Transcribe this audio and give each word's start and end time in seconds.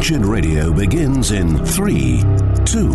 Wretched 0.00 0.24
Radio 0.24 0.72
begins 0.72 1.30
in 1.30 1.62
three, 1.66 2.24
two, 2.64 2.90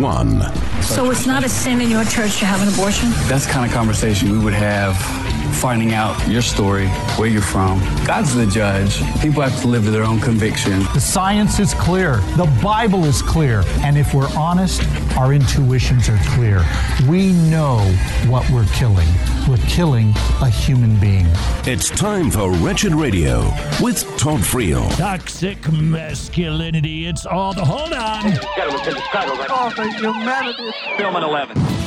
one. 0.00 0.40
So 0.80 1.10
it's 1.10 1.26
not 1.26 1.44
a 1.44 1.48
sin 1.50 1.82
in 1.82 1.90
your 1.90 2.04
church 2.04 2.38
to 2.38 2.46
have 2.46 2.66
an 2.66 2.72
abortion? 2.72 3.10
That's 3.28 3.44
the 3.44 3.52
kind 3.52 3.66
of 3.70 3.76
conversation 3.76 4.32
we 4.32 4.38
would 4.38 4.54
have 4.54 5.21
finding 5.52 5.92
out 5.92 6.16
your 6.28 6.42
story, 6.42 6.88
where 7.16 7.28
you're 7.28 7.42
from. 7.42 7.78
God's 8.06 8.34
the 8.34 8.46
judge. 8.46 8.98
People 9.20 9.42
have 9.42 9.60
to 9.62 9.68
live 9.68 9.84
to 9.84 9.90
their 9.90 10.04
own 10.04 10.20
conviction. 10.20 10.80
The 10.94 11.00
science 11.00 11.58
is 11.58 11.74
clear. 11.74 12.16
The 12.36 12.50
Bible 12.62 13.04
is 13.04 13.22
clear. 13.22 13.62
And 13.82 13.96
if 13.96 14.14
we're 14.14 14.30
honest, 14.36 14.82
our 15.16 15.32
intuitions 15.32 16.08
are 16.08 16.18
clear. 16.34 16.64
We 17.08 17.32
know 17.32 17.78
what 18.26 18.48
we're 18.50 18.66
killing. 18.66 19.08
We're 19.48 19.56
killing 19.68 20.10
a 20.40 20.48
human 20.48 20.98
being. 21.00 21.26
It's 21.64 21.90
time 21.90 22.30
for 22.30 22.52
Wretched 22.52 22.94
Radio 22.94 23.40
with 23.80 24.04
Todd 24.16 24.40
Friel. 24.40 24.88
Toxic 24.96 25.70
masculinity. 25.72 27.06
It's 27.06 27.26
all 27.26 27.52
the. 27.52 27.64
Hold 27.64 27.92
on. 27.92 28.22
Gentlemen, 28.56 28.84
to 28.84 28.90
the 28.92 29.00
title. 29.12 29.36
Oh, 29.48 29.70
for 29.70 29.84
humanity. 29.84 30.70
Film 30.96 31.16
at 31.16 31.22
11. 31.22 31.81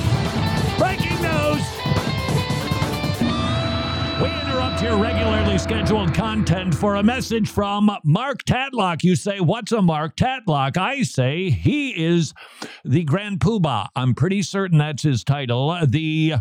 Your 4.81 4.97
regularly 4.97 5.57
scheduled 5.57 6.13
content 6.13 6.75
for 6.75 6.95
a 6.95 7.03
message 7.03 7.49
from 7.49 7.89
Mark 8.03 8.43
Tatlock. 8.43 9.03
You 9.03 9.15
say, 9.15 9.39
What's 9.39 9.71
a 9.71 9.81
Mark 9.81 10.17
Tatlock? 10.17 10.77
I 10.77 11.03
say, 11.03 11.49
He 11.49 12.05
is 12.05 12.33
the 12.83 13.03
Grand 13.03 13.39
Poobah. 13.39 13.87
I'm 13.95 14.13
pretty 14.13 14.41
certain 14.43 14.77
that's 14.77 15.03
his 15.03 15.23
title. 15.23 15.77
The 15.85 16.35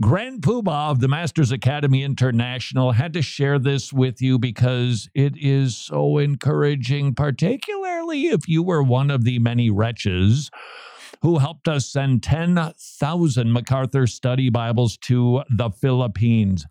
Grand 0.00 0.42
Poobah 0.42 0.90
of 0.90 1.00
the 1.00 1.08
Masters 1.08 1.50
Academy 1.50 2.04
International 2.04 2.92
had 2.92 3.12
to 3.14 3.22
share 3.22 3.58
this 3.58 3.92
with 3.92 4.22
you 4.22 4.38
because 4.38 5.10
it 5.14 5.34
is 5.36 5.76
so 5.76 6.18
encouraging, 6.18 7.14
particularly 7.14 8.28
if 8.28 8.48
you 8.48 8.62
were 8.62 8.82
one 8.82 9.10
of 9.10 9.24
the 9.24 9.40
many 9.40 9.68
wretches 9.68 10.50
who 11.22 11.38
helped 11.38 11.68
us 11.68 11.86
send 11.86 12.22
10,000 12.22 13.52
MacArthur 13.52 14.06
Study 14.06 14.48
Bibles 14.48 14.96
to 14.98 15.42
the 15.50 15.70
Philippines. 15.70 16.66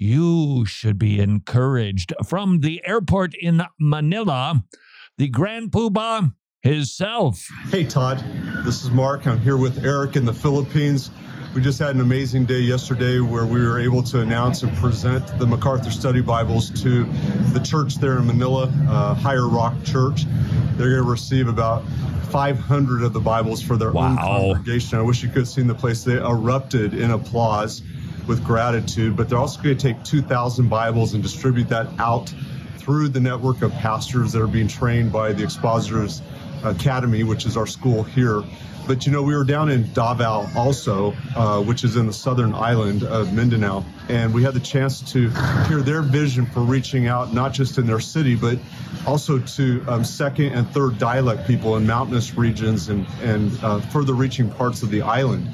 You 0.00 0.64
should 0.64 0.96
be 0.96 1.18
encouraged. 1.18 2.14
From 2.24 2.60
the 2.60 2.80
airport 2.86 3.34
in 3.34 3.62
Manila, 3.80 4.62
the 5.16 5.26
Grand 5.26 5.72
Poobah 5.72 6.32
himself. 6.62 7.44
Hey, 7.70 7.82
Todd. 7.82 8.22
This 8.64 8.84
is 8.84 8.92
Mark. 8.92 9.26
I'm 9.26 9.40
here 9.40 9.56
with 9.56 9.84
Eric 9.84 10.14
in 10.14 10.24
the 10.24 10.32
Philippines. 10.32 11.10
We 11.52 11.62
just 11.62 11.80
had 11.80 11.96
an 11.96 12.00
amazing 12.00 12.44
day 12.44 12.60
yesterday 12.60 13.18
where 13.18 13.44
we 13.44 13.60
were 13.60 13.80
able 13.80 14.04
to 14.04 14.20
announce 14.20 14.62
and 14.62 14.72
present 14.76 15.36
the 15.40 15.46
MacArthur 15.48 15.90
Study 15.90 16.20
Bibles 16.20 16.70
to 16.82 17.02
the 17.52 17.58
church 17.58 17.96
there 17.96 18.18
in 18.18 18.26
Manila, 18.28 18.72
uh, 18.88 19.14
Higher 19.14 19.48
Rock 19.48 19.74
Church. 19.82 20.26
They're 20.76 20.90
going 20.90 21.02
to 21.02 21.10
receive 21.10 21.48
about 21.48 21.82
500 22.30 23.02
of 23.02 23.12
the 23.12 23.20
Bibles 23.20 23.60
for 23.60 23.76
their 23.76 23.96
own 23.96 24.16
congregation. 24.16 25.00
I 25.00 25.02
wish 25.02 25.24
you 25.24 25.28
could 25.28 25.38
have 25.38 25.48
seen 25.48 25.66
the 25.66 25.74
place. 25.74 26.04
They 26.04 26.18
erupted 26.18 26.94
in 26.94 27.10
applause 27.10 27.82
with 28.28 28.44
gratitude, 28.44 29.16
but 29.16 29.28
they're 29.28 29.38
also 29.38 29.60
going 29.60 29.76
to 29.76 29.82
take 29.82 30.02
2,000 30.04 30.68
Bibles 30.68 31.14
and 31.14 31.22
distribute 31.22 31.68
that 31.70 31.88
out 31.98 32.32
through 32.76 33.08
the 33.08 33.20
network 33.20 33.62
of 33.62 33.72
pastors 33.72 34.32
that 34.32 34.42
are 34.42 34.46
being 34.46 34.68
trained 34.68 35.10
by 35.10 35.32
the 35.32 35.42
Expositors 35.42 36.22
Academy, 36.62 37.24
which 37.24 37.46
is 37.46 37.56
our 37.56 37.66
school 37.66 38.02
here. 38.02 38.42
But 38.86 39.04
you 39.04 39.12
know, 39.12 39.22
we 39.22 39.36
were 39.36 39.44
down 39.44 39.68
in 39.68 39.92
Davao 39.92 40.48
also, 40.56 41.14
uh, 41.36 41.62
which 41.62 41.84
is 41.84 41.96
in 41.96 42.06
the 42.06 42.12
southern 42.12 42.54
island 42.54 43.02
of 43.02 43.34
Mindanao, 43.34 43.84
and 44.08 44.32
we 44.32 44.42
had 44.42 44.54
the 44.54 44.60
chance 44.60 45.02
to 45.12 45.28
hear 45.68 45.82
their 45.82 46.00
vision 46.00 46.46
for 46.46 46.60
reaching 46.60 47.06
out, 47.06 47.34
not 47.34 47.52
just 47.52 47.76
in 47.76 47.86
their 47.86 48.00
city, 48.00 48.34
but 48.34 48.58
also 49.06 49.38
to 49.38 49.84
um, 49.88 50.04
second 50.04 50.52
and 50.54 50.66
third 50.70 50.98
dialect 50.98 51.46
people 51.46 51.76
in 51.76 51.86
mountainous 51.86 52.34
regions 52.34 52.88
and, 52.88 53.06
and 53.22 53.52
uh, 53.62 53.78
further 53.78 54.14
reaching 54.14 54.50
parts 54.50 54.82
of 54.82 54.90
the 54.90 55.02
island. 55.02 55.50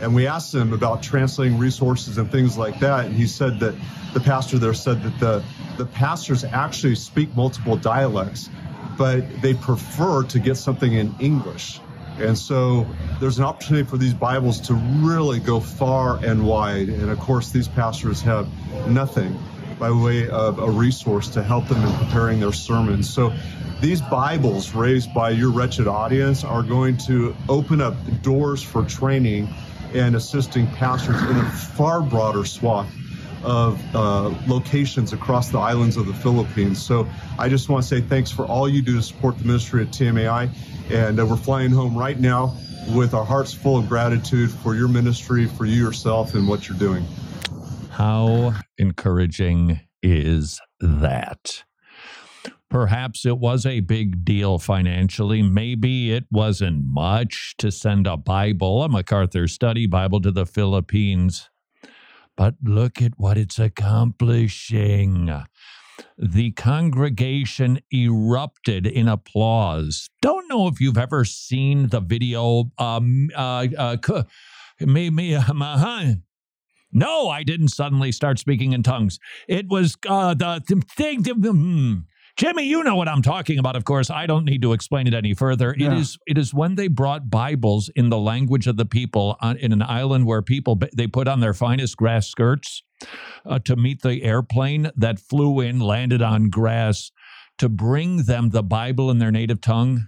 And 0.00 0.14
we 0.14 0.26
asked 0.26 0.54
him 0.54 0.72
about 0.72 1.02
translating 1.02 1.58
resources 1.58 2.18
and 2.18 2.30
things 2.30 2.56
like 2.56 2.78
that. 2.80 3.06
And 3.06 3.14
he 3.14 3.26
said 3.26 3.58
that 3.60 3.74
the 4.14 4.20
pastor 4.20 4.58
there 4.58 4.74
said 4.74 5.02
that 5.02 5.18
the, 5.18 5.44
the 5.76 5.86
pastors 5.86 6.44
actually 6.44 6.94
speak 6.94 7.34
multiple 7.36 7.76
dialects, 7.76 8.48
but 8.96 9.24
they 9.42 9.54
prefer 9.54 10.22
to 10.24 10.38
get 10.38 10.56
something 10.56 10.92
in 10.92 11.14
English. 11.20 11.80
And 12.18 12.36
so 12.36 12.86
there's 13.20 13.38
an 13.38 13.44
opportunity 13.44 13.88
for 13.88 13.96
these 13.96 14.14
Bibles 14.14 14.60
to 14.62 14.74
really 14.74 15.38
go 15.38 15.60
far 15.60 16.16
and 16.24 16.46
wide. 16.46 16.88
And 16.88 17.10
of 17.10 17.18
course, 17.18 17.50
these 17.50 17.68
pastors 17.68 18.20
have 18.22 18.48
nothing 18.88 19.38
by 19.78 19.90
way 19.90 20.28
of 20.28 20.58
a 20.58 20.68
resource 20.68 21.28
to 21.28 21.42
help 21.42 21.68
them 21.68 21.84
in 21.84 21.94
preparing 21.94 22.40
their 22.40 22.52
sermons. 22.52 23.08
So 23.08 23.32
these 23.80 24.00
Bibles 24.00 24.74
raised 24.74 25.14
by 25.14 25.30
your 25.30 25.50
wretched 25.50 25.86
audience 25.86 26.42
are 26.42 26.64
going 26.64 26.96
to 27.06 27.36
open 27.48 27.80
up 27.80 27.94
doors 28.22 28.60
for 28.60 28.84
training 28.84 29.48
and 29.94 30.16
assisting 30.16 30.66
pastors 30.68 31.20
in 31.22 31.36
a 31.36 31.50
far 31.50 32.02
broader 32.02 32.44
swath 32.44 32.92
of 33.42 33.80
uh, 33.94 34.34
locations 34.46 35.12
across 35.12 35.50
the 35.50 35.58
islands 35.58 35.96
of 35.96 36.06
the 36.06 36.14
Philippines. 36.14 36.84
So 36.84 37.08
I 37.38 37.48
just 37.48 37.68
want 37.68 37.82
to 37.84 37.88
say 37.88 38.00
thanks 38.00 38.30
for 38.30 38.44
all 38.44 38.68
you 38.68 38.82
do 38.82 38.96
to 38.96 39.02
support 39.02 39.38
the 39.38 39.44
ministry 39.44 39.82
at 39.82 39.88
TMAI. 39.88 40.50
And 40.90 41.20
uh, 41.20 41.26
we're 41.26 41.36
flying 41.36 41.70
home 41.70 41.96
right 41.96 42.18
now 42.18 42.56
with 42.94 43.14
our 43.14 43.24
hearts 43.24 43.52
full 43.52 43.76
of 43.76 43.88
gratitude 43.88 44.50
for 44.50 44.74
your 44.74 44.88
ministry, 44.88 45.46
for 45.46 45.64
you 45.64 45.82
yourself, 45.82 46.34
and 46.34 46.48
what 46.48 46.68
you're 46.68 46.78
doing. 46.78 47.04
How 47.90 48.54
encouraging 48.78 49.80
is 50.02 50.60
that? 50.80 51.64
Perhaps 52.70 53.24
it 53.24 53.38
was 53.38 53.64
a 53.64 53.80
big 53.80 54.24
deal 54.24 54.58
financially. 54.58 55.42
Maybe 55.42 56.12
it 56.12 56.24
wasn't 56.30 56.84
much 56.84 57.54
to 57.58 57.70
send 57.70 58.06
a 58.06 58.16
Bible, 58.16 58.82
a 58.82 58.88
MacArthur 58.88 59.48
Study 59.48 59.86
Bible, 59.86 60.20
to 60.20 60.30
the 60.30 60.44
Philippines. 60.44 61.48
But 62.36 62.56
look 62.62 63.00
at 63.00 63.12
what 63.16 63.38
it's 63.38 63.58
accomplishing. 63.58 65.32
The 66.16 66.50
congregation 66.52 67.80
erupted 67.92 68.86
in 68.86 69.08
applause. 69.08 70.10
Don't 70.20 70.48
know 70.48 70.68
if 70.68 70.80
you've 70.80 70.98
ever 70.98 71.24
seen 71.24 71.88
the 71.88 72.00
video. 72.00 72.70
Um, 72.78 73.30
uh, 73.34 73.66
uh, 73.76 73.96
me, 74.80 75.10
me, 75.10 75.34
uh, 75.34 76.14
no, 76.92 77.28
I 77.28 77.42
didn't 77.42 77.68
suddenly 77.68 78.12
start 78.12 78.38
speaking 78.38 78.72
in 78.72 78.82
tongues. 78.82 79.18
It 79.48 79.68
was 79.68 79.96
uh, 80.06 80.34
the, 80.34 80.62
the 80.66 80.82
thing. 80.96 81.24
Jimmy, 82.38 82.62
you 82.62 82.84
know 82.84 82.94
what 82.94 83.08
I'm 83.08 83.20
talking 83.20 83.58
about. 83.58 83.74
Of 83.74 83.84
course, 83.84 84.10
I 84.10 84.26
don't 84.26 84.44
need 84.44 84.62
to 84.62 84.72
explain 84.72 85.08
it 85.08 85.14
any 85.14 85.34
further. 85.34 85.72
It 85.72 85.80
Yeah. 85.80 85.96
is 85.98 86.16
it 86.24 86.38
is 86.38 86.54
when 86.54 86.76
they 86.76 86.86
brought 86.86 87.28
Bibles 87.28 87.90
in 87.96 88.10
the 88.10 88.18
language 88.18 88.68
of 88.68 88.76
the 88.76 88.86
people 88.86 89.36
on, 89.40 89.56
in 89.56 89.72
an 89.72 89.82
island 89.82 90.24
where 90.24 90.40
people 90.40 90.78
they 90.94 91.08
put 91.08 91.26
on 91.26 91.40
their 91.40 91.52
finest 91.52 91.96
grass 91.96 92.28
skirts 92.28 92.84
uh, 93.44 93.58
to 93.64 93.74
meet 93.74 94.02
the 94.02 94.22
airplane 94.22 94.92
that 94.96 95.18
flew 95.18 95.58
in, 95.60 95.80
landed 95.80 96.22
on 96.22 96.48
grass 96.48 97.10
to 97.58 97.68
bring 97.68 98.22
them 98.22 98.50
the 98.50 98.62
Bible 98.62 99.10
in 99.10 99.18
their 99.18 99.32
native 99.32 99.60
tongue. 99.60 100.06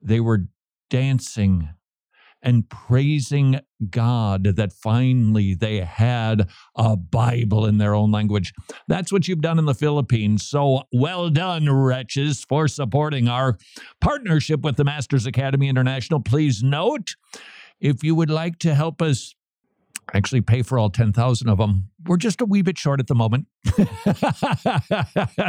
They 0.00 0.20
were 0.20 0.46
dancing 0.88 1.68
and 2.42 2.68
praising 2.68 3.60
God 3.90 4.44
that 4.44 4.72
finally 4.72 5.54
they 5.54 5.80
had 5.80 6.48
a 6.76 6.96
Bible 6.96 7.66
in 7.66 7.78
their 7.78 7.94
own 7.94 8.10
language. 8.10 8.52
That's 8.86 9.12
what 9.12 9.28
you've 9.28 9.40
done 9.40 9.58
in 9.58 9.64
the 9.64 9.74
Philippines. 9.74 10.48
So 10.48 10.82
well 10.92 11.30
done, 11.30 11.70
wretches, 11.70 12.44
for 12.44 12.68
supporting 12.68 13.28
our 13.28 13.58
partnership 14.00 14.60
with 14.60 14.76
the 14.76 14.84
Masters 14.84 15.26
Academy 15.26 15.68
International. 15.68 16.20
Please 16.20 16.62
note 16.62 17.16
if 17.80 18.02
you 18.02 18.14
would 18.14 18.30
like 18.30 18.58
to 18.60 18.74
help 18.74 19.00
us 19.02 19.34
actually 20.14 20.40
pay 20.40 20.62
for 20.62 20.78
all 20.78 20.90
10,000 20.90 21.48
of 21.48 21.58
them. 21.58 21.90
We're 22.06 22.16
just 22.16 22.40
a 22.40 22.46
wee 22.46 22.62
bit 22.62 22.78
short 22.78 23.00
at 23.00 23.06
the 23.06 23.14
moment. 23.14 23.46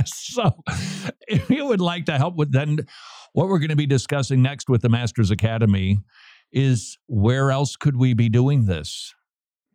so 0.05 0.63
if 1.27 1.49
you 1.49 1.65
would 1.65 1.81
like 1.81 2.05
to 2.05 2.17
help 2.17 2.35
with 2.35 2.51
then 2.51 2.79
what 3.33 3.47
we're 3.47 3.59
going 3.59 3.69
to 3.69 3.75
be 3.75 3.85
discussing 3.85 4.41
next 4.41 4.69
with 4.69 4.81
the 4.81 4.89
Masters 4.89 5.31
Academy 5.31 5.99
is 6.51 6.97
where 7.07 7.51
else 7.51 7.75
could 7.75 7.95
we 7.95 8.13
be 8.13 8.29
doing 8.29 8.65
this? 8.65 9.13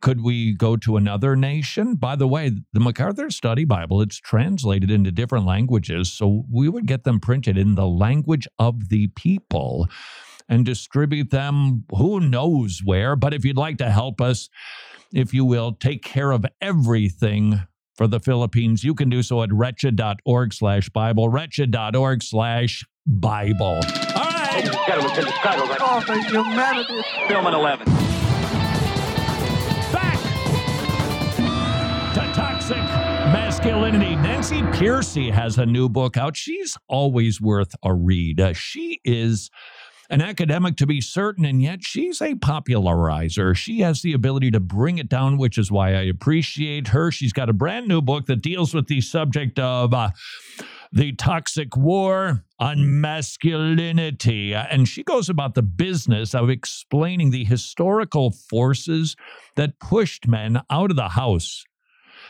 Could 0.01 0.21
we 0.21 0.53
go 0.53 0.77
to 0.77 0.97
another 0.97 1.35
nation? 1.35 1.95
By 1.95 2.15
the 2.15 2.27
way, 2.27 2.51
the 2.73 2.79
MacArthur 2.79 3.31
Study 3.31 3.65
Bible, 3.65 4.01
it's 4.01 4.17
translated 4.17 4.91
into 4.91 5.11
different 5.11 5.45
languages. 5.45 6.11
So 6.11 6.43
we 6.51 6.69
would 6.69 6.85
get 6.85 7.05
them 7.05 7.19
printed 7.19 7.57
in 7.57 7.75
the 7.75 7.87
language 7.87 8.47
of 8.59 8.89
the 8.89 9.07
people 9.15 9.87
and 10.47 10.65
distribute 10.65 11.31
them 11.31 11.85
who 11.89 12.19
knows 12.19 12.81
where. 12.83 13.15
But 13.15 13.33
if 13.33 13.43
you'd 13.43 13.57
like 13.57 13.77
to 13.79 13.89
help 13.89 14.21
us, 14.21 14.49
if 15.11 15.33
you 15.33 15.43
will, 15.45 15.71
take 15.73 16.03
care 16.03 16.31
of 16.31 16.45
everything 16.61 17.61
for 17.95 18.07
the 18.07 18.19
Philippines, 18.19 18.83
you 18.83 18.93
can 18.93 19.09
do 19.09 19.23
so 19.23 19.41
at 19.41 19.51
wretched.org 19.51 20.53
slash 20.53 20.89
Bible, 20.89 21.29
wretched.org 21.29 22.21
slash 22.21 22.85
Bible. 23.07 23.81
All 24.55 24.61
right. 24.61 24.75
Gentlemen. 24.87 25.77
Oh, 25.81 25.99
you, 26.87 27.27
Film 27.27 27.45
at 27.45 27.53
11. 27.53 27.85
back 29.91 30.19
to 32.13 32.21
toxic 32.33 32.77
masculinity. 32.77 33.33
masculinity. 33.33 34.15
Nancy 34.15 34.61
Pearcey 34.61 35.29
has 35.31 35.57
a 35.57 35.65
new 35.65 35.89
book 35.89 36.15
out. 36.15 36.37
She's 36.37 36.77
always 36.87 37.41
worth 37.41 37.75
a 37.83 37.93
read. 37.93 38.39
Uh, 38.39 38.53
she 38.53 39.01
is 39.03 39.49
an 40.09 40.21
academic 40.21 40.77
to 40.77 40.85
be 40.85 41.01
certain, 41.01 41.43
and 41.43 41.61
yet 41.61 41.83
she's 41.83 42.21
a 42.21 42.35
popularizer. 42.35 43.55
She 43.55 43.79
has 43.79 44.03
the 44.03 44.13
ability 44.13 44.51
to 44.51 44.61
bring 44.61 44.99
it 44.99 45.09
down, 45.09 45.37
which 45.37 45.57
is 45.57 45.69
why 45.69 45.89
I 45.95 46.03
appreciate 46.03 46.89
her. 46.89 47.11
She's 47.11 47.33
got 47.33 47.49
a 47.49 47.53
brand 47.53 47.89
new 47.89 48.01
book 48.01 48.27
that 48.27 48.41
deals 48.41 48.73
with 48.73 48.87
the 48.87 49.01
subject 49.01 49.59
of. 49.59 49.93
Uh, 49.93 50.11
the 50.95 51.11
toxic 51.11 51.75
war 51.75 52.45
on 52.57 53.01
masculinity. 53.01 54.55
And 54.55 54.87
she 54.87 55.03
goes 55.03 55.29
about 55.29 55.53
the 55.53 55.61
business 55.61 56.33
of 56.33 56.49
explaining 56.49 57.31
the 57.31 57.43
historical 57.43 58.31
forces 58.31 59.17
that 59.57 59.79
pushed 59.79 60.25
men 60.25 60.61
out 60.69 60.91
of 60.91 60.95
the 60.95 61.09
house 61.09 61.65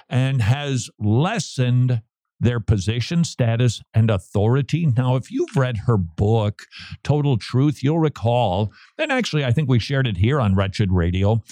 and 0.09 0.41
has 0.41 0.89
lessened 0.99 2.01
their 2.39 2.59
position, 2.59 3.23
status, 3.23 3.81
and 3.93 4.09
authority. 4.09 4.87
Now, 4.87 5.15
if 5.15 5.31
you've 5.31 5.55
read 5.55 5.77
her 5.85 5.95
book, 5.95 6.63
Total 7.03 7.37
Truth, 7.37 7.83
you'll 7.83 7.99
recall, 7.99 8.73
and 8.97 9.11
actually, 9.11 9.45
I 9.45 9.51
think 9.51 9.69
we 9.69 9.79
shared 9.79 10.07
it 10.07 10.17
here 10.17 10.41
on 10.41 10.55
Wretched 10.55 10.91
Radio. 10.91 11.43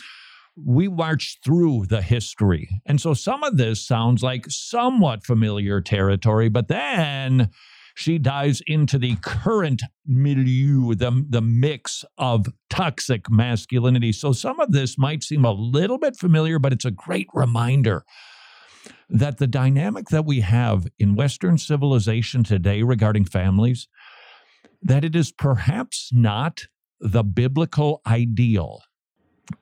We 0.56 0.88
marched 0.88 1.44
through 1.44 1.88
the 1.88 2.02
history. 2.02 2.70
And 2.86 3.02
so 3.02 3.14
some 3.14 3.44
of 3.44 3.58
this 3.58 3.86
sounds 3.86 4.22
like 4.22 4.46
somewhat 4.50 5.26
familiar 5.26 5.82
territory, 5.82 6.50
but 6.50 6.68
then 6.68 7.50
she 7.96 8.18
dives 8.18 8.62
into 8.66 8.98
the 8.98 9.16
current 9.22 9.84
milieu, 10.06 10.96
the, 10.96 11.26
the 11.30 11.42
mix 11.42 12.04
of 12.18 12.48
toxic 12.70 13.30
masculinity. 13.30 14.12
So 14.12 14.32
some 14.32 14.60
of 14.60 14.72
this 14.72 14.98
might 14.98 15.24
seem 15.24 15.46
a 15.46 15.52
little 15.52 15.98
bit 15.98 16.18
familiar, 16.18 16.60
but 16.60 16.74
it's 16.74 16.86
a 16.86 16.92
great 16.92 17.28
reminder 17.34 18.04
that 19.10 19.38
the 19.38 19.48
dynamic 19.48 20.10
that 20.10 20.26
we 20.26 20.42
have 20.42 20.88
in 20.98 21.16
Western 21.16 21.58
civilization 21.58 22.44
today 22.44 22.82
regarding 22.82 23.26
families, 23.26 23.88
that 24.82 25.06
it 25.06 25.16
is 25.16 25.32
perhaps 25.32 26.10
not 26.12 26.66
the 27.00 27.24
biblical 27.24 28.02
ideal. 28.08 28.82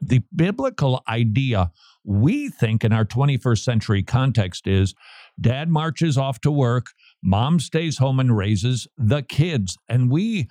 The 0.02 0.22
biblical 0.36 1.04
idea 1.08 1.72
we 2.04 2.50
think 2.50 2.84
in 2.84 2.94
our 2.94 3.06
21st 3.06 3.64
century 3.64 4.04
context 4.04 4.68
is 4.68 4.94
dad 5.40 5.70
marches 5.70 6.18
off 6.18 6.42
to 6.42 6.52
work, 6.52 6.88
mom 7.22 7.60
stays 7.60 7.98
home 7.98 8.20
and 8.20 8.36
raises 8.36 8.88
the 8.98 9.22
kids. 9.22 9.78
And 9.88 10.10
we, 10.10 10.50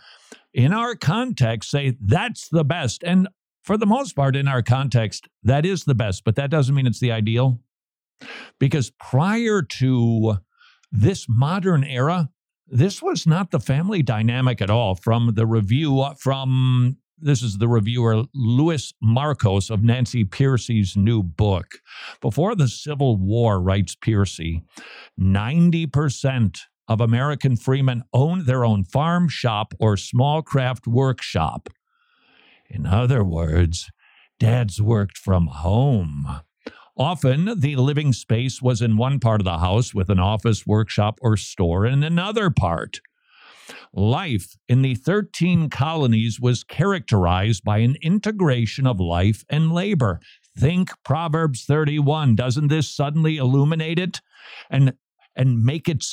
in 0.55 0.73
our 0.73 0.95
context, 0.95 1.71
say 1.71 1.97
that's 2.01 2.49
the 2.49 2.65
best. 2.65 3.03
And 3.05 3.29
for 3.63 3.77
the 3.77 3.87
most 3.87 4.15
part, 4.15 4.37
in 4.37 4.49
our 4.49 4.63
context, 4.63 5.29
that 5.43 5.67
is 5.67 5.85
the 5.85 5.95
best, 5.95 6.25
but 6.25 6.37
that 6.37 6.51
doesn't 6.51 6.75
mean 6.75 6.87
it's 6.87 7.01
the 7.01 7.13
ideal. 7.13 7.61
Because 8.59 8.91
prior 8.99 9.63
to 9.63 10.39
this 10.93 11.27
modern 11.29 11.85
era, 11.85 12.31
this 12.67 13.03
was 13.03 13.27
not 13.27 13.51
the 13.51 13.61
family 13.61 14.03
dynamic 14.03 14.63
at 14.63 14.71
all. 14.71 14.95
From 14.95 15.35
the 15.35 15.47
review 15.47 16.01
uh, 16.01 16.15
from 16.15 16.99
this 17.23 17.43
is 17.43 17.59
the 17.59 17.69
reviewer 17.69 18.25
Louis 18.35 18.93
Markos 19.03 19.71
of 19.71 19.83
Nancy 19.83 20.25
Pearcey's 20.25 20.97
new 20.97 21.23
book. 21.23 21.79
Before 22.21 22.55
the 22.55 22.69
Civil 22.69 23.17
War, 23.17 23.61
writes 23.61 23.95
Pearcey, 23.95 24.63
90% 25.19 26.61
of 26.89 27.01
American 27.01 27.57
freemen 27.57 28.03
owned 28.13 28.47
their 28.47 28.65
own 28.65 28.85
farm, 28.85 29.29
shop, 29.29 29.75
or 29.79 29.97
small 29.97 30.43
craft 30.43 30.87
workshop. 30.87 31.69
In 32.69 32.87
other 32.87 33.23
words, 33.23 33.91
dads 34.39 34.81
worked 34.81 35.19
from 35.19 35.47
home. 35.49 36.41
Often, 36.97 37.61
the 37.61 37.77
living 37.77 38.13
space 38.13 38.61
was 38.61 38.83
in 38.83 38.97
one 38.97 39.21
part 39.21 39.41
of 39.41 39.45
the 39.45 39.59
house 39.59 39.95
with 39.95 40.11
an 40.11 40.19
office, 40.19 40.67
workshop, 40.67 41.19
or 41.23 41.37
store 41.37 41.87
in 41.87 42.03
another 42.03 42.51
part. 42.51 43.01
Life 43.93 44.57
in 44.69 44.83
the 44.83 44.95
13 44.95 45.69
colonies 45.69 46.41
was 46.41 46.63
characterized 46.63 47.65
by 47.65 47.79
an 47.79 47.97
integration 48.03 48.87
of 48.87 49.01
life 49.01 49.45
and 49.49 49.73
labor. 49.73 50.21
Think 50.57 50.91
Proverbs 51.05 51.65
31. 51.65 52.37
Doesn't 52.37 52.69
this 52.69 52.89
suddenly 52.89 53.37
illuminate 53.37 53.99
it 53.99 54.21
and 54.71 54.95
and 55.37 55.65
make 55.65 55.89
it 55.89 56.05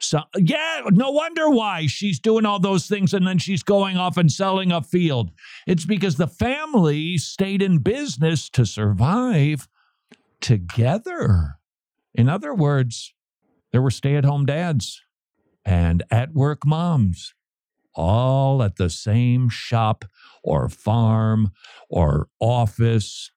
so 0.00 0.20
yeah, 0.36 0.82
no 0.90 1.10
wonder 1.10 1.48
why 1.48 1.86
she's 1.86 2.20
doing 2.20 2.44
all 2.44 2.58
those 2.58 2.86
things 2.86 3.14
and 3.14 3.26
then 3.26 3.38
she's 3.38 3.62
going 3.62 3.96
off 3.96 4.16
and 4.16 4.30
selling 4.30 4.70
a 4.70 4.82
field. 4.82 5.30
It's 5.66 5.84
because 5.84 6.16
the 6.16 6.26
family 6.26 7.16
stayed 7.18 7.62
in 7.62 7.78
business 7.78 8.50
to 8.50 8.66
survive 8.66 9.68
together. 10.40 11.58
In 12.14 12.28
other 12.28 12.54
words, 12.54 13.14
there 13.72 13.82
were 13.82 13.90
stay 13.90 14.16
at 14.16 14.24
home 14.24 14.46
dads 14.46 15.03
and 15.64 16.02
at 16.10 16.34
work 16.34 16.66
moms, 16.66 17.34
all 17.94 18.62
at 18.62 18.76
the 18.76 18.90
same 18.90 19.48
shop 19.48 20.04
or 20.42 20.68
farm 20.68 21.52
or 21.88 22.28
office. 22.40 23.30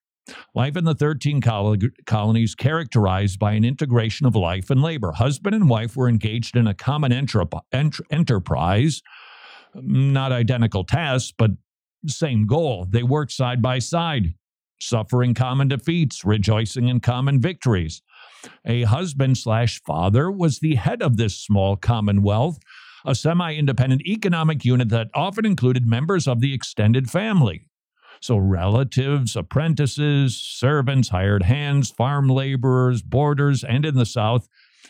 Life 0.53 0.75
in 0.75 0.83
the 0.83 0.93
13 0.93 1.41
colonies 2.05 2.55
characterized 2.55 3.39
by 3.39 3.53
an 3.53 3.63
integration 3.63 4.25
of 4.25 4.35
life 4.35 4.69
and 4.69 4.81
labor. 4.81 5.13
Husband 5.13 5.55
and 5.55 5.69
wife 5.69 5.95
were 5.95 6.09
engaged 6.09 6.57
in 6.57 6.67
a 6.67 6.73
common 6.73 7.13
enterprise, 7.13 9.01
not 9.73 10.31
identical 10.33 10.83
tasks, 10.83 11.33
but 11.37 11.51
same 12.07 12.45
goal. 12.45 12.85
They 12.89 13.03
worked 13.03 13.31
side 13.31 13.61
by 13.61 13.79
side 13.79 14.33
suffering 14.79 15.33
common 15.33 15.67
defeats, 15.67 16.23
rejoicing 16.23 16.87
in 16.87 16.99
common 16.99 17.41
victories. 17.41 18.03
A 18.65 18.83
husband 18.83 19.37
slash 19.37 19.81
father 19.83 20.31
was 20.31 20.59
the 20.59 20.75
head 20.75 21.01
of 21.01 21.17
this 21.17 21.37
small 21.37 21.75
commonwealth, 21.75 22.59
a 23.05 23.15
semi 23.15 23.55
independent 23.55 24.01
economic 24.05 24.65
unit 24.65 24.89
that 24.89 25.09
often 25.13 25.45
included 25.45 25.85
members 25.85 26.27
of 26.27 26.39
the 26.39 26.53
extended 26.53 27.09
family. 27.09 27.69
So, 28.19 28.37
relatives, 28.37 29.35
apprentices, 29.35 30.35
servants, 30.37 31.09
hired 31.09 31.43
hands, 31.43 31.91
farm 31.91 32.27
laborers, 32.27 33.01
boarders, 33.01 33.63
and 33.63 33.85
in 33.85 33.95
the 33.95 34.05
South, 34.05 34.47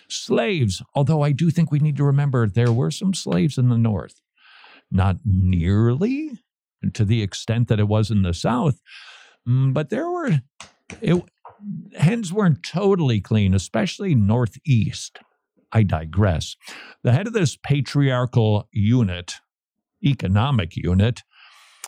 slaves. 0.07 0.81
Although 0.95 1.21
I 1.21 1.33
do 1.33 1.49
think 1.51 1.71
we 1.71 1.79
need 1.79 1.97
to 1.97 2.05
remember 2.05 2.47
there 2.47 2.71
were 2.71 2.91
some 2.91 3.13
slaves 3.13 3.57
in 3.57 3.69
the 3.69 3.77
North. 3.77 4.21
Not 4.89 5.17
nearly 5.25 6.39
to 6.93 7.03
the 7.03 7.21
extent 7.21 7.67
that 7.67 7.79
it 7.79 7.87
was 7.89 8.09
in 8.09 8.21
the 8.21 8.33
South, 8.33 8.79
Mm, 9.47 9.73
but 9.73 9.89
there 9.89 10.09
were 10.09 10.41
it, 11.01 11.23
hens 11.97 12.31
weren't 12.31 12.63
totally 12.63 13.21
clean, 13.21 13.53
especially 13.53 14.15
northeast. 14.15 15.19
I 15.71 15.83
digress. 15.83 16.55
The 17.03 17.11
head 17.11 17.27
of 17.27 17.33
this 17.33 17.57
patriarchal 17.57 18.69
unit, 18.71 19.35
economic 20.03 20.75
unit, 20.75 21.23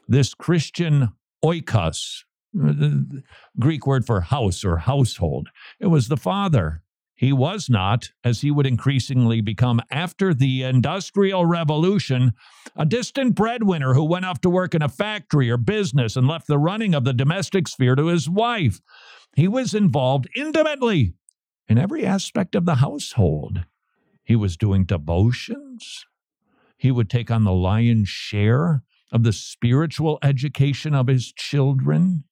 this 0.08 0.34
Christian 0.34 1.10
oikos, 1.44 2.24
uh, 2.60 2.74
the 2.74 3.24
Greek 3.60 3.86
word 3.86 4.06
for 4.06 4.22
house 4.22 4.66
or 4.66 4.78
household, 4.78 5.50
it 5.80 5.88
was 5.88 6.08
the 6.08 6.18
father 6.18 6.84
he 7.20 7.34
was 7.34 7.70
not, 7.70 8.12
as 8.24 8.40
he 8.40 8.50
would 8.50 8.66
increasingly 8.66 9.42
become 9.42 9.82
after 9.92 10.34
the 10.34 10.64
Industrial 10.64 11.46
Revolution, 11.46 12.32
a 12.78 12.86
distant 12.86 13.36
breadwinner 13.36 13.94
who 13.94 14.06
went 14.06 14.24
off 14.24 14.40
to 14.40 14.50
work 14.50 14.74
in 14.74 14.82
a 14.82 14.88
factory 14.88 15.52
or 15.52 15.58
business 15.58 16.16
and 16.16 16.30
left 16.30 16.48
the 16.48 16.58
running 16.58 16.96
of 16.96 17.04
the 17.04 17.12
domestic 17.12 17.68
sphere 17.68 17.96
to 17.96 18.06
his 18.06 18.30
wife. 18.30 18.80
He 19.36 19.50
was 19.50 19.74
involved 19.74 20.30
intimately 20.34 21.14
in 21.68 21.78
every 21.78 22.06
aspect 22.06 22.56
of 22.56 22.66
the 22.66 22.76
household. 22.76 23.66
He 24.24 24.38
was 24.38 24.56
doing 24.56 24.86
devotions. 24.86 26.06
He 26.78 26.90
would 26.90 27.10
take 27.10 27.30
on 27.30 27.44
the 27.44 27.52
lion's 27.52 28.08
share 28.08 28.84
of 29.12 29.24
the 29.24 29.34
spiritual 29.34 30.20
education 30.24 30.96
of 30.96 31.08
his 31.08 31.34
children. 31.34 32.24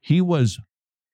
He 0.00 0.22
was 0.22 0.58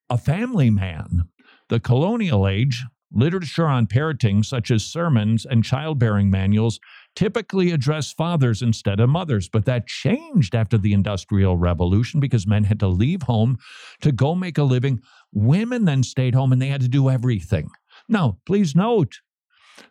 a 0.09 0.17
family 0.17 0.69
man 0.69 1.27
the 1.69 1.79
colonial 1.79 2.47
age, 2.47 2.83
literature 3.11 3.67
on 3.67 3.87
parenting, 3.87 4.43
such 4.43 4.71
as 4.71 4.83
sermons 4.83 5.45
and 5.45 5.63
childbearing 5.63 6.29
manuals, 6.29 6.79
typically 7.15 7.71
address 7.71 8.11
fathers 8.11 8.61
instead 8.61 8.99
of 8.99 9.09
mothers. 9.09 9.47
But 9.47 9.65
that 9.65 9.87
changed 9.87 10.53
after 10.53 10.77
the 10.77 10.93
Industrial 10.93 11.57
Revolution 11.57 12.19
because 12.19 12.45
men 12.45 12.65
had 12.65 12.79
to 12.81 12.87
leave 12.87 13.23
home 13.23 13.57
to 14.01 14.11
go 14.11 14.35
make 14.35 14.57
a 14.57 14.63
living. 14.63 14.99
Women 15.31 15.85
then 15.85 16.03
stayed 16.03 16.35
home 16.35 16.51
and 16.51 16.61
they 16.61 16.67
had 16.67 16.81
to 16.81 16.87
do 16.87 17.09
everything. 17.09 17.69
Now, 18.09 18.37
please 18.45 18.75
note 18.75 19.19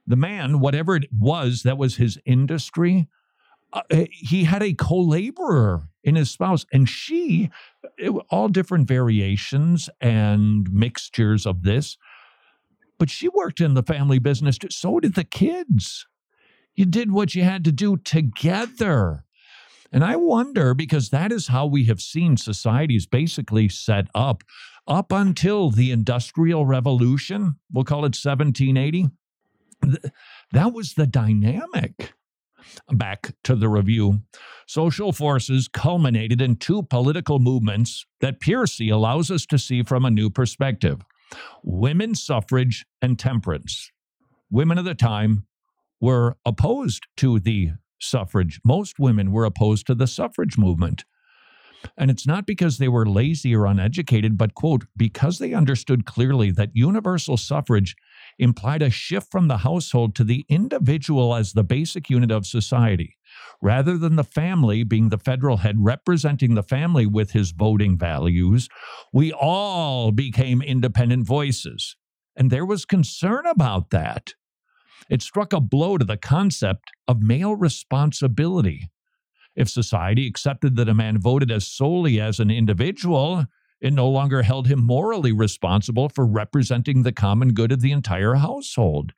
the 0.07 0.17
man, 0.17 0.61
whatever 0.61 0.97
it 0.97 1.09
was 1.13 1.63
that 1.63 1.79
was 1.79 1.97
his 1.97 2.19
industry, 2.25 3.09
uh, 3.73 3.83
he 4.11 4.45
had 4.45 4.63
a 4.63 4.75
co 4.75 4.99
laborer 4.99 5.89
in 6.05 6.15
his 6.15 6.31
spouse, 6.31 6.67
and 6.73 6.89
she, 6.89 7.51
it, 7.99 8.11
all 8.31 8.49
different 8.49 8.87
variations 8.87 9.89
and 10.01 10.71
mixtures 10.73 11.47
of 11.47 11.63
this. 11.63 11.97
But 12.99 13.11
she 13.11 13.29
worked 13.29 13.61
in 13.61 13.75
the 13.75 13.83
family 13.83 14.19
business 14.19 14.59
too. 14.59 14.69
So 14.71 15.01
did 15.01 15.15
the 15.15 15.25
kids. 15.25 16.07
You 16.75 16.85
did 16.85 17.11
what 17.11 17.35
you 17.35 17.43
had 17.43 17.65
to 17.65 17.73
do 17.73 17.97
together. 17.97 19.25
And 19.91 20.05
I 20.05 20.17
wonder 20.17 20.75
because 20.75 21.11
that 21.11 21.33
is 21.33 21.49
how 21.49 21.67
we 21.67 21.85
have 21.85 22.01
seen 22.01 22.37
societies 22.37 23.07
basically 23.07 23.69
set 23.69 24.09
up 24.15 24.43
Up 24.87 25.13
until 25.13 25.71
the 25.71 25.91
Industrial 25.91 26.67
Revolution, 26.67 27.55
we'll 27.73 27.85
call 27.85 28.01
it 28.01 28.17
1780. 28.17 29.09
that 30.53 30.73
was 30.73 30.95
the 30.95 31.07
dynamic. 31.07 32.13
Back 32.91 33.35
to 33.45 33.55
the 33.55 33.69
review. 33.69 34.23
Social 34.67 35.13
forces 35.13 35.69
culminated 35.69 36.41
in 36.41 36.57
two 36.57 36.83
political 36.83 37.39
movements 37.39 38.07
that 38.21 38.41
Pearcey 38.41 38.93
allows 38.93 39.31
us 39.31 39.47
to 39.47 39.59
see 39.59 39.83
from 39.83 40.05
a 40.05 40.11
new 40.11 40.31
perspective 40.31 41.03
women's 41.63 42.23
suffrage 42.23 42.87
and 43.03 43.19
temperance. 43.19 43.91
Women 44.51 44.79
of 44.79 44.85
the 44.85 44.95
time 44.95 45.47
were 46.01 46.37
opposed 46.45 47.07
to 47.17 47.41
the 47.41 47.73
suffrage. 47.99 48.61
Most 48.65 48.99
women 48.99 49.33
were 49.33 49.45
opposed 49.45 49.87
to 49.87 49.95
the 49.95 50.07
suffrage 50.07 50.57
movement. 50.59 51.05
And 51.97 52.11
it's 52.11 52.27
not 52.27 52.47
because 52.47 52.79
they 52.79 52.89
were 52.89 53.07
lazy 53.07 53.55
or 53.55 53.67
uneducated, 53.67 54.39
but, 54.39 54.55
quote, 54.55 54.87
because 54.97 55.39
they 55.39 55.53
understood 55.53 56.07
clearly 56.07 56.51
that 56.53 56.71
universal 56.73 57.37
suffrage 57.37 57.95
implied 58.39 58.83
a 58.83 58.91
shift 58.91 59.31
from 59.31 59.49
the 59.49 59.59
household 59.59 60.15
to 60.15 60.25
the 60.25 60.45
individual 60.49 61.35
as 61.35 61.53
the 61.53 61.65
basic 61.65 62.11
unit 62.11 62.31
of 62.31 62.47
society, 62.47 63.17
rather 63.63 63.97
than 63.97 64.17
the 64.17 64.25
family 64.25 64.83
being 64.85 65.09
the 65.09 65.19
federal 65.19 65.59
head 65.59 65.77
representing 65.79 66.55
the 66.55 66.63
family 66.63 67.07
with 67.07 67.33
his 67.33 67.53
voting 67.53 67.97
values. 67.99 68.69
We 69.13 69.33
all 69.33 70.13
became 70.13 70.63
independent 70.63 71.27
voices. 71.27 71.97
And 72.37 72.51
there 72.51 72.67
was 72.67 72.85
concern 72.85 73.47
about 73.47 73.91
that. 73.91 74.35
It 75.09 75.23
struck 75.23 75.53
a 75.53 75.61
blow 75.61 75.99
to 75.99 76.05
the 76.05 76.17
concept 76.17 76.91
of 77.07 77.23
male 77.23 77.55
responsibility. 77.55 78.89
If 79.55 79.69
society 79.69 80.27
accepted 80.27 80.77
that 80.77 80.89
a 80.89 80.95
man 80.95 81.19
voted 81.19 81.51
as 81.51 81.67
solely 81.67 82.21
as 82.21 82.41
an 82.41 82.51
individual, 82.51 83.45
it 83.85 83.93
no 83.93 84.09
longer 84.09 84.43
held 84.43 84.67
him 84.67 84.83
morally 84.83 85.31
responsible 85.31 86.09
for 86.09 86.25
representing 86.25 87.03
the 87.03 87.13
common 87.13 87.53
good 87.53 87.71
of 87.71 87.83
the 87.83 87.93
entire 87.93 88.37
household. 88.37 89.13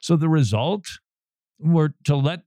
So 0.00 0.16
the 0.16 0.30
result 0.30 0.86
were 1.58 1.92
to 2.04 2.16
let 2.16 2.44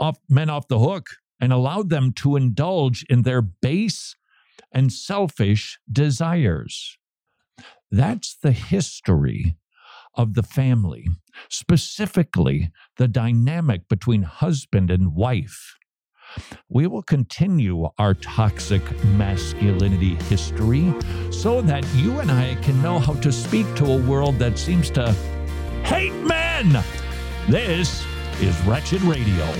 off 0.00 0.18
men 0.30 0.48
off 0.48 0.66
the 0.66 0.78
hook 0.78 1.08
and 1.38 1.52
allowed 1.52 1.90
them 1.90 2.14
to 2.14 2.36
indulge 2.36 3.04
in 3.10 3.20
their 3.20 3.42
base 3.42 4.16
and 4.72 4.90
selfish 4.90 5.78
desires. 5.92 6.96
That's 7.90 8.34
the 8.34 8.52
history 8.52 9.56
of 10.14 10.32
the 10.32 10.42
family, 10.42 11.06
specifically 11.50 12.70
the 12.96 13.08
dynamic 13.08 13.90
between 13.90 14.22
husband 14.22 14.90
and 14.90 15.14
wife. 15.14 15.76
We 16.68 16.86
will 16.86 17.02
continue 17.02 17.88
our 17.98 18.14
toxic 18.14 18.82
masculinity 19.04 20.16
history 20.24 20.92
so 21.30 21.60
that 21.62 21.84
you 21.94 22.20
and 22.20 22.30
I 22.30 22.56
can 22.56 22.80
know 22.82 22.98
how 22.98 23.14
to 23.14 23.30
speak 23.30 23.72
to 23.76 23.84
a 23.84 23.98
world 23.98 24.38
that 24.38 24.58
seems 24.58 24.90
to 24.90 25.12
hate 25.84 26.14
men. 26.24 26.82
This 27.48 28.04
is 28.40 28.58
Wretched 28.62 29.02
Radio. 29.02 29.52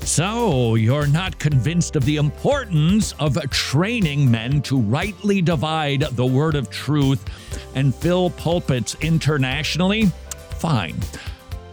So, 0.00 0.74
you're 0.74 1.06
not 1.06 1.38
convinced 1.38 1.94
of 1.94 2.04
the 2.04 2.16
importance 2.16 3.12
of 3.20 3.38
training 3.50 4.30
men 4.30 4.62
to 4.62 4.80
rightly 4.80 5.42
divide 5.42 6.00
the 6.12 6.26
word 6.26 6.54
of 6.54 6.70
truth 6.70 7.24
and 7.74 7.94
fill 7.94 8.30
pulpits 8.30 8.96
internationally? 9.00 10.06
Fine 10.58 10.96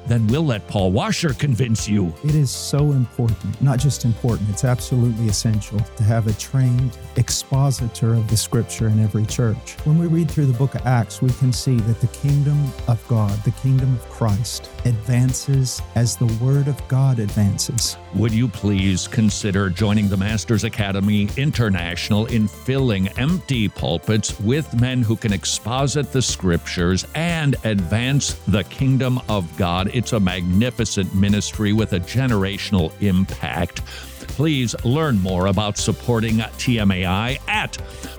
then 0.07 0.27
we'll 0.27 0.45
let 0.45 0.67
Paul 0.67 0.91
Washer 0.91 1.33
convince 1.33 1.87
you. 1.87 2.13
It 2.23 2.35
is 2.35 2.51
so 2.51 2.91
important, 2.91 3.61
not 3.61 3.79
just 3.79 4.05
important, 4.05 4.49
it's 4.49 4.63
absolutely 4.63 5.27
essential 5.27 5.79
to 5.79 6.03
have 6.03 6.27
a 6.27 6.33
trained 6.33 6.97
expositor 7.15 8.13
of 8.13 8.27
the 8.29 8.37
scripture 8.37 8.87
in 8.87 8.99
every 8.99 9.25
church. 9.25 9.73
When 9.85 9.97
we 9.97 10.07
read 10.07 10.29
through 10.29 10.47
the 10.47 10.57
book 10.57 10.75
of 10.75 10.85
Acts, 10.85 11.21
we 11.21 11.29
can 11.31 11.51
see 11.51 11.77
that 11.77 12.01
the 12.01 12.07
kingdom 12.07 12.71
of 12.87 13.05
God, 13.07 13.31
the 13.43 13.51
kingdom 13.51 13.95
of 13.95 14.09
Christ, 14.09 14.69
advances 14.85 15.81
as 15.95 16.17
the 16.17 16.27
word 16.43 16.67
of 16.67 16.85
God 16.87 17.19
advances. 17.19 17.97
Would 18.13 18.33
you 18.33 18.47
please 18.47 19.07
consider 19.07 19.69
joining 19.69 20.07
the 20.07 20.17
Masters 20.17 20.63
Academy 20.63 21.27
International 21.35 22.25
in 22.27 22.47
filling 22.47 23.07
empty 23.17 23.67
pulpits 23.67 24.39
with 24.39 24.79
men 24.79 25.01
who 25.01 25.15
can 25.15 25.33
exposit 25.33 26.11
the 26.11 26.21
scriptures 26.21 27.05
and 27.15 27.55
advance 27.65 28.33
the 28.47 28.63
kingdom 28.65 29.19
of 29.27 29.55
God? 29.57 29.89
It's 29.95 30.11
a 30.11 30.19
magnificent 30.19 31.15
ministry 31.15 31.71
with 31.71 31.93
a 31.93 32.01
generational 32.01 32.91
impact. 33.01 33.85
Please 34.27 34.75
learn 34.83 35.21
more 35.21 35.47
about 35.47 35.77
supporting 35.77 36.39
TMAI 36.39 37.39
at 37.47 37.77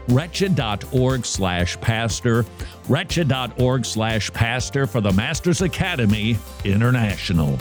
wretched.org 0.09 1.26
slash 1.26 1.78
pastor, 1.83 2.47
wretched.org 2.88 3.85
slash 3.85 4.33
pastor 4.33 4.87
for 4.87 5.02
the 5.02 5.12
Masters 5.12 5.61
Academy 5.61 6.38
International. 6.64 7.59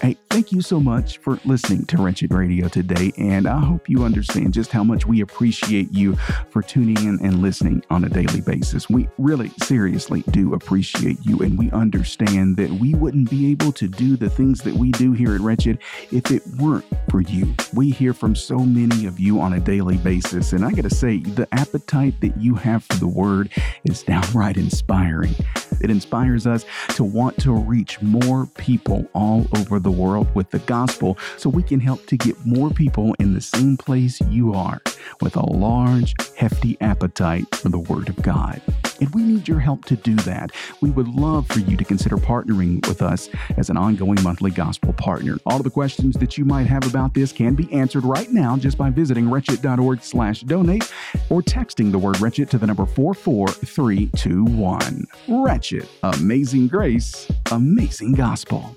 Hey, 0.00 0.16
thank 0.30 0.50
you 0.50 0.62
so 0.62 0.80
much 0.80 1.18
for 1.18 1.38
listening 1.44 1.84
to 1.84 1.98
Wretched 1.98 2.32
Radio 2.32 2.68
today, 2.68 3.12
and 3.18 3.46
I 3.46 3.58
hope 3.58 3.86
you 3.86 4.02
understand 4.02 4.54
just 4.54 4.72
how 4.72 4.82
much 4.82 5.04
we 5.04 5.20
appreciate 5.20 5.92
you 5.92 6.16
for 6.48 6.62
tuning 6.62 6.96
in 7.06 7.18
and 7.22 7.42
listening 7.42 7.84
on 7.90 8.04
a 8.04 8.08
daily 8.08 8.40
basis. 8.40 8.88
We 8.88 9.10
really, 9.18 9.50
seriously 9.62 10.22
do 10.30 10.54
appreciate 10.54 11.18
you, 11.26 11.40
and 11.40 11.58
we 11.58 11.70
understand 11.72 12.56
that 12.56 12.70
we 12.70 12.94
wouldn't 12.94 13.28
be 13.28 13.50
able 13.50 13.72
to 13.72 13.88
do 13.88 14.16
the 14.16 14.30
things 14.30 14.62
that 14.62 14.72
we 14.72 14.90
do 14.92 15.12
here 15.12 15.34
at 15.34 15.42
Wretched 15.42 15.80
if 16.10 16.30
it 16.30 16.46
weren't 16.56 16.86
for 17.10 17.20
you. 17.20 17.54
We 17.74 17.90
hear 17.90 18.14
from 18.14 18.34
so 18.34 18.56
many 18.56 19.04
of 19.04 19.20
you 19.20 19.38
on 19.38 19.52
a 19.52 19.60
daily 19.60 19.98
basis, 19.98 20.54
and 20.54 20.64
I 20.64 20.70
gotta 20.70 20.88
say, 20.88 21.18
the 21.18 21.46
appetite 21.52 22.22
that 22.22 22.40
you 22.40 22.54
have 22.54 22.84
for 22.84 22.96
the 22.96 23.06
Word 23.06 23.50
is 23.84 24.02
downright 24.02 24.56
inspiring. 24.56 25.34
It 25.82 25.90
inspires 25.90 26.46
us 26.46 26.64
to 26.90 27.04
want 27.04 27.38
to 27.42 27.52
reach 27.52 28.00
more 28.02 28.46
people 28.46 29.06
all 29.14 29.46
over 29.56 29.78
the 29.78 29.89
world 29.90 30.32
with 30.34 30.50
the 30.50 30.58
gospel 30.60 31.18
so 31.36 31.48
we 31.48 31.62
can 31.62 31.80
help 31.80 32.06
to 32.06 32.16
get 32.16 32.36
more 32.44 32.70
people 32.70 33.14
in 33.18 33.34
the 33.34 33.40
same 33.40 33.76
place 33.76 34.20
you 34.22 34.54
are 34.54 34.80
with 35.20 35.36
a 35.36 35.46
large, 35.46 36.14
hefty 36.36 36.76
appetite 36.80 37.54
for 37.54 37.68
the 37.68 37.78
Word 37.78 38.08
of 38.08 38.20
God. 38.22 38.60
And 39.00 39.12
we 39.14 39.22
need 39.22 39.46
your 39.48 39.60
help 39.60 39.84
to 39.86 39.96
do 39.96 40.14
that. 40.16 40.52
We 40.80 40.90
would 40.90 41.08
love 41.08 41.46
for 41.46 41.60
you 41.60 41.76
to 41.76 41.84
consider 41.84 42.16
partnering 42.16 42.86
with 42.86 43.02
us 43.02 43.28
as 43.56 43.70
an 43.70 43.76
ongoing 43.76 44.22
monthly 44.22 44.50
gospel 44.50 44.92
partner. 44.92 45.38
All 45.46 45.56
of 45.56 45.64
the 45.64 45.70
questions 45.70 46.16
that 46.16 46.36
you 46.36 46.44
might 46.44 46.66
have 46.66 46.86
about 46.86 47.14
this 47.14 47.32
can 47.32 47.54
be 47.54 47.72
answered 47.72 48.04
right 48.04 48.30
now 48.30 48.56
just 48.56 48.76
by 48.76 48.90
visiting 48.90 49.30
wretched.org 49.30 50.02
slash 50.02 50.40
donate 50.42 50.92
or 51.30 51.42
texting 51.42 51.92
the 51.92 51.98
word 51.98 52.20
wretched 52.20 52.50
to 52.50 52.58
the 52.58 52.66
number 52.66 52.86
44321. 52.86 55.06
Wretched. 55.28 55.88
Amazing 56.02 56.68
grace. 56.68 57.30
Amazing 57.50 58.12
gospel. 58.12 58.76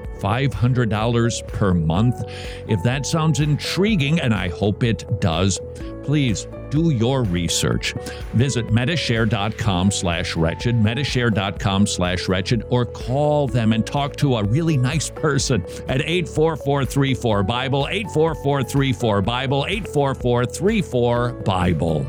$500 0.21 1.47
per 1.47 1.73
month. 1.73 2.23
If 2.67 2.83
that 2.83 3.05
sounds 3.05 3.39
intriguing, 3.39 4.19
and 4.19 4.33
I 4.33 4.49
hope 4.49 4.83
it 4.83 5.05
does, 5.19 5.59
please 6.03 6.47
do 6.69 6.91
your 6.91 7.23
research. 7.23 7.93
Visit 8.33 8.71
Medi-Share.com 8.71 9.91
slash 9.91 10.35
wretched, 10.35 10.81
Medi-Share.com 10.81 11.85
slash 11.85 12.27
wretched, 12.27 12.63
or 12.69 12.85
call 12.85 13.47
them 13.47 13.73
and 13.73 13.85
talk 13.85 14.15
to 14.17 14.37
a 14.37 14.43
really 14.43 14.77
nice 14.77 15.09
person 15.09 15.61
at 15.87 16.01
844-34-BIBLE, 16.01 17.87
844-34-BIBLE, 17.87 19.65
844-34-BIBLE. 19.65 22.05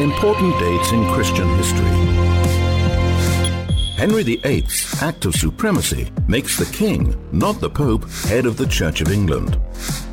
Important 0.00 0.58
dates 0.60 0.92
in 0.92 1.08
Christian 1.10 1.48
history. 1.56 2.43
Henry 4.04 4.22
VIII's 4.22 5.02
Act 5.02 5.24
of 5.24 5.34
Supremacy 5.34 6.10
makes 6.28 6.58
the 6.58 6.70
King, 6.76 7.16
not 7.32 7.58
the 7.58 7.70
Pope, 7.70 8.04
head 8.26 8.44
of 8.44 8.58
the 8.58 8.66
Church 8.66 9.00
of 9.00 9.10
England. 9.10 9.54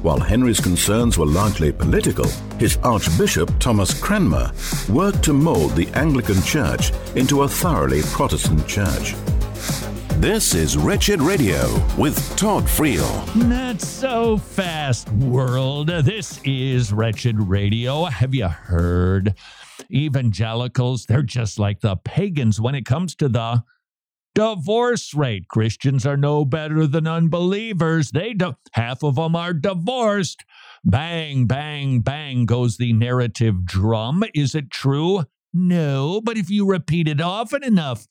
While 0.01 0.17
Henry's 0.17 0.61
concerns 0.61 1.17
were 1.17 1.25
largely 1.25 1.73
political, 1.73 2.29
his 2.57 2.77
Archbishop 2.83 3.51
Thomas 3.59 3.93
Cranmer 3.99 4.49
worked 4.89 5.21
to 5.23 5.33
mold 5.33 5.75
the 5.75 5.89
Anglican 5.89 6.41
Church 6.43 6.93
into 7.17 7.41
a 7.41 7.49
thoroughly 7.49 8.01
Protestant 8.13 8.65
church. 8.65 9.13
This 10.21 10.55
is 10.55 10.77
Wretched 10.77 11.21
Radio 11.21 11.59
with 11.97 12.17
Todd 12.37 12.63
Friel. 12.63 13.35
Not 13.35 13.81
so 13.81 14.37
fast, 14.37 15.11
world. 15.11 15.87
This 15.87 16.39
is 16.45 16.93
Wretched 16.93 17.37
Radio. 17.41 18.05
Have 18.05 18.33
you 18.33 18.47
heard? 18.47 19.35
Evangelicals, 19.91 21.07
they're 21.07 21.23
just 21.23 21.59
like 21.59 21.81
the 21.81 21.97
pagans 21.97 22.61
when 22.61 22.73
it 22.73 22.85
comes 22.85 23.15
to 23.15 23.27
the 23.27 23.65
divorce 24.33 25.13
rate. 25.13 25.47
Christians 25.47 26.05
are 26.05 26.17
no 26.17 26.45
better 26.45 26.87
than 26.87 27.07
unbelievers. 27.07 28.11
They 28.11 28.33
do 28.33 28.55
half 28.73 29.03
of 29.03 29.15
them 29.15 29.35
are 29.35 29.53
divorced. 29.53 30.43
Bang, 30.83 31.45
bang, 31.45 32.01
bang 32.01 32.45
goes 32.45 32.77
the 32.77 32.93
narrative 32.93 33.65
drum. 33.65 34.23
Is 34.33 34.55
it 34.55 34.71
true? 34.71 35.25
No, 35.53 36.21
but 36.23 36.37
if 36.37 36.49
you 36.49 36.65
repeat 36.65 37.07
it 37.07 37.19
often 37.19 37.63
enough, 37.63 38.07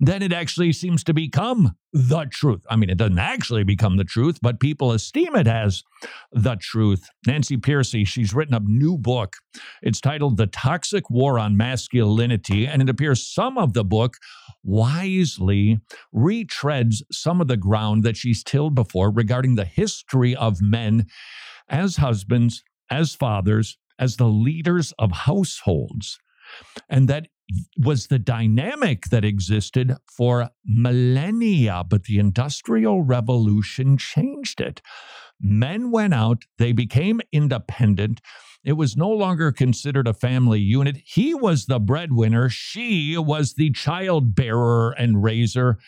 then 0.00 0.22
it 0.22 0.32
actually 0.32 0.72
seems 0.72 1.04
to 1.04 1.12
become 1.12 1.76
the 1.92 2.24
truth. 2.30 2.62
I 2.70 2.76
mean, 2.76 2.88
it 2.88 2.96
doesn't 2.96 3.18
actually 3.18 3.64
become 3.64 3.98
the 3.98 4.04
truth, 4.04 4.38
but 4.40 4.58
people 4.58 4.92
esteem 4.92 5.36
it 5.36 5.46
as 5.46 5.84
the 6.32 6.56
truth. 6.56 7.06
Nancy 7.26 7.58
Pearcey, 7.58 8.06
she's 8.06 8.32
written 8.32 8.54
a 8.54 8.60
new 8.60 8.96
book. 8.96 9.34
It's 9.82 10.00
titled 10.00 10.38
The 10.38 10.46
Toxic 10.46 11.10
War 11.10 11.38
on 11.38 11.56
Masculinity, 11.56 12.66
and 12.66 12.80
it 12.80 12.88
appears 12.88 13.26
some 13.26 13.58
of 13.58 13.74
the 13.74 13.84
book 13.84 14.16
wisely 14.62 15.80
retreads 16.14 17.02
some 17.12 17.40
of 17.40 17.48
the 17.48 17.58
ground 17.58 18.02
that 18.02 18.16
she's 18.16 18.42
tilled 18.42 18.74
before 18.74 19.10
regarding 19.10 19.56
the 19.56 19.64
history 19.66 20.34
of 20.34 20.62
men 20.62 21.06
as 21.68 21.96
husbands, 21.96 22.62
as 22.90 23.14
fathers, 23.14 23.76
as 23.98 24.16
the 24.16 24.26
leaders 24.26 24.94
of 24.98 25.12
households. 25.12 26.18
And 26.88 27.06
that 27.08 27.28
was 27.76 28.06
the 28.06 28.18
dynamic 28.18 29.06
that 29.06 29.24
existed 29.24 29.96
for 30.16 30.50
millennia, 30.64 31.84
but 31.88 32.04
the 32.04 32.18
Industrial 32.18 33.02
Revolution 33.02 33.96
changed 33.96 34.60
it. 34.60 34.80
Men 35.40 35.90
went 35.90 36.14
out, 36.14 36.44
they 36.58 36.72
became 36.72 37.20
independent. 37.32 38.20
It 38.62 38.74
was 38.74 38.96
no 38.96 39.08
longer 39.08 39.52
considered 39.52 40.06
a 40.06 40.12
family 40.12 40.60
unit. 40.60 40.98
He 41.04 41.32
was 41.34 41.66
the 41.66 41.80
breadwinner, 41.80 42.48
she 42.50 43.16
was 43.16 43.54
the 43.54 43.70
child 43.70 44.34
bearer 44.34 44.90
and 44.90 45.22
raiser, 45.22 45.78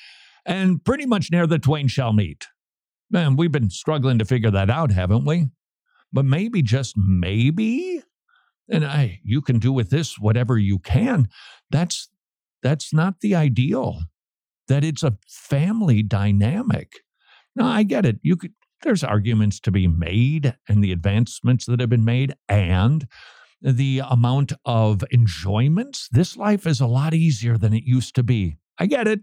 and 0.47 0.83
pretty 0.83 1.05
much 1.05 1.31
near 1.31 1.47
the 1.47 1.59
twain 1.59 1.89
shall 1.89 2.13
meet. 2.13 2.47
Man, 3.11 3.37
we've 3.37 3.53
been 3.53 3.69
struggling 3.69 4.19
to 4.19 4.25
figure 4.25 4.51
that 4.51 4.71
out, 4.71 4.91
haven't 4.91 5.27
we? 5.27 5.49
But 6.15 6.25
maybe, 6.25 6.63
just 6.63 6.95
maybe, 6.97 8.03
and 8.69 8.85
I 8.85 9.21
you 9.25 9.41
can 9.41 9.59
do 9.59 9.73
with 9.73 9.91
this 9.91 10.19
whatever 10.19 10.59
you 10.59 10.79
can. 10.79 11.29
That's 11.71 12.09
that's 12.63 12.93
not 12.93 13.21
the 13.21 13.35
ideal 13.35 14.03
that 14.69 14.85
it's 14.85 15.03
a 15.03 15.19
family 15.29 16.03
dynamic. 16.03 16.93
Now 17.55 17.67
i 17.67 17.83
get 17.83 18.07
it. 18.07 18.19
You 18.23 18.37
could 18.37 18.53
there's 18.83 19.05
arguments 19.05 19.61
to 19.61 19.71
be 19.71 19.87
made 19.87 20.57
and 20.69 20.83
the 20.83 20.93
advancements 20.93 21.67
that 21.67 21.81
have 21.81 21.91
been 21.91 22.05
made 22.05 22.35
and 22.49 23.07
the 23.61 24.03
amount 24.09 24.53
of 24.65 25.05
enjoyments. 25.13 26.09
This 26.11 26.37
life 26.37 26.67
is 26.67 26.81
a 26.81 26.87
lot 26.87 27.15
easier 27.15 27.57
than 27.57 27.73
it 27.73 27.85
used 27.85 28.17
to 28.17 28.25
be. 28.25 28.57
I 28.79 28.87
get 28.87 29.07
it. 29.07 29.21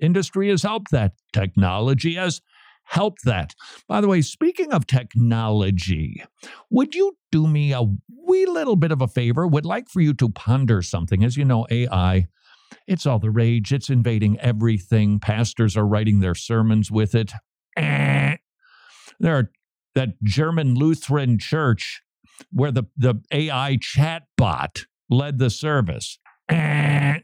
Industry 0.00 0.48
has 0.48 0.62
helped 0.62 0.90
that. 0.90 1.12
Technology 1.32 2.14
has 2.14 2.40
help 2.84 3.18
that. 3.24 3.54
By 3.88 4.00
the 4.00 4.08
way, 4.08 4.22
speaking 4.22 4.72
of 4.72 4.86
technology, 4.86 6.22
would 6.70 6.94
you 6.94 7.16
do 7.32 7.46
me 7.46 7.72
a 7.72 7.82
wee 7.82 8.46
little 8.46 8.76
bit 8.76 8.92
of 8.92 9.02
a 9.02 9.08
favor? 9.08 9.46
Would 9.46 9.66
like 9.66 9.88
for 9.88 10.00
you 10.00 10.14
to 10.14 10.28
ponder 10.28 10.82
something. 10.82 11.24
As 11.24 11.36
you 11.36 11.44
know, 11.44 11.66
AI, 11.70 12.26
it's 12.86 13.06
all 13.06 13.18
the 13.18 13.30
rage, 13.30 13.72
it's 13.72 13.90
invading 13.90 14.38
everything. 14.40 15.18
Pastors 15.18 15.76
are 15.76 15.86
writing 15.86 16.20
their 16.20 16.34
sermons 16.34 16.90
with 16.90 17.14
it. 17.14 17.32
Eh. 17.76 18.36
There 19.20 19.36
are 19.36 19.50
that 19.94 20.22
German 20.22 20.74
Lutheran 20.74 21.38
church 21.38 22.02
where 22.50 22.72
the, 22.72 22.84
the 22.96 23.14
AI 23.30 23.78
chatbot 23.80 24.86
led 25.08 25.38
the 25.38 25.50
service. 25.50 26.18
Eh. 26.48 27.20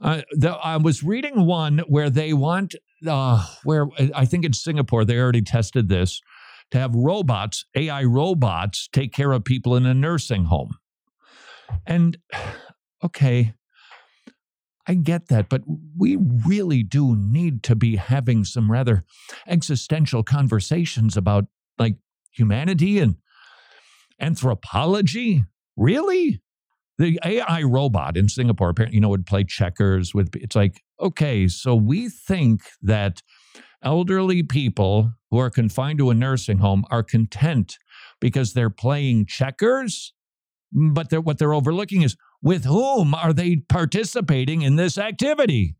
Uh, 0.00 0.22
the, 0.32 0.50
I 0.50 0.76
was 0.76 1.02
reading 1.02 1.46
one 1.46 1.78
where 1.88 2.10
they 2.10 2.32
want 2.32 2.74
uh, 3.06 3.44
where 3.64 3.86
I 4.14 4.24
think 4.24 4.44
in 4.44 4.52
Singapore 4.52 5.04
they 5.04 5.18
already 5.18 5.42
tested 5.42 5.88
this 5.88 6.20
to 6.70 6.78
have 6.78 6.94
robots, 6.94 7.64
AI 7.74 8.04
robots, 8.04 8.88
take 8.92 9.12
care 9.12 9.32
of 9.32 9.44
people 9.44 9.76
in 9.76 9.86
a 9.86 9.94
nursing 9.94 10.44
home. 10.44 10.76
And 11.86 12.18
okay, 13.04 13.54
I 14.86 14.94
get 14.94 15.28
that, 15.28 15.48
but 15.48 15.62
we 15.96 16.16
really 16.16 16.82
do 16.82 17.14
need 17.14 17.62
to 17.64 17.76
be 17.76 17.96
having 17.96 18.44
some 18.44 18.70
rather 18.70 19.04
existential 19.46 20.22
conversations 20.22 21.16
about 21.16 21.46
like 21.78 21.96
humanity 22.32 22.98
and 22.98 23.16
anthropology. 24.20 25.44
Really? 25.76 26.40
The 26.98 27.18
AI 27.24 27.62
robot 27.62 28.16
in 28.16 28.28
Singapore, 28.28 28.70
apparently, 28.70 28.96
you 28.96 29.00
know, 29.00 29.08
would 29.08 29.26
play 29.26 29.44
checkers 29.44 30.14
with. 30.14 30.34
It's 30.34 30.56
like, 30.56 30.82
okay, 31.00 31.48
so 31.48 31.74
we 31.74 32.08
think 32.08 32.62
that 32.82 33.22
elderly 33.82 34.42
people 34.42 35.12
who 35.30 35.38
are 35.38 35.50
confined 35.50 35.98
to 35.98 36.10
a 36.10 36.14
nursing 36.14 36.58
home 36.58 36.84
are 36.90 37.02
content 37.02 37.78
because 38.20 38.52
they're 38.52 38.70
playing 38.70 39.26
checkers, 39.26 40.12
mm, 40.74 40.92
but 40.92 41.10
they're, 41.10 41.20
what 41.20 41.38
they're 41.38 41.54
overlooking 41.54 42.02
is 42.02 42.16
with 42.42 42.64
whom 42.64 43.14
are 43.14 43.32
they 43.32 43.56
participating 43.56 44.62
in 44.62 44.76
this 44.76 44.98
activity? 44.98 45.76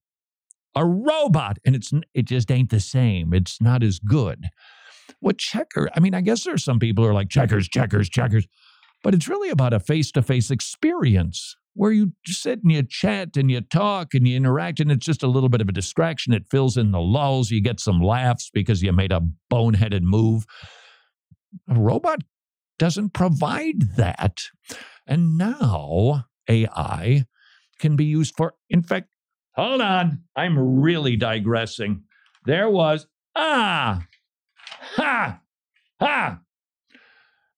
A 0.76 0.84
robot, 0.84 1.58
and 1.64 1.74
it's 1.74 1.90
it 2.14 2.26
just 2.26 2.50
ain't 2.50 2.70
the 2.70 2.78
same. 2.78 3.34
It's 3.34 3.60
not 3.60 3.82
as 3.82 3.98
good. 3.98 4.46
What 5.18 5.38
checker? 5.38 5.90
I 5.96 6.00
mean, 6.00 6.14
I 6.14 6.20
guess 6.20 6.44
there's 6.44 6.62
some 6.62 6.78
people 6.78 7.02
who 7.02 7.10
are 7.10 7.14
like 7.14 7.28
checkers, 7.28 7.68
checkers, 7.68 8.08
checkers 8.08 8.46
but 9.02 9.14
it's 9.14 9.28
really 9.28 9.50
about 9.50 9.72
a 9.72 9.80
face 9.80 10.10
to 10.12 10.22
face 10.22 10.50
experience 10.50 11.56
where 11.74 11.92
you 11.92 12.12
sit 12.26 12.62
and 12.62 12.72
you 12.72 12.82
chat 12.82 13.36
and 13.36 13.50
you 13.50 13.60
talk 13.60 14.14
and 14.14 14.26
you 14.26 14.36
interact, 14.36 14.80
and 14.80 14.90
it's 14.90 15.06
just 15.06 15.22
a 15.22 15.28
little 15.28 15.48
bit 15.48 15.60
of 15.60 15.68
a 15.68 15.72
distraction. 15.72 16.32
It 16.32 16.46
fills 16.50 16.76
in 16.76 16.92
the 16.92 17.00
lulls. 17.00 17.50
You 17.50 17.62
get 17.62 17.80
some 17.80 18.00
laughs 18.00 18.50
because 18.52 18.82
you 18.82 18.92
made 18.92 19.12
a 19.12 19.22
boneheaded 19.52 20.02
move. 20.02 20.44
A 21.68 21.74
robot 21.74 22.20
doesn't 22.78 23.10
provide 23.10 23.96
that. 23.96 24.38
And 25.06 25.36
now 25.36 26.26
AI 26.48 27.24
can 27.78 27.96
be 27.96 28.04
used 28.04 28.34
for, 28.36 28.54
in 28.68 28.82
fact, 28.82 29.08
hold 29.54 29.80
on, 29.80 30.22
I'm 30.36 30.80
really 30.80 31.16
digressing. 31.16 32.04
There 32.46 32.70
was, 32.70 33.06
ah, 33.36 34.06
ha, 34.96 35.40
ha, 36.00 36.40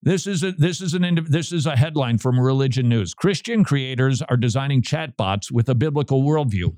this 0.03 0.27
is 0.27 0.43
a 0.43 0.53
this 0.53 0.81
is 0.81 0.95
an 0.95 1.27
this 1.29 1.53
is 1.53 1.67
a 1.67 1.77
headline 1.77 2.19
from 2.19 2.39
Religion 2.39 2.89
News. 2.89 3.15
Christian 3.15 3.63
creators 3.63 4.21
are 4.23 4.37
designing 4.37 4.83
chatbots 4.83 5.51
with 5.51 5.69
a 5.69 5.75
biblical 5.75 6.23
worldview. 6.23 6.77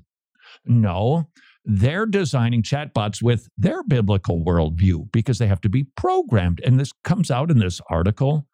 No, 0.65 1.29
they're 1.65 2.05
designing 2.05 2.61
chatbots 2.61 3.23
with 3.23 3.49
their 3.57 3.83
biblical 3.83 4.43
worldview 4.43 5.11
because 5.11 5.39
they 5.39 5.47
have 5.47 5.61
to 5.61 5.69
be 5.69 5.85
programmed. 5.97 6.61
And 6.63 6.79
this 6.79 6.91
comes 7.03 7.31
out 7.31 7.49
in 7.49 7.57
this 7.57 7.81
article 7.89 8.47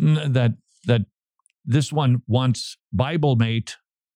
mm, 0.00 0.32
that 0.32 0.52
that 0.86 1.02
this 1.64 1.92
one 1.92 2.22
wants 2.28 2.76
BibleMate 2.94 3.74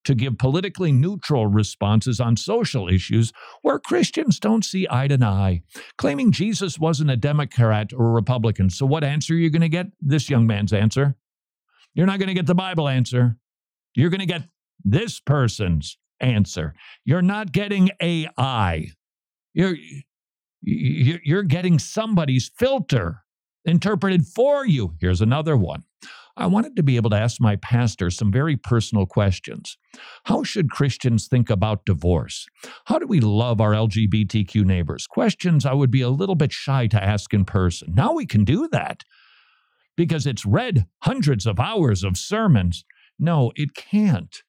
to 0.08 0.14
give 0.14 0.38
politically 0.38 0.90
neutral 0.90 1.46
responses 1.46 2.18
on 2.18 2.34
social 2.34 2.88
issues 2.88 3.30
where 3.60 3.78
Christians 3.78 4.40
don't 4.40 4.64
see 4.64 4.86
eye 4.88 5.06
to 5.06 5.22
eye, 5.22 5.60
claiming 5.98 6.32
Jesus 6.32 6.78
wasn't 6.78 7.10
a 7.10 7.16
Democrat 7.16 7.92
or 7.92 8.06
a 8.06 8.12
Republican. 8.12 8.70
So, 8.70 8.86
what 8.86 9.04
answer 9.04 9.34
are 9.34 9.36
you 9.36 9.50
going 9.50 9.60
to 9.60 9.68
get? 9.68 9.88
This 10.00 10.30
young 10.30 10.46
man's 10.46 10.72
answer. 10.72 11.14
You're 11.92 12.06
not 12.06 12.18
going 12.18 12.28
to 12.28 12.34
get 12.34 12.46
the 12.46 12.54
Bible 12.54 12.88
answer. 12.88 13.36
You're 13.94 14.08
going 14.08 14.20
to 14.20 14.26
get 14.26 14.44
this 14.82 15.20
person's 15.20 15.98
answer. 16.20 16.74
You're 17.04 17.20
not 17.20 17.52
getting 17.52 17.90
AI. 18.00 18.86
You're, 19.52 19.76
you're 20.62 21.42
getting 21.42 21.78
somebody's 21.78 22.50
filter 22.56 23.24
interpreted 23.66 24.24
for 24.24 24.64
you. 24.64 24.94
Here's 25.00 25.20
another 25.20 25.54
one. 25.54 25.84
I 26.38 26.46
wanted 26.46 26.76
to 26.76 26.84
be 26.84 26.94
able 26.94 27.10
to 27.10 27.18
ask 27.18 27.40
my 27.40 27.56
pastor 27.56 28.10
some 28.10 28.30
very 28.30 28.56
personal 28.56 29.06
questions. 29.06 29.76
How 30.24 30.44
should 30.44 30.70
Christians 30.70 31.26
think 31.26 31.50
about 31.50 31.84
divorce? 31.84 32.46
How 32.84 33.00
do 33.00 33.08
we 33.08 33.18
love 33.18 33.60
our 33.60 33.72
LGBTQ 33.72 34.64
neighbors? 34.64 35.08
Questions 35.08 35.66
I 35.66 35.72
would 35.72 35.90
be 35.90 36.00
a 36.00 36.08
little 36.08 36.36
bit 36.36 36.52
shy 36.52 36.86
to 36.86 37.02
ask 37.02 37.34
in 37.34 37.44
person. 37.44 37.92
Now 37.92 38.12
we 38.12 38.24
can 38.24 38.44
do 38.44 38.68
that 38.68 39.02
because 39.96 40.26
it's 40.26 40.46
read 40.46 40.86
hundreds 41.02 41.44
of 41.44 41.58
hours 41.58 42.04
of 42.04 42.16
sermons. 42.16 42.84
No, 43.18 43.50
it 43.56 43.74
can't 43.74 44.42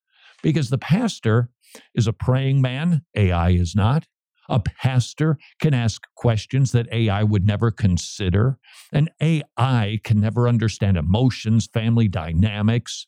because 0.43 0.69
the 0.69 0.77
pastor 0.77 1.49
is 1.95 2.05
a 2.05 2.13
praying 2.13 2.61
man, 2.61 3.01
AI 3.15 3.49
is 3.49 3.75
not. 3.75 4.05
A 4.49 4.59
pastor 4.59 5.37
can 5.61 5.73
ask 5.73 6.01
questions 6.15 6.71
that 6.71 6.91
AI 6.91 7.23
would 7.23 7.45
never 7.45 7.71
consider. 7.71 8.57
An 8.91 9.09
AI 9.21 9.99
can 10.03 10.19
never 10.19 10.47
understand 10.47 10.97
emotions, 10.97 11.67
family 11.71 12.07
dynamics. 12.07 13.05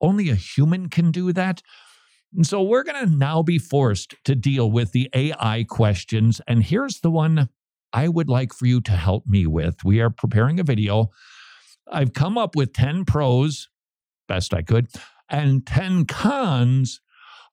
Only 0.00 0.30
a 0.30 0.34
human 0.34 0.88
can 0.88 1.10
do 1.10 1.32
that. 1.34 1.62
And 2.34 2.46
so 2.46 2.62
we're 2.62 2.82
going 2.82 3.06
to 3.06 3.14
now 3.14 3.42
be 3.42 3.58
forced 3.58 4.14
to 4.24 4.34
deal 4.34 4.70
with 4.70 4.92
the 4.92 5.08
AI 5.14 5.64
questions. 5.68 6.40
And 6.46 6.62
here's 6.62 7.00
the 7.00 7.10
one 7.10 7.48
I 7.92 8.08
would 8.08 8.28
like 8.28 8.52
for 8.52 8.66
you 8.66 8.80
to 8.82 8.92
help 8.92 9.26
me 9.26 9.46
with. 9.46 9.84
We 9.84 10.00
are 10.00 10.10
preparing 10.10 10.60
a 10.60 10.64
video. 10.64 11.10
I've 11.90 12.12
come 12.12 12.36
up 12.36 12.54
with 12.54 12.72
10 12.74 13.06
pros, 13.06 13.68
best 14.26 14.52
I 14.52 14.62
could, 14.62 14.88
and 15.28 15.66
10 15.66 16.04
cons 16.04 17.00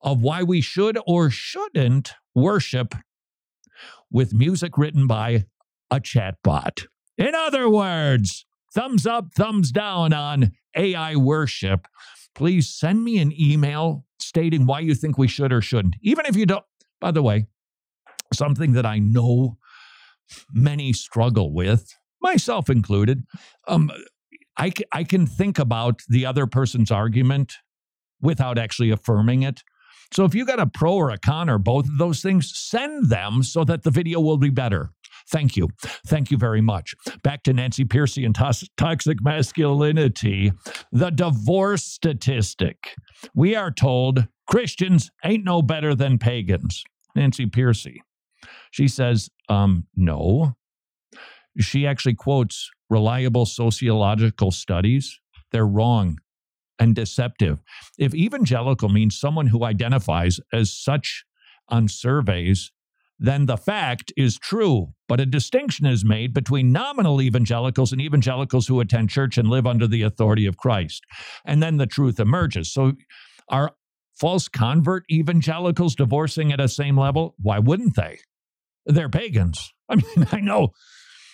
of 0.02 0.22
why 0.22 0.44
we 0.44 0.62
should 0.62 0.98
or 1.08 1.30
shouldn't 1.30 2.14
worship 2.36 2.94
with 4.12 4.34
music 4.34 4.78
written 4.78 5.08
by 5.08 5.46
a 5.90 6.00
chatbot. 6.00 6.86
In 7.18 7.34
other 7.34 7.70
words, 7.70 8.46
thumbs 8.74 9.08
up, 9.08 9.34
thumbs 9.34 9.72
down 9.72 10.14
on 10.14 10.52
AI 10.76 11.16
worship. 11.16 11.88
Please 12.36 12.70
send 12.70 13.04
me 13.04 13.18
an 13.20 13.32
email 13.40 14.06
stating 14.20 14.66
why 14.66 14.82
you 14.82 14.94
think 14.94 15.18
we 15.18 15.28
should 15.28 15.54
or 15.54 15.62
shouldn't. 15.62 15.96
Even 16.02 16.26
if 16.26 16.36
you 16.36 16.46
don't, 16.46 16.66
by 17.00 17.12
the 17.12 17.24
way, 17.24 17.48
something 18.34 18.74
that 18.74 18.86
I 18.86 19.00
know 19.00 19.58
many 20.52 20.92
struggle 20.92 21.54
with, 21.54 21.96
myself 22.22 22.70
included. 22.70 23.24
Um, 23.68 23.92
I, 24.58 24.72
I 24.92 25.04
can 25.04 25.26
think 25.26 25.60
about 25.60 26.02
the 26.10 26.26
other 26.26 26.48
person's 26.48 26.92
argument 26.92 27.54
without 28.22 28.58
actually 28.58 28.90
affirming 28.90 29.44
it. 29.44 29.62
So 30.14 30.26
if 30.26 30.36
you 30.36 30.46
got 30.46 30.60
a 30.60 30.68
pro 30.68 30.94
or 30.94 31.10
a 31.10 31.18
con 31.18 31.50
or 31.50 31.58
both 31.58 31.86
of 31.86 31.98
those 31.98 32.22
things, 32.22 32.52
send 32.56 33.10
them 33.10 33.44
so 33.44 33.64
that 33.64 33.84
the 33.84 33.92
video 33.92 34.20
will 34.20 34.38
be 34.38 34.50
better. 34.50 34.92
Thank 35.30 35.58
you. 35.58 35.70
Thank 36.06 36.30
you 36.30 36.38
very 36.38 36.62
much. 36.62 36.94
Back 37.24 37.44
to 37.44 37.54
Nancy 37.54 37.84
Pearcey 37.84 38.26
and 38.26 38.36
toxic 38.36 39.24
masculinity. 39.24 40.52
The 40.92 41.10
divorce 41.10 41.84
statistic. 41.84 42.96
We 43.34 43.56
are 43.56 43.72
told 43.72 44.28
Christians 44.48 45.10
ain't 45.24 45.44
no 45.44 45.62
better 45.62 45.96
than 45.96 46.20
pagans. 46.20 46.84
Nancy 47.16 47.48
Pearcey. 47.48 47.98
She 48.72 48.88
says, 48.88 49.30
um, 49.50 49.88
no. 49.96 50.56
She 51.60 51.88
actually 51.88 52.16
quotes 52.16 52.70
reliable 52.90 53.46
sociological 53.46 54.52
studies. 54.52 55.20
They're 55.52 55.66
wrong 55.66 56.20
and 56.80 56.96
deceptive. 56.96 57.60
If 57.98 58.14
evangelical 58.14 58.90
means 58.90 59.20
someone 59.20 59.48
who 59.48 59.64
identifies 59.64 60.40
as 60.52 60.76
such 60.76 61.24
on 61.70 61.88
surveys, 61.88 62.72
then 63.18 63.46
the 63.46 63.58
fact 63.58 64.12
is 64.18 64.38
true. 64.38 64.94
But 65.08 65.20
a 65.20 65.26
distinction 65.26 65.86
is 65.86 66.04
made 66.04 66.34
between 66.34 66.72
nominal 66.72 67.22
evangelicals 67.22 67.92
and 67.92 68.02
evangelicals 68.02 68.68
who 68.68 68.80
attend 68.80 69.10
church 69.10 69.38
and 69.38 69.50
live 69.50 69.66
under 69.66 69.88
the 69.88 70.02
authority 70.02 70.46
of 70.46 70.58
Christ. 70.58 71.04
And 71.46 71.64
then 71.64 71.78
the 71.78 71.88
truth 71.88 72.20
emerges. 72.20 72.72
So, 72.72 72.94
are 73.50 73.74
false 74.20 74.48
convert 74.48 75.04
evangelicals 75.12 75.96
divorcing 75.96 76.52
at 76.52 76.60
a 76.60 76.68
same 76.68 76.98
level? 76.98 77.36
Why 77.42 77.60
wouldn't 77.60 77.96
they? 77.96 78.20
They're 78.86 79.10
pagans. 79.10 79.74
I 79.90 79.96
mean, 79.96 80.28
I 80.32 80.40
know 80.40 80.72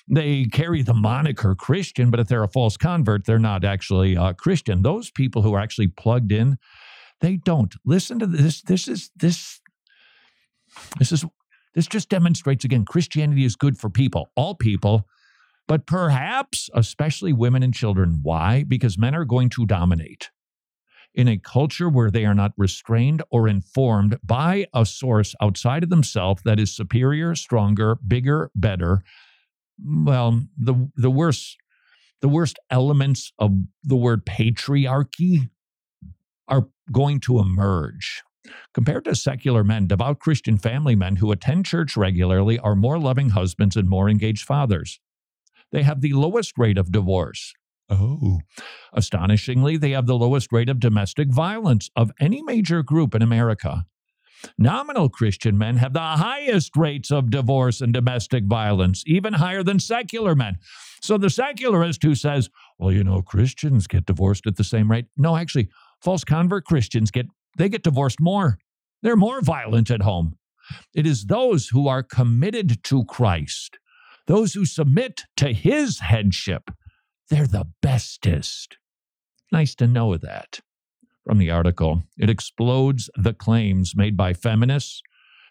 they 0.07 0.45
carry 0.45 0.81
the 0.81 0.93
moniker 0.93 1.55
Christian, 1.55 2.11
but 2.11 2.19
if 2.19 2.27
they're 2.27 2.43
a 2.43 2.47
false 2.47 2.77
convert, 2.77 3.25
they're 3.25 3.39
not 3.39 3.63
actually 3.63 4.15
a 4.15 4.33
Christian. 4.33 4.81
Those 4.81 5.11
people 5.11 5.41
who 5.41 5.53
are 5.53 5.59
actually 5.59 5.87
plugged 5.87 6.31
in, 6.31 6.57
they 7.21 7.37
don't. 7.37 7.73
Listen 7.85 8.19
to 8.19 8.27
this. 8.27 8.61
This 8.61 8.87
is 8.87 9.11
this. 9.15 9.59
This 10.97 11.11
is 11.11 11.25
this 11.75 11.87
just 11.87 12.09
demonstrates 12.09 12.65
again 12.65 12.85
Christianity 12.85 13.45
is 13.45 13.55
good 13.55 13.77
for 13.77 13.89
people, 13.89 14.31
all 14.35 14.55
people, 14.55 15.07
but 15.67 15.85
perhaps 15.85 16.69
especially 16.73 17.33
women 17.33 17.63
and 17.63 17.73
children. 17.73 18.19
Why? 18.21 18.63
Because 18.63 18.97
men 18.97 19.15
are 19.15 19.25
going 19.25 19.49
to 19.51 19.65
dominate 19.65 20.29
in 21.13 21.27
a 21.27 21.37
culture 21.37 21.89
where 21.89 22.09
they 22.09 22.25
are 22.25 22.33
not 22.33 22.53
restrained 22.57 23.21
or 23.29 23.47
informed 23.47 24.17
by 24.23 24.65
a 24.73 24.85
source 24.85 25.35
outside 25.41 25.83
of 25.83 25.89
themselves 25.89 26.41
that 26.43 26.59
is 26.59 26.73
superior, 26.73 27.35
stronger, 27.35 27.97
bigger, 28.07 28.49
better 28.55 29.03
well, 29.83 30.41
the 30.57 30.89
the 30.95 31.11
worst 31.11 31.57
the 32.21 32.29
worst 32.29 32.59
elements 32.69 33.31
of 33.39 33.51
the 33.83 33.95
word 33.95 34.25
patriarchy 34.25 35.49
are 36.47 36.67
going 36.91 37.19
to 37.21 37.39
emerge. 37.39 38.23
Compared 38.73 39.05
to 39.05 39.15
secular 39.15 39.63
men, 39.63 39.87
devout 39.87 40.19
Christian 40.19 40.57
family 40.57 40.95
men 40.95 41.17
who 41.17 41.31
attend 41.31 41.65
church 41.65 41.95
regularly 41.95 42.59
are 42.59 42.75
more 42.75 42.99
loving 42.99 43.29
husbands 43.29 43.75
and 43.75 43.87
more 43.87 44.09
engaged 44.09 44.45
fathers. 44.45 44.99
They 45.71 45.83
have 45.83 46.01
the 46.01 46.13
lowest 46.13 46.57
rate 46.57 46.77
of 46.77 46.91
divorce. 46.91 47.53
Oh. 47.89 48.39
Astonishingly, 48.93 49.77
they 49.77 49.91
have 49.91 50.05
the 50.05 50.17
lowest 50.17 50.51
rate 50.51 50.69
of 50.69 50.79
domestic 50.79 51.29
violence 51.29 51.89
of 51.95 52.11
any 52.19 52.41
major 52.41 52.83
group 52.83 53.13
in 53.13 53.21
America. 53.21 53.85
Nominal 54.57 55.09
Christian 55.09 55.57
men 55.57 55.77
have 55.77 55.93
the 55.93 55.99
highest 55.99 56.75
rates 56.75 57.11
of 57.11 57.29
divorce 57.29 57.81
and 57.81 57.93
domestic 57.93 58.45
violence, 58.45 59.03
even 59.05 59.33
higher 59.33 59.63
than 59.63 59.79
secular 59.79 60.35
men. 60.35 60.57
So 61.01 61.17
the 61.17 61.29
secularist 61.29 62.03
who 62.03 62.15
says, 62.15 62.49
well, 62.77 62.91
you 62.91 63.03
know, 63.03 63.21
Christians 63.21 63.87
get 63.87 64.05
divorced 64.05 64.47
at 64.47 64.55
the 64.55 64.63
same 64.63 64.89
rate. 64.89 65.05
No, 65.17 65.35
actually, 65.35 65.69
false 66.01 66.23
convert 66.23 66.65
Christians 66.65 67.11
get 67.11 67.27
they 67.57 67.69
get 67.69 67.83
divorced 67.83 68.21
more. 68.21 68.57
They're 69.01 69.15
more 69.15 69.41
violent 69.41 69.91
at 69.91 70.03
home. 70.03 70.37
It 70.93 71.05
is 71.05 71.25
those 71.25 71.69
who 71.69 71.87
are 71.87 72.03
committed 72.03 72.83
to 72.85 73.03
Christ, 73.05 73.77
those 74.27 74.53
who 74.53 74.65
submit 74.65 75.25
to 75.37 75.53
his 75.53 75.99
headship. 75.99 76.71
They're 77.29 77.47
the 77.47 77.67
bestest. 77.81 78.77
Nice 79.51 79.75
to 79.75 79.87
know 79.87 80.15
that 80.17 80.61
from 81.25 81.37
the 81.37 81.51
article. 81.51 82.03
It 82.17 82.29
explodes 82.29 83.09
the 83.15 83.33
claims 83.33 83.93
made 83.95 84.17
by 84.17 84.33
feminists, 84.33 85.01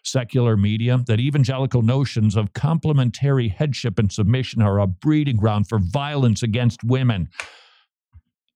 secular 0.03 0.57
media, 0.57 1.03
that 1.07 1.19
evangelical 1.19 1.81
notions 1.81 2.35
of 2.35 2.53
complementary 2.53 3.49
headship 3.49 3.99
and 3.99 4.11
submission 4.11 4.61
are 4.61 4.79
a 4.79 4.87
breeding 4.87 5.37
ground 5.37 5.67
for 5.67 5.79
violence 5.79 6.43
against 6.43 6.83
women. 6.83 7.29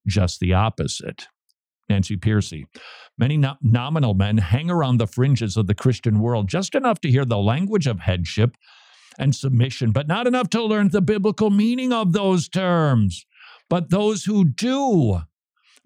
Just 0.06 0.40
the 0.40 0.52
opposite. 0.52 1.28
Nancy 1.88 2.16
Pearcey. 2.16 2.64
Many 3.16 3.36
no- 3.36 3.56
nominal 3.62 4.14
men 4.14 4.38
hang 4.38 4.70
around 4.70 4.98
the 4.98 5.06
fringes 5.06 5.56
of 5.56 5.66
the 5.66 5.74
Christian 5.74 6.18
world 6.20 6.48
just 6.48 6.74
enough 6.74 7.00
to 7.02 7.10
hear 7.10 7.24
the 7.24 7.38
language 7.38 7.86
of 7.86 8.00
headship 8.00 8.56
and 9.18 9.34
submission, 9.34 9.92
but 9.92 10.08
not 10.08 10.26
enough 10.26 10.50
to 10.50 10.62
learn 10.62 10.90
the 10.90 11.00
biblical 11.00 11.50
meaning 11.50 11.92
of 11.92 12.12
those 12.12 12.48
terms. 12.48 13.24
But 13.70 13.90
those 13.90 14.24
who 14.24 14.44
do 14.44 15.22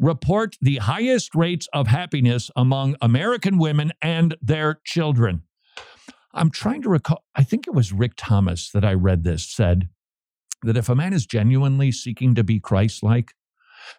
report 0.01 0.57
the 0.61 0.79
highest 0.79 1.35
rates 1.35 1.69
of 1.73 1.87
happiness 1.87 2.51
among 2.57 2.97
American 3.03 3.59
women 3.59 3.93
and 4.01 4.35
their 4.41 4.81
children. 4.85 5.43
I'm 6.33 6.51
trying 6.51 6.83
to 6.83 6.89
recall, 6.89 7.25
I 7.35 7.45
think 7.45 7.67
it 7.67 7.75
was 7.75 7.93
Rick 7.93 8.15
Thomas 8.17 8.71
that 8.71 8.85
I 8.85 8.95
read 8.95 9.25
this 9.25 9.47
said 9.49 9.89
that 10.63 10.77
if 10.77 10.89
a 10.89 10.95
man 10.95 11.13
is 11.13 11.27
genuinely 11.27 11.93
seeking 11.93 12.35
to 12.35 12.43
be 12.43 12.59
Christ 12.59 13.03
like, 13.03 13.33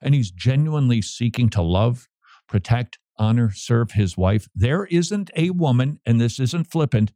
and 0.02 0.16
he's 0.16 0.32
genuinely 0.32 1.02
seeking 1.02 1.50
to 1.50 1.62
love, 1.62 2.08
protect, 2.48 2.98
honor, 3.18 3.52
serve 3.52 3.92
his 3.92 4.18
wife, 4.18 4.48
there 4.56 4.86
isn't 4.86 5.30
a 5.36 5.52
woman, 5.52 6.00
and 6.06 6.20
this 6.20 6.40
isn't 6.40 6.72
flippant, 6.72 7.12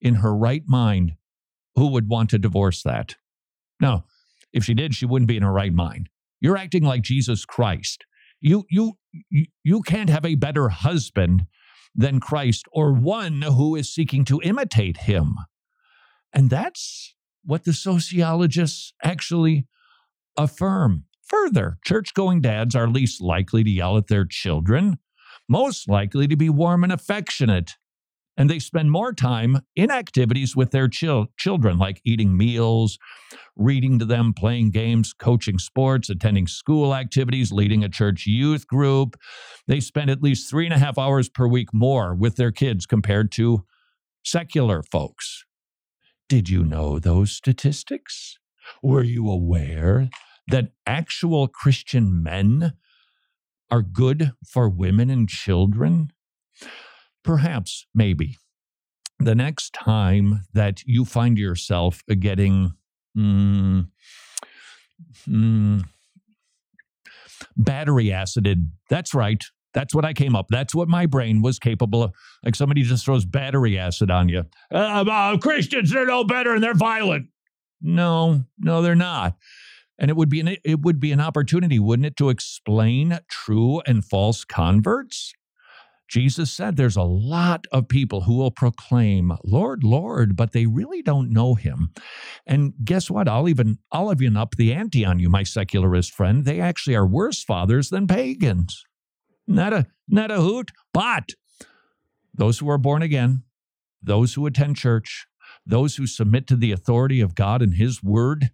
in 0.00 0.16
her 0.16 0.34
right 0.34 0.62
mind 0.66 1.12
who 1.74 1.88
would 1.88 2.08
want 2.08 2.30
to 2.30 2.38
divorce 2.38 2.82
that. 2.82 3.16
Now, 3.80 4.04
if 4.52 4.64
she 4.64 4.74
did, 4.74 4.94
she 4.94 5.06
wouldn't 5.06 5.28
be 5.28 5.36
in 5.36 5.42
her 5.42 5.52
right 5.52 5.72
mind. 5.72 6.08
You're 6.40 6.56
acting 6.56 6.84
like 6.84 7.02
Jesus 7.02 7.44
Christ. 7.44 8.04
You 8.40 8.64
you 8.70 8.94
you 9.62 9.82
can't 9.82 10.10
have 10.10 10.24
a 10.24 10.34
better 10.34 10.68
husband 10.68 11.42
than 11.94 12.20
Christ 12.20 12.66
or 12.72 12.92
one 12.92 13.42
who 13.42 13.74
is 13.74 13.92
seeking 13.92 14.24
to 14.26 14.40
imitate 14.42 14.98
him. 14.98 15.34
And 16.32 16.48
that's 16.48 17.14
what 17.44 17.64
the 17.64 17.72
sociologists 17.72 18.92
actually 19.02 19.66
affirm. 20.36 21.04
Further, 21.24 21.78
church 21.84 22.14
going 22.14 22.40
dads 22.40 22.74
are 22.74 22.88
least 22.88 23.20
likely 23.20 23.64
to 23.64 23.70
yell 23.70 23.96
at 23.96 24.08
their 24.08 24.24
children, 24.24 24.98
most 25.48 25.88
likely 25.88 26.26
to 26.28 26.36
be 26.36 26.48
warm 26.48 26.84
and 26.84 26.92
affectionate, 26.92 27.72
and 28.40 28.48
they 28.48 28.58
spend 28.58 28.90
more 28.90 29.12
time 29.12 29.60
in 29.76 29.90
activities 29.90 30.56
with 30.56 30.70
their 30.70 30.88
chil- 30.88 31.26
children, 31.36 31.76
like 31.76 32.00
eating 32.06 32.34
meals, 32.34 32.98
reading 33.54 33.98
to 33.98 34.06
them, 34.06 34.32
playing 34.32 34.70
games, 34.70 35.12
coaching 35.12 35.58
sports, 35.58 36.08
attending 36.08 36.46
school 36.46 36.94
activities, 36.94 37.52
leading 37.52 37.84
a 37.84 37.88
church 37.90 38.26
youth 38.26 38.66
group. 38.66 39.20
They 39.66 39.78
spend 39.78 40.08
at 40.08 40.22
least 40.22 40.48
three 40.48 40.64
and 40.64 40.72
a 40.72 40.78
half 40.78 40.96
hours 40.96 41.28
per 41.28 41.46
week 41.46 41.68
more 41.74 42.14
with 42.14 42.36
their 42.36 42.50
kids 42.50 42.86
compared 42.86 43.30
to 43.32 43.66
secular 44.24 44.82
folks. 44.90 45.44
Did 46.26 46.48
you 46.48 46.64
know 46.64 46.98
those 46.98 47.32
statistics? 47.32 48.38
Were 48.82 49.02
you 49.02 49.28
aware 49.28 50.08
that 50.48 50.72
actual 50.86 51.46
Christian 51.46 52.22
men 52.22 52.72
are 53.70 53.82
good 53.82 54.32
for 54.50 54.70
women 54.70 55.10
and 55.10 55.28
children? 55.28 56.10
Perhaps, 57.22 57.86
maybe, 57.94 58.38
the 59.18 59.34
next 59.34 59.74
time 59.74 60.44
that 60.54 60.82
you 60.84 61.04
find 61.04 61.38
yourself 61.38 62.02
getting 62.18 62.72
mm, 63.16 63.86
mm, 65.28 65.84
battery 67.56 68.10
acided, 68.10 68.70
that's 68.88 69.14
right. 69.14 69.44
That's 69.72 69.94
what 69.94 70.04
I 70.04 70.12
came 70.12 70.34
up. 70.34 70.46
That's 70.48 70.74
what 70.74 70.88
my 70.88 71.06
brain 71.06 71.42
was 71.42 71.58
capable 71.58 72.02
of. 72.02 72.12
Like 72.44 72.56
somebody 72.56 72.82
just 72.82 73.04
throws 73.04 73.24
battery 73.24 73.78
acid 73.78 74.10
on 74.10 74.28
you. 74.28 74.44
Uh, 74.72 75.04
uh, 75.08 75.36
Christians, 75.38 75.92
they're 75.92 76.06
no 76.06 76.24
better 76.24 76.54
and 76.54 76.62
they're 76.62 76.74
violent. 76.74 77.28
No, 77.80 78.44
no, 78.58 78.82
they're 78.82 78.94
not. 78.94 79.36
And 79.98 80.10
it 80.10 80.16
would 80.16 80.28
be 80.30 80.40
an 80.40 80.56
it 80.64 80.80
would 80.80 80.98
be 80.98 81.12
an 81.12 81.20
opportunity, 81.20 81.78
wouldn't 81.78 82.06
it, 82.06 82.16
to 82.16 82.30
explain 82.30 83.18
true 83.28 83.80
and 83.86 84.04
false 84.04 84.44
converts? 84.44 85.34
Jesus 86.10 86.50
said 86.52 86.76
there's 86.76 86.96
a 86.96 87.02
lot 87.02 87.66
of 87.70 87.86
people 87.86 88.22
who 88.22 88.36
will 88.36 88.50
proclaim, 88.50 89.32
Lord, 89.44 89.84
Lord, 89.84 90.34
but 90.34 90.52
they 90.52 90.66
really 90.66 91.02
don't 91.02 91.32
know 91.32 91.54
him. 91.54 91.92
And 92.44 92.72
guess 92.84 93.08
what? 93.08 93.28
I'll 93.28 93.48
even 93.48 93.78
I'll 93.92 94.10
even 94.12 94.36
up 94.36 94.56
the 94.56 94.72
ante 94.72 95.04
on 95.04 95.20
you, 95.20 95.30
my 95.30 95.44
secularist 95.44 96.12
friend. 96.12 96.44
They 96.44 96.60
actually 96.60 96.96
are 96.96 97.06
worse 97.06 97.44
fathers 97.44 97.90
than 97.90 98.08
pagans. 98.08 98.84
Not 99.46 99.72
a 99.72 99.86
not 100.08 100.32
a 100.32 100.40
hoot, 100.40 100.72
but 100.92 101.30
those 102.34 102.58
who 102.58 102.68
are 102.68 102.78
born 102.78 103.02
again, 103.02 103.44
those 104.02 104.34
who 104.34 104.46
attend 104.46 104.76
church, 104.76 105.26
those 105.64 105.94
who 105.94 106.08
submit 106.08 106.48
to 106.48 106.56
the 106.56 106.72
authority 106.72 107.20
of 107.20 107.36
God 107.36 107.62
and 107.62 107.74
his 107.74 108.02
word, 108.02 108.50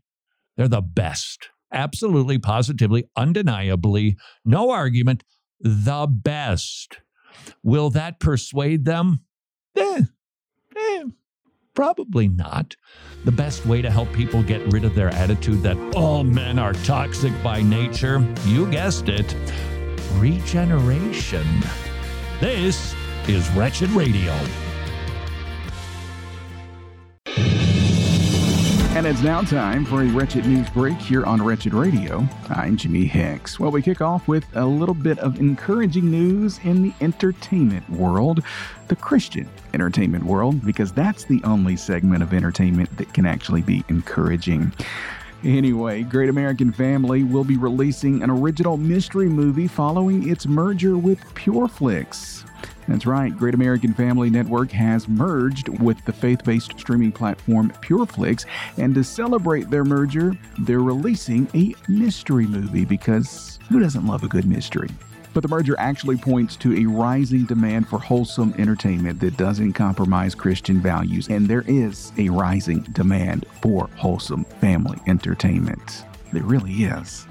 they're 0.59 0.69
the 0.69 0.83
best. 0.83 1.49
Absolutely, 1.73 2.39
positively, 2.39 3.09
undeniably, 3.17 4.17
no 4.45 4.71
argument, 4.71 5.25
the 5.59 6.07
best. 6.07 6.99
Will 7.63 7.91
that 7.91 8.21
persuade 8.21 8.85
them? 8.85 9.21
Eh, 9.77 10.03
eh, 10.77 11.05
probably 11.75 12.29
not. 12.29 12.77
The 13.25 13.33
best 13.33 13.67
way 13.67 13.83
to 13.83 13.91
help 13.91 14.13
people 14.13 14.43
get 14.43 14.73
rid 14.73 14.85
of 14.85 14.95
their 14.95 15.09
attitude 15.11 15.63
that 15.63 15.77
all 15.95 16.25
men 16.25 16.59
are 16.59 16.73
toxic 16.73 17.33
by 17.43 17.63
nature, 17.63 18.27
you 18.45 18.71
guessed 18.71 19.09
it, 19.09 19.35
regeneration. 20.15 21.47
This 22.41 22.95
is 23.29 23.51
Wretched 23.51 23.91
Radio. 23.91 24.35
And 29.07 29.15
it's 29.15 29.23
now 29.23 29.43
time 29.43 29.85
for 29.85 30.03
a 30.03 30.07
Wretched 30.07 30.47
News 30.47 30.69
Break 30.71 30.97
here 30.97 31.25
on 31.25 31.41
Wretched 31.41 31.73
Radio. 31.73 32.27
I'm 32.49 32.77
Jimmy 32.77 33.05
Hicks. 33.05 33.61
Well, 33.61 33.71
we 33.71 33.81
kick 33.81 34.01
off 34.01 34.27
with 34.27 34.45
a 34.57 34.67
little 34.67 34.97
bit 34.97 35.21
of 35.21 35.39
encouraging 35.39 36.11
news 36.11 36.59
in 36.65 36.83
the 36.83 36.93
entertainment 37.01 37.89
world, 37.89 38.43
the 38.89 38.97
Christian 38.97 39.49
entertainment 39.75 40.25
world, 40.25 40.67
because 40.67 40.91
that's 40.91 41.23
the 41.23 41.41
only 41.45 41.77
segment 41.77 42.25
of 42.25 42.35
entertainment 42.35 42.97
that 42.97 43.15
can 43.15 43.27
actually 43.27 43.63
be 43.63 43.85
encouraging. 43.89 44.73
Anyway, 45.45 46.03
Great 46.03 46.29
American 46.29 46.73
Family 46.73 47.23
will 47.23 47.45
be 47.45 47.57
releasing 47.57 48.25
an 48.25 48.31
original 48.31 48.77
mystery 48.77 49.29
movie 49.29 49.69
following 49.69 50.29
its 50.29 50.47
merger 50.47 50.99
with 50.99 51.21
PureFlix. 51.37 52.45
That's 52.89 53.07
right, 53.07 53.37
Great 53.37 53.55
American 53.55 53.95
Family 53.95 54.31
Network 54.31 54.71
has 54.71 55.09
merged 55.09 55.69
with 55.81 56.03
the 56.05 56.13
faith 56.13 56.45
based 56.45 56.79
streaming 56.79 57.11
platform 57.11 57.73
PureFlix, 57.83 58.47
and 58.79 58.95
to 58.95 59.03
celebrate 59.03 59.71
their 59.71 59.85
merger, 59.85 60.37
they're 60.61 60.81
releasing 60.81 61.49
a 61.55 61.75
mystery 61.89 62.47
movie 62.47 62.85
because 62.85 63.59
who 63.69 63.81
doesn't 63.81 64.07
love 64.07 64.23
a 64.23 64.29
good 64.29 64.47
mystery? 64.47 64.89
But 65.35 65.43
the 65.43 65.49
merger 65.49 65.75
actually 65.79 66.17
points 66.17 66.57
to 66.57 66.75
a 66.77 66.87
rising 66.87 67.45
demand 67.45 67.89
for 67.89 67.99
wholesome 67.99 68.55
entertainment 68.57 69.21
that 69.21 69.37
doesn't 69.37 69.75
compromise 69.75 70.35
Christian 70.35 70.81
values, 70.81 71.29
and 71.29 71.47
there 71.47 71.65
is 71.67 72.13
a 72.17 72.29
rising 72.31 72.81
demand 72.93 73.45
for 73.61 73.91
wholesome 73.97 74.45
family 74.61 74.99
entertainment. 75.07 76.05
There 76.33 76.43
really 76.43 76.73
is. 76.73 77.27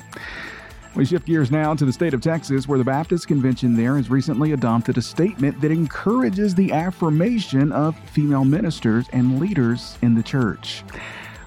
We 0.95 1.03
shift 1.03 1.27
gears 1.27 1.51
now 1.51 1.75
to 1.75 1.83
the 1.83 1.91
state 1.91 2.13
of 2.13 2.21
Texas, 2.21 2.69
where 2.69 2.77
the 2.77 2.85
Baptist 2.85 3.27
Convention 3.27 3.75
there 3.75 3.97
has 3.97 4.09
recently 4.09 4.53
adopted 4.53 4.97
a 4.97 5.01
statement 5.01 5.59
that 5.59 5.69
encourages 5.69 6.55
the 6.55 6.71
affirmation 6.71 7.73
of 7.73 7.99
female 8.11 8.45
ministers 8.45 9.05
and 9.11 9.37
leaders 9.37 9.97
in 10.01 10.15
the 10.15 10.23
church. 10.23 10.83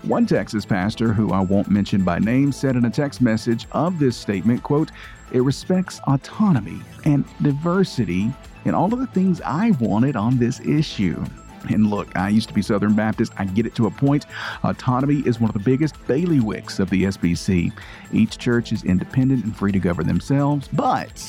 One 0.02 0.26
Texas 0.26 0.66
pastor, 0.66 1.14
who 1.14 1.32
I 1.32 1.40
won't 1.40 1.70
mention 1.70 2.04
by 2.04 2.18
name, 2.18 2.52
said 2.52 2.76
in 2.76 2.84
a 2.84 2.90
text 2.90 3.22
message 3.22 3.66
of 3.72 3.98
this 3.98 4.18
statement, 4.18 4.62
quote, 4.62 4.90
it 5.32 5.40
respects 5.40 5.98
autonomy 6.06 6.82
and 7.06 7.24
diversity 7.40 8.30
and 8.66 8.76
all 8.76 8.92
of 8.92 9.00
the 9.00 9.06
things 9.06 9.40
I 9.46 9.70
wanted 9.80 10.14
on 10.14 10.37
this 10.37 10.61
issue. 10.61 11.24
And 11.68 11.90
look, 11.90 12.14
I 12.16 12.28
used 12.28 12.48
to 12.48 12.54
be 12.54 12.62
Southern 12.62 12.94
Baptist. 12.94 13.33
I 13.37 13.44
get 13.44 13.66
it 13.66 13.74
to 13.76 13.87
a 13.87 13.90
point. 13.90 14.26
Autonomy 14.64 15.22
is 15.26 15.40
one 15.40 15.50
of 15.50 15.54
the 15.54 15.61
biggest 15.61 15.94
bailiwicks 16.07 16.81
of 16.81 16.90
the 16.90 17.04
SBC. 17.04 17.72
Each 18.12 18.38
church 18.38 18.72
is 18.72 18.85
independent 18.85 19.44
and 19.44 19.57
free 19.57 19.72
to 19.72 19.78
govern 19.78 20.07
themselves, 20.07 20.68
but 20.72 21.20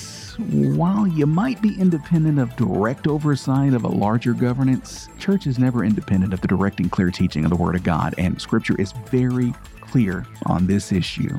while 0.47 1.06
you 1.06 1.25
might 1.25 1.62
be 1.62 1.78
independent 1.80 2.39
of 2.39 2.56
direct 2.56 3.08
oversight 3.08 3.73
of 3.73 3.84
a 3.84 3.89
larger 3.89 4.34
governance, 4.34 5.10
church 5.19 5.45
is 5.45 5.60
never 5.60 5.84
independent 5.84 6.34
of 6.34 6.39
the 6.39 6.47
direct 6.47 6.80
and 6.80 6.89
clear 6.89 7.12
teaching 7.12 7.43
of 7.43 7.49
the 7.49 7.58
Word 7.58 7.75
of 7.75 7.84
God, 7.84 8.15
and 8.17 8.39
Scripture 8.39 8.80
is 8.80 8.93
very 9.08 9.54
clear 9.82 10.25
on 10.45 10.65
this 10.65 10.93
issue. 10.93 11.38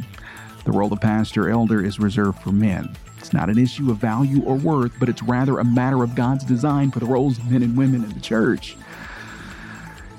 The 0.64 0.72
role 0.72 0.92
of 0.92 1.00
pastor 1.00 1.48
elder 1.48 1.82
is 1.82 1.98
reserved 1.98 2.40
for 2.40 2.52
men. 2.52 2.94
It's 3.16 3.32
not 3.32 3.48
an 3.48 3.58
issue 3.58 3.90
of 3.90 3.96
value 3.96 4.42
or 4.44 4.56
worth, 4.56 4.92
but 5.00 5.08
it's 5.08 5.22
rather 5.22 5.58
a 5.58 5.64
matter 5.64 6.02
of 6.02 6.14
God's 6.14 6.44
design 6.44 6.90
for 6.90 7.00
the 7.00 7.06
roles 7.06 7.38
of 7.38 7.50
men 7.50 7.62
and 7.62 7.76
women 7.76 8.04
in 8.04 8.10
the 8.10 8.20
church. 8.20 8.76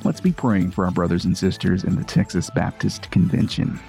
Let's 0.04 0.22
be 0.22 0.32
praying 0.32 0.72
for 0.72 0.86
our 0.86 0.92
brothers 0.92 1.26
and 1.26 1.38
sisters 1.38 1.84
in 1.84 1.96
the 1.96 2.04
Texas 2.04 2.50
Baptist 2.50 3.12
Convention. 3.12 3.80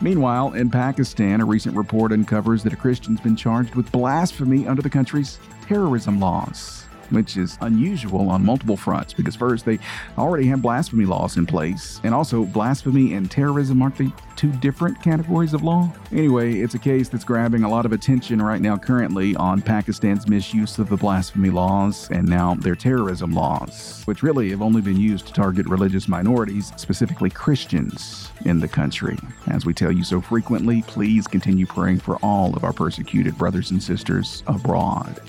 Meanwhile, 0.00 0.54
in 0.54 0.70
Pakistan, 0.70 1.42
a 1.42 1.44
recent 1.44 1.76
report 1.76 2.12
uncovers 2.12 2.62
that 2.62 2.72
a 2.72 2.76
Christian's 2.76 3.20
been 3.20 3.36
charged 3.36 3.74
with 3.74 3.92
blasphemy 3.92 4.66
under 4.66 4.80
the 4.80 4.88
country's 4.88 5.38
terrorism 5.66 6.20
laws 6.20 6.86
which 7.10 7.36
is 7.36 7.58
unusual 7.60 8.30
on 8.30 8.44
multiple 8.44 8.76
fronts 8.76 9.12
because 9.12 9.36
first, 9.36 9.64
they 9.64 9.78
already 10.18 10.46
have 10.46 10.62
blasphemy 10.62 11.04
laws 11.04 11.36
in 11.36 11.46
place, 11.46 12.00
and 12.04 12.14
also 12.14 12.44
blasphemy 12.44 13.14
and 13.14 13.30
terrorism 13.30 13.82
aren't 13.82 13.96
they 13.96 14.10
two 14.36 14.50
different 14.52 15.02
categories 15.02 15.52
of 15.52 15.62
law? 15.62 15.92
Anyway, 16.12 16.60
it's 16.60 16.74
a 16.74 16.78
case 16.78 17.10
that's 17.10 17.24
grabbing 17.24 17.62
a 17.62 17.68
lot 17.68 17.84
of 17.84 17.92
attention 17.92 18.40
right 18.40 18.62
now 18.62 18.74
currently 18.74 19.36
on 19.36 19.60
Pakistan's 19.60 20.26
misuse 20.26 20.78
of 20.78 20.88
the 20.88 20.96
blasphemy 20.96 21.50
laws 21.50 22.10
and 22.10 22.26
now 22.26 22.54
their 22.54 22.74
terrorism 22.74 23.34
laws, 23.34 24.02
which 24.06 24.22
really 24.22 24.48
have 24.48 24.62
only 24.62 24.80
been 24.80 24.98
used 24.98 25.26
to 25.26 25.32
target 25.34 25.66
religious 25.66 26.08
minorities, 26.08 26.72
specifically 26.76 27.28
Christians 27.28 28.30
in 28.46 28.60
the 28.60 28.68
country. 28.68 29.18
As 29.48 29.66
we 29.66 29.74
tell 29.74 29.92
you 29.92 30.04
so 30.04 30.22
frequently, 30.22 30.82
please 30.82 31.26
continue 31.26 31.66
praying 31.66 32.00
for 32.00 32.16
all 32.22 32.56
of 32.56 32.64
our 32.64 32.72
persecuted 32.72 33.36
brothers 33.36 33.70
and 33.70 33.82
sisters 33.82 34.42
abroad. 34.46 35.20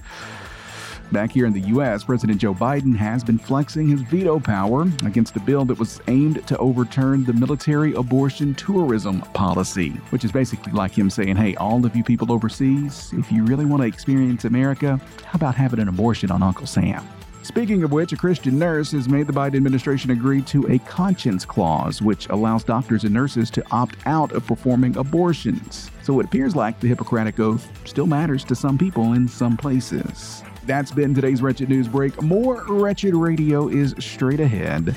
Back 1.11 1.33
here 1.33 1.45
in 1.45 1.51
the 1.51 1.59
U.S., 1.59 2.05
President 2.05 2.39
Joe 2.39 2.53
Biden 2.53 2.95
has 2.95 3.21
been 3.21 3.37
flexing 3.37 3.89
his 3.89 4.01
veto 4.01 4.39
power 4.39 4.83
against 5.05 5.35
a 5.35 5.41
bill 5.41 5.65
that 5.65 5.77
was 5.77 5.99
aimed 6.07 6.47
to 6.47 6.57
overturn 6.57 7.25
the 7.25 7.33
military 7.33 7.93
abortion 7.95 8.55
tourism 8.55 9.19
policy, 9.33 9.89
which 10.11 10.23
is 10.23 10.31
basically 10.31 10.71
like 10.71 10.97
him 10.97 11.09
saying, 11.09 11.35
hey, 11.35 11.53
all 11.55 11.85
of 11.85 11.97
you 11.97 12.03
people 12.05 12.31
overseas, 12.31 13.11
if 13.17 13.29
you 13.29 13.43
really 13.43 13.65
want 13.65 13.81
to 13.81 13.87
experience 13.89 14.45
America, 14.45 15.01
how 15.25 15.35
about 15.35 15.53
having 15.53 15.81
an 15.81 15.89
abortion 15.89 16.31
on 16.31 16.41
Uncle 16.41 16.65
Sam? 16.65 17.05
Speaking 17.43 17.83
of 17.83 17.91
which, 17.91 18.13
a 18.13 18.17
Christian 18.17 18.57
nurse 18.57 18.91
has 18.91 19.09
made 19.09 19.27
the 19.27 19.33
Biden 19.33 19.57
administration 19.57 20.11
agree 20.11 20.41
to 20.43 20.65
a 20.71 20.79
conscience 20.79 21.43
clause, 21.43 22.01
which 22.01 22.29
allows 22.29 22.63
doctors 22.63 23.03
and 23.03 23.13
nurses 23.13 23.49
to 23.51 23.63
opt 23.71 23.97
out 24.05 24.31
of 24.31 24.47
performing 24.47 24.95
abortions. 24.95 25.91
So 26.03 26.21
it 26.21 26.27
appears 26.27 26.55
like 26.55 26.79
the 26.79 26.87
Hippocratic 26.87 27.37
Oath 27.41 27.69
still 27.85 28.07
matters 28.07 28.45
to 28.45 28.55
some 28.55 28.77
people 28.77 29.11
in 29.13 29.27
some 29.27 29.57
places. 29.57 30.43
That's 30.65 30.91
been 30.91 31.15
today's 31.15 31.41
Wretched 31.41 31.69
News 31.69 31.87
Break. 31.87 32.21
More 32.21 32.63
Wretched 32.67 33.15
Radio 33.15 33.67
is 33.67 33.95
straight 33.97 34.39
ahead. 34.39 34.95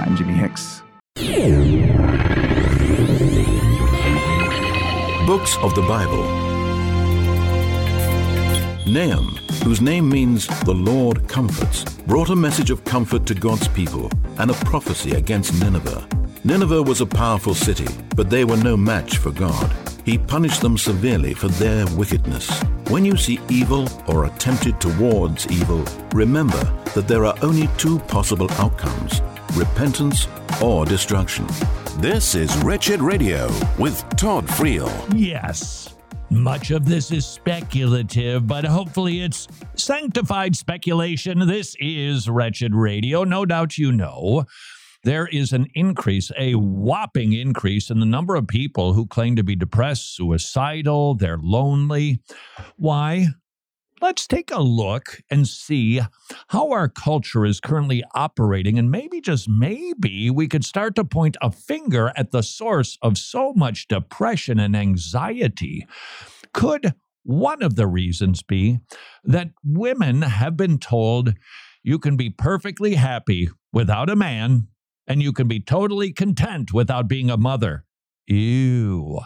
I'm 0.00 0.16
Jimmy 0.16 0.34
Hicks. 0.34 0.82
Books 5.24 5.56
of 5.58 5.74
the 5.76 5.84
Bible. 5.86 6.24
Nahum, 8.90 9.36
whose 9.62 9.80
name 9.80 10.08
means 10.08 10.48
the 10.64 10.74
Lord 10.74 11.28
comforts, 11.28 11.84
brought 11.84 12.30
a 12.30 12.36
message 12.36 12.70
of 12.70 12.82
comfort 12.84 13.24
to 13.26 13.34
God's 13.34 13.68
people 13.68 14.10
and 14.38 14.50
a 14.50 14.54
prophecy 14.54 15.12
against 15.12 15.60
Nineveh. 15.60 16.08
Nineveh 16.42 16.82
was 16.82 17.00
a 17.00 17.06
powerful 17.06 17.54
city, 17.54 17.86
but 18.16 18.30
they 18.30 18.44
were 18.44 18.56
no 18.56 18.76
match 18.76 19.18
for 19.18 19.30
God. 19.30 19.87
He 20.08 20.16
punished 20.16 20.62
them 20.62 20.78
severely 20.78 21.34
for 21.34 21.48
their 21.48 21.84
wickedness. 21.94 22.48
When 22.88 23.04
you 23.04 23.14
see 23.14 23.38
evil 23.50 23.86
or 24.06 24.24
are 24.24 24.38
tempted 24.38 24.80
towards 24.80 25.46
evil, 25.48 25.84
remember 26.14 26.64
that 26.94 27.06
there 27.06 27.26
are 27.26 27.36
only 27.42 27.68
two 27.76 27.98
possible 27.98 28.50
outcomes 28.52 29.20
repentance 29.52 30.26
or 30.62 30.86
destruction. 30.86 31.46
This 31.98 32.34
is 32.34 32.56
Wretched 32.62 33.02
Radio 33.02 33.50
with 33.78 34.02
Todd 34.16 34.46
Friel. 34.46 34.90
Yes. 35.14 35.94
Much 36.30 36.70
of 36.70 36.86
this 36.86 37.10
is 37.10 37.26
speculative, 37.26 38.46
but 38.46 38.64
hopefully 38.64 39.20
it's 39.20 39.46
sanctified 39.74 40.56
speculation. 40.56 41.46
This 41.46 41.76
is 41.80 42.30
Wretched 42.30 42.74
Radio. 42.74 43.24
No 43.24 43.44
doubt 43.44 43.76
you 43.76 43.92
know 43.92 44.46
there 45.08 45.26
is 45.26 45.54
an 45.54 45.66
increase, 45.74 46.30
a 46.36 46.52
whopping 46.52 47.32
increase 47.32 47.88
in 47.88 47.98
the 47.98 48.04
number 48.04 48.34
of 48.34 48.46
people 48.46 48.92
who 48.92 49.06
claim 49.06 49.36
to 49.36 49.42
be 49.42 49.56
depressed, 49.56 50.14
suicidal, 50.14 51.14
they're 51.14 51.38
lonely. 51.38 52.20
Why? 52.76 53.28
Let's 54.02 54.26
take 54.26 54.50
a 54.50 54.60
look 54.60 55.22
and 55.30 55.48
see 55.48 56.02
how 56.48 56.72
our 56.72 56.90
culture 56.90 57.46
is 57.46 57.58
currently 57.58 58.04
operating. 58.14 58.78
And 58.78 58.90
maybe, 58.90 59.22
just 59.22 59.48
maybe, 59.48 60.30
we 60.30 60.46
could 60.46 60.62
start 60.62 60.94
to 60.96 61.04
point 61.04 61.38
a 61.40 61.50
finger 61.50 62.12
at 62.14 62.30
the 62.30 62.42
source 62.42 62.98
of 63.00 63.16
so 63.16 63.54
much 63.54 63.88
depression 63.88 64.60
and 64.60 64.76
anxiety. 64.76 65.86
Could 66.52 66.92
one 67.24 67.62
of 67.62 67.76
the 67.76 67.86
reasons 67.86 68.42
be 68.42 68.80
that 69.24 69.52
women 69.64 70.20
have 70.20 70.54
been 70.54 70.78
told 70.78 71.32
you 71.82 71.98
can 71.98 72.18
be 72.18 72.28
perfectly 72.28 72.96
happy 72.96 73.48
without 73.72 74.10
a 74.10 74.16
man 74.16 74.68
and 75.08 75.22
you 75.22 75.32
can 75.32 75.48
be 75.48 75.58
totally 75.58 76.12
content 76.12 76.72
without 76.72 77.08
being 77.08 77.30
a 77.30 77.36
mother? 77.36 77.84
Ew. 78.28 79.20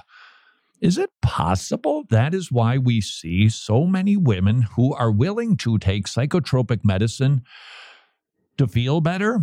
Is 0.81 0.97
it 0.97 1.11
possible 1.21 2.05
that 2.11 2.35
is 2.35 2.51
why 2.51 2.79
we 2.79 3.01
see 3.01 3.49
so 3.49 3.85
many 3.85 4.17
women 4.17 4.63
who 4.77 4.95
are 4.95 5.11
willing 5.11 5.57
to 5.59 5.79
take 5.79 6.07
psychotropic 6.07 6.85
medicine 6.85 7.43
to 8.59 8.67
feel 8.67 9.01
better? 9.01 9.43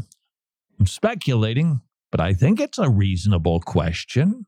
I'm 0.80 0.88
speculating, 0.88 1.82
but 2.12 2.20
I 2.22 2.34
think 2.34 2.60
it's 2.60 2.80
a 2.80 2.90
reasonable 2.90 3.60
question. 3.60 4.46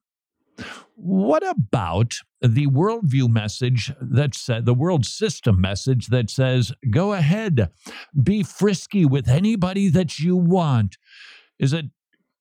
What 0.95 1.47
about 1.47 2.13
the 2.41 2.67
worldview 2.67 3.29
message 3.29 3.91
that 4.01 4.35
said, 4.35 4.65
the 4.65 4.73
world 4.73 5.05
system 5.05 5.59
message 5.59 6.07
that 6.07 6.29
says, 6.29 6.73
go 6.89 7.13
ahead, 7.13 7.69
be 8.21 8.43
frisky 8.43 9.05
with 9.05 9.27
anybody 9.27 9.89
that 9.89 10.19
you 10.19 10.35
want? 10.35 10.97
Is 11.61 11.71
it, 11.73 11.85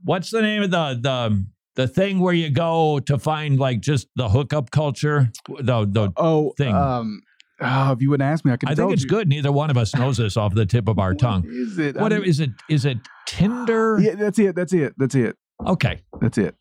what's 0.02 0.30
the 0.30 0.42
name 0.42 0.62
of 0.64 0.70
the, 0.72 0.98
the, 1.00 1.46
the 1.76 1.87
thing 1.87 2.18
where 2.18 2.35
you 2.35 2.50
go 2.50 2.98
to 3.00 3.18
find 3.18 3.59
like 3.59 3.80
just 3.80 4.09
the 4.16 4.28
hookup 4.28 4.70
culture, 4.70 5.30
the 5.48 5.87
the 5.87 6.12
oh 6.16 6.52
thing. 6.56 6.74
Um, 6.74 7.22
oh, 7.61 7.92
if 7.92 8.02
you 8.02 8.11
wouldn't 8.11 8.28
ask 8.28 8.44
me, 8.44 8.52
I 8.52 8.56
could. 8.56 8.68
I 8.70 8.74
think 8.74 8.92
it's 8.92 9.04
you. 9.04 9.09
good. 9.09 9.28
Neither 9.28 9.52
one 9.52 9.70
of 9.70 9.76
us 9.76 9.94
knows 9.94 10.16
this 10.16 10.37
off 10.37 10.54
the 10.54 10.66
tip 10.66 10.88
of 10.88 10.98
our 10.98 11.14
tongue. 11.14 11.44
Is 11.48 11.78
it? 11.78 11.96
What 11.96 12.12
I 12.12 12.18
mean- 12.18 12.28
is 12.28 12.40
it? 12.40 12.50
Is 12.68 12.85
it 12.85 12.98
Tinder? 13.26 13.98
Yeah, 14.00 14.14
that's 14.16 14.38
it. 14.38 14.56
That's 14.56 14.72
it. 14.72 14.94
That's 14.98 15.14
it. 15.14 15.37
Okay, 15.66 16.00
That's 16.20 16.38
it. 16.38 16.56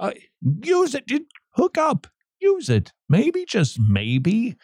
uh, 0.00 0.10
use 0.64 0.94
it. 0.94 1.04
It- 1.08 1.26
Hook 1.54 1.76
up. 1.76 2.06
Use 2.40 2.70
it. 2.70 2.92
Maybe 3.10 3.44
just 3.46 3.78
maybe 3.78 4.56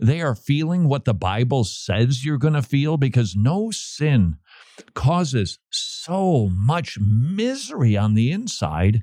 they 0.00 0.22
are 0.22 0.34
feeling 0.34 0.88
what 0.88 1.04
the 1.04 1.12
Bible 1.14 1.64
says 1.64 2.24
you're 2.24 2.38
going 2.38 2.54
to 2.54 2.62
feel 2.62 2.96
because 2.96 3.36
no 3.36 3.70
sin 3.70 4.38
causes 4.94 5.58
so 5.70 6.48
much 6.52 6.98
misery 7.00 7.96
on 7.96 8.14
the 8.14 8.30
inside 8.30 9.02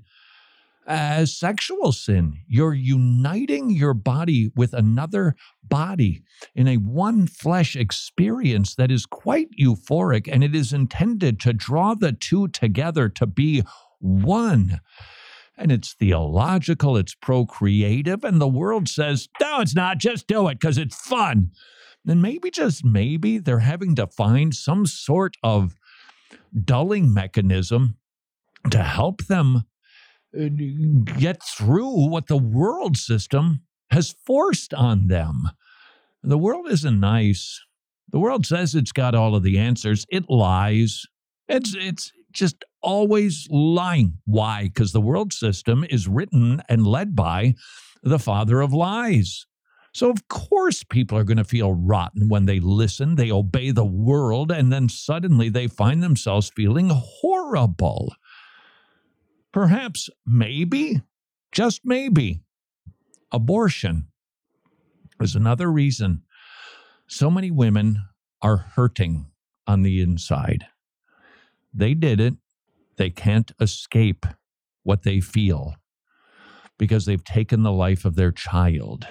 as 0.89 1.37
sexual 1.37 1.91
sin. 1.91 2.39
You're 2.47 2.73
uniting 2.73 3.69
your 3.69 3.93
body 3.93 4.51
with 4.55 4.73
another 4.73 5.35
body 5.63 6.23
in 6.55 6.67
a 6.67 6.77
one 6.77 7.27
flesh 7.27 7.75
experience 7.75 8.73
that 8.75 8.89
is 8.89 9.05
quite 9.05 9.49
euphoric 9.61 10.27
and 10.31 10.43
it 10.43 10.55
is 10.55 10.73
intended 10.73 11.39
to 11.41 11.53
draw 11.53 11.93
the 11.93 12.11
two 12.11 12.47
together 12.47 13.07
to 13.09 13.27
be 13.27 13.63
one. 13.99 14.79
And 15.55 15.71
it's 15.71 15.93
theological, 15.93 16.97
it's 16.97 17.13
procreative, 17.13 18.23
and 18.23 18.39
the 18.39 18.47
world 18.47 18.87
says, 18.87 19.27
no, 19.41 19.59
it's 19.59 19.75
not, 19.75 19.97
just 19.97 20.25
do 20.25 20.47
it 20.47 20.59
because 20.59 20.77
it's 20.77 20.95
fun. 20.95 21.51
Then 22.05 22.21
maybe, 22.21 22.49
just 22.49 22.85
maybe, 22.85 23.37
they're 23.37 23.59
having 23.59 23.95
to 23.95 24.07
find 24.07 24.55
some 24.55 24.85
sort 24.85 25.35
of 25.43 25.75
dulling 26.63 27.13
mechanism 27.13 27.97
to 28.71 28.83
help 28.83 29.25
them 29.25 29.63
uh, 30.37 30.47
get 31.17 31.41
through 31.43 32.09
what 32.09 32.27
the 32.27 32.37
world 32.37 32.97
system 32.97 33.61
has 33.91 34.15
forced 34.25 34.73
on 34.73 35.07
them. 35.07 35.49
The 36.23 36.37
world 36.37 36.69
isn't 36.69 36.99
nice. 36.99 37.59
The 38.11 38.19
world 38.19 38.45
says 38.45 38.75
it's 38.75 38.91
got 38.91 39.15
all 39.15 39.35
of 39.35 39.43
the 39.43 39.57
answers. 39.57 40.05
It 40.09 40.29
lies. 40.29 41.03
It's 41.47 41.75
it's 41.75 42.11
just 42.31 42.63
always 42.81 43.47
lying. 43.49 44.17
Why? 44.25 44.63
Because 44.63 44.91
the 44.91 45.01
world 45.01 45.33
system 45.33 45.85
is 45.89 46.07
written 46.07 46.61
and 46.69 46.85
led 46.85 47.15
by 47.15 47.55
the 48.03 48.19
father 48.19 48.61
of 48.61 48.73
lies. 48.73 49.45
So, 49.93 50.09
of 50.09 50.27
course, 50.27 50.83
people 50.83 51.17
are 51.17 51.23
going 51.23 51.37
to 51.37 51.43
feel 51.43 51.73
rotten 51.73 52.29
when 52.29 52.45
they 52.45 52.59
listen, 52.59 53.15
they 53.15 53.31
obey 53.31 53.71
the 53.71 53.85
world, 53.85 54.51
and 54.51 54.71
then 54.71 54.87
suddenly 54.87 55.49
they 55.49 55.67
find 55.67 56.03
themselves 56.03 56.51
feeling 56.55 56.89
horrible. 56.91 58.13
Perhaps, 59.51 60.09
maybe, 60.25 61.01
just 61.51 61.81
maybe, 61.83 62.41
abortion 63.31 64.07
is 65.19 65.35
another 65.35 65.71
reason 65.71 66.23
so 67.07 67.31
many 67.31 67.49
women 67.49 68.03
are 68.41 68.57
hurting 68.57 69.25
on 69.65 69.81
the 69.81 69.99
inside. 69.99 70.67
They 71.73 71.95
did 71.95 72.19
it, 72.19 72.35
they 72.97 73.09
can't 73.09 73.51
escape 73.59 74.27
what 74.83 75.03
they 75.03 75.19
feel 75.19 75.73
because 76.77 77.05
they've 77.05 77.23
taken 77.23 77.63
the 77.63 77.71
life 77.71 78.05
of 78.05 78.15
their 78.15 78.31
child. 78.31 79.07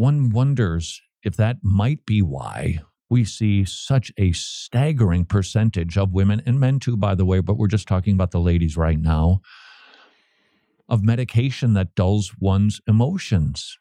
One 0.00 0.30
wonders 0.30 1.02
if 1.22 1.36
that 1.36 1.58
might 1.62 2.06
be 2.06 2.22
why 2.22 2.80
we 3.10 3.22
see 3.22 3.66
such 3.66 4.10
a 4.16 4.32
staggering 4.32 5.26
percentage 5.26 5.98
of 5.98 6.14
women 6.14 6.42
and 6.46 6.58
men 6.58 6.80
too, 6.80 6.96
by 6.96 7.14
the 7.14 7.26
way, 7.26 7.40
but 7.40 7.58
we're 7.58 7.66
just 7.66 7.86
talking 7.86 8.14
about 8.14 8.30
the 8.30 8.40
ladies 8.40 8.78
right 8.78 8.98
now 8.98 9.42
of 10.88 11.04
medication 11.04 11.74
that 11.74 11.94
dulls 11.94 12.32
one's 12.40 12.80
emotions. 12.88 13.76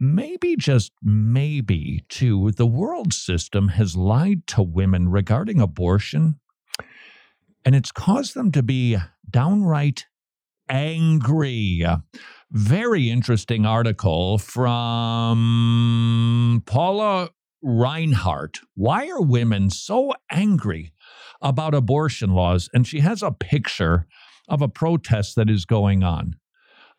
Maybe, 0.00 0.56
just 0.56 0.92
maybe, 1.02 2.06
too, 2.08 2.52
the 2.52 2.64
world 2.64 3.12
system 3.12 3.68
has 3.68 3.94
lied 3.94 4.46
to 4.46 4.62
women 4.62 5.10
regarding 5.10 5.60
abortion, 5.60 6.40
and 7.62 7.74
it's 7.74 7.92
caused 7.92 8.32
them 8.32 8.50
to 8.52 8.62
be 8.62 8.96
downright 9.28 10.06
angry. 10.66 11.84
Very 12.54 13.10
interesting 13.10 13.66
article 13.66 14.38
from 14.38 15.82
Paula 16.66 17.30
Rinehart. 17.64 18.60
Why 18.76 19.08
are 19.08 19.20
women 19.20 19.70
so 19.70 20.12
angry 20.30 20.92
about 21.42 21.74
abortion 21.74 22.30
laws? 22.30 22.70
And 22.72 22.86
she 22.86 23.00
has 23.00 23.24
a 23.24 23.32
picture 23.32 24.06
of 24.48 24.62
a 24.62 24.68
protest 24.68 25.34
that 25.34 25.50
is 25.50 25.64
going 25.64 26.04
on. 26.04 26.36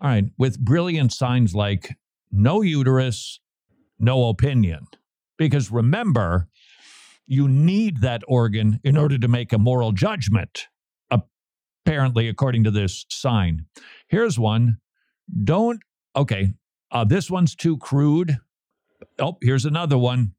All 0.01 0.09
right, 0.09 0.25
with 0.37 0.59
brilliant 0.59 1.13
signs 1.13 1.55
like 1.55 1.95
no 2.33 2.61
uterus, 2.61 3.39
no 3.97 4.27
opinion. 4.27 4.87
Because 5.37 5.71
remember, 5.71 6.49
you 7.27 7.47
need 7.47 8.01
that 8.01 8.23
organ 8.27 8.81
in 8.83 8.97
order 8.97 9.17
to 9.17 9.29
make 9.29 9.53
a 9.53 9.57
moral 9.57 9.93
judgment, 9.93 10.67
apparently, 11.09 12.27
according 12.27 12.65
to 12.65 12.71
this 12.71 13.05
sign. 13.09 13.67
Here's 14.09 14.37
one. 14.37 14.79
Don't, 15.43 15.81
okay, 16.15 16.53
uh, 16.91 17.03
this 17.03 17.29
one's 17.29 17.55
too 17.55 17.77
crude. 17.77 18.37
Oh, 19.19 19.37
here's 19.41 19.65
another 19.65 19.97
one. 19.97 20.33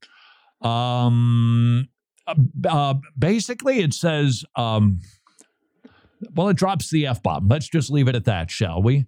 Um, 0.61 1.89
uh, 2.27 2.35
uh, 2.69 2.95
basically, 3.19 3.81
it 3.81 3.95
says, 3.95 4.45
um, 4.57 5.01
well, 6.35 6.49
it 6.49 6.57
drops 6.57 6.91
the 6.91 7.07
F 7.07 7.23
bomb. 7.23 7.49
Let's 7.49 7.69
just 7.69 7.91
leave 7.91 8.09
it 8.09 8.17
at 8.17 8.25
that, 8.25 8.51
shall 8.51 8.83
we? 8.83 9.07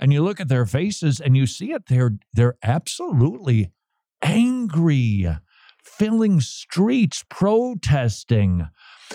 And 0.00 0.12
you 0.12 0.22
look 0.22 0.40
at 0.40 0.48
their 0.48 0.66
faces 0.66 1.20
and 1.20 1.36
you 1.36 1.46
see 1.46 1.72
it. 1.72 1.86
They're, 1.86 2.18
they're 2.32 2.56
absolutely 2.62 3.72
angry, 4.22 5.26
filling 5.82 6.40
streets, 6.40 7.24
protesting. 7.28 8.68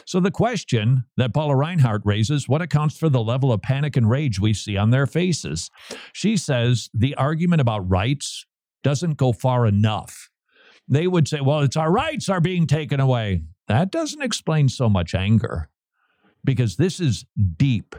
So, 0.06 0.20
the 0.20 0.32
question 0.32 1.06
that 1.18 1.34
Paula 1.34 1.54
Rinehart 1.54 2.02
raises 2.06 2.48
what 2.48 2.62
accounts 2.62 2.98
for 2.98 3.10
the 3.10 3.24
level 3.24 3.52
of 3.52 3.62
panic 3.62 3.98
and 3.98 4.10
rage 4.10 4.40
we 4.40 4.54
see 4.54 4.78
on 4.78 4.90
their 4.90 5.06
faces? 5.06 5.70
She 6.14 6.38
says 6.38 6.90
the 6.94 7.16
argument 7.16 7.62
about 7.62 7.90
rights 7.90 8.46
doesn't 8.84 9.18
go 9.18 9.34
far 9.34 9.66
enough. 9.66 10.30
They 10.88 11.08
would 11.08 11.28
say, 11.28 11.42
well, 11.42 11.60
it's 11.60 11.78
our 11.78 11.92
rights 11.92 12.30
are 12.30 12.42
being 12.42 12.68
taken 12.68 13.00
away. 13.00 13.44
That 13.68 13.92
doesn't 13.92 14.22
explain 14.22 14.70
so 14.70 14.90
much 14.90 15.16
anger 15.16 15.70
because 16.44 16.76
this 16.76 17.00
is 17.00 17.26
deep. 17.58 17.96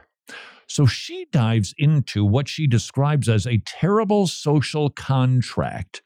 So 0.67 0.87
she 0.87 1.27
dives 1.31 1.75
into 1.79 2.25
what 2.25 2.49
she 2.49 2.67
describes 2.67 3.29
as 3.29 3.47
a 3.47 3.59
terrible 3.59 4.27
social 4.27 4.91
contract. 4.91 6.03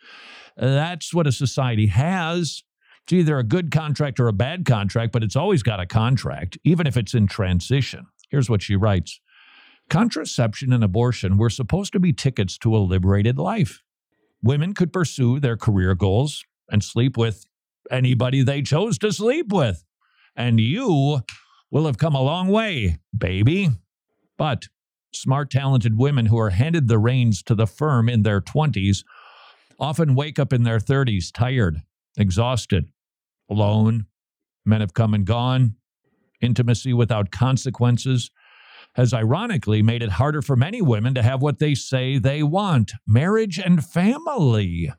That's 0.57 1.15
what 1.15 1.27
a 1.27 1.33
society 1.33 1.87
has. 1.87 2.65
It's 3.07 3.13
either 3.13 3.39
a 3.39 3.45
good 3.45 3.71
contract 3.71 4.19
or 4.19 4.27
a 4.27 4.33
bad 4.33 4.65
contract, 4.65 5.13
but 5.13 5.23
it's 5.23 5.37
always 5.37 5.63
got 5.63 5.79
a 5.79 5.87
contract, 5.87 6.59
even 6.65 6.89
if 6.89 6.97
it's 6.97 7.15
in 7.15 7.29
transition. 7.29 8.07
Here's 8.31 8.51
what 8.51 8.63
she 8.63 8.75
writes 8.75 9.21
Contraception 9.89 10.73
and 10.73 10.83
abortion 10.83 11.39
were 11.39 11.49
supposed 11.49 11.93
to 11.93 12.01
be 12.01 12.13
tickets 12.13 12.59
to 12.59 12.77
a 12.77 12.79
liberated 12.79 13.39
life. 13.39 13.81
Women 14.43 14.75
could 14.75 14.93
pursue 14.93 15.39
their 15.39 15.57
career 15.57 15.95
goals 15.95 16.45
and 16.69 16.83
sleep 16.83 17.17
with 17.17 17.47
anybody 17.93 18.43
they 18.43 18.61
chose 18.61 18.99
to 18.99 19.13
sleep 19.13 19.53
with. 19.53 19.85
And 20.35 20.59
you 20.59 21.21
will 21.71 21.87
have 21.87 21.99
come 21.99 22.17
a 22.17 22.23
long 22.23 22.49
way, 22.49 22.99
baby. 23.17 23.71
But 24.37 24.65
smart, 25.15 25.49
talented 25.49 25.97
women 25.97 26.27
who 26.27 26.39
are 26.41 26.51
handed 26.51 26.89
the 26.89 26.99
reins 26.99 27.41
to 27.45 27.55
the 27.55 27.69
firm 27.69 28.09
in 28.09 28.25
their 28.25 28.41
20s 28.41 29.05
often 29.79 30.17
wake 30.17 30.41
up 30.41 30.53
in 30.53 30.65
their 30.65 30.81
30s 30.81 31.31
tired, 31.33 31.83
exhausted, 32.19 32.89
alone. 33.51 34.07
Men 34.65 34.81
have 34.81 34.95
come 34.95 35.15
and 35.15 35.25
gone. 35.25 35.77
Intimacy 36.41 36.93
without 36.93 37.31
consequences 37.31 38.31
has 38.95 39.13
ironically 39.13 39.83
made 39.83 40.03
it 40.03 40.13
harder 40.13 40.41
for 40.43 40.57
many 40.57 40.81
women 40.81 41.15
to 41.15 41.23
have 41.23 41.43
what 41.43 41.59
they 41.59 41.75
say 41.75 42.19
they 42.19 42.43
want 42.43 42.93
marriage 43.07 43.59
and 43.59 43.85
family. 43.85 44.91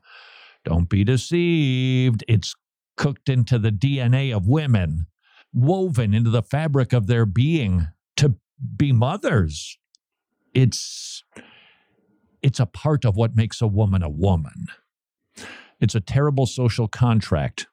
Don't 0.64 0.88
be 0.88 1.04
deceived. 1.04 2.24
It's 2.28 2.54
cooked 2.96 3.28
into 3.28 3.58
the 3.58 3.72
DNA 3.72 4.34
of 4.34 4.46
women, 4.46 5.06
woven 5.52 6.14
into 6.14 6.30
the 6.30 6.42
fabric 6.42 6.92
of 6.92 7.06
their 7.06 7.26
being 7.26 7.88
to 8.16 8.36
be 8.76 8.92
mothers. 8.92 9.78
It's 10.54 11.24
it's 12.42 12.60
a 12.60 12.66
part 12.66 13.04
of 13.04 13.16
what 13.16 13.34
makes 13.34 13.60
a 13.60 13.66
woman 13.66 14.02
a 14.02 14.08
woman. 14.08 14.66
It's 15.80 15.94
a 15.94 16.00
terrible 16.00 16.46
social 16.46 16.88
contract. 16.88 17.66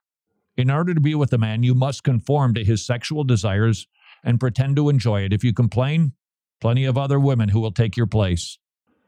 In 0.58 0.72
order 0.72 0.94
to 0.94 1.02
be 1.02 1.16
with 1.16 1.34
a 1.34 1.38
man, 1.38 1.64
you 1.64 1.76
must 1.76 2.04
conform 2.04 2.54
to 2.54 2.64
his 2.64 2.86
sexual 2.86 3.24
desires 3.24 3.88
and 4.24 4.40
pretend 4.40 4.76
to 4.78 4.90
enjoy 4.90 5.22
it. 5.22 5.34
If 5.34 5.44
you 5.44 5.54
complain, 5.54 6.14
plenty 6.62 6.86
of 6.86 6.98
other 6.98 7.20
women 7.20 7.50
who 7.50 7.60
will 7.60 7.72
take 7.72 7.98
your 7.98 8.08
place. 8.08 8.58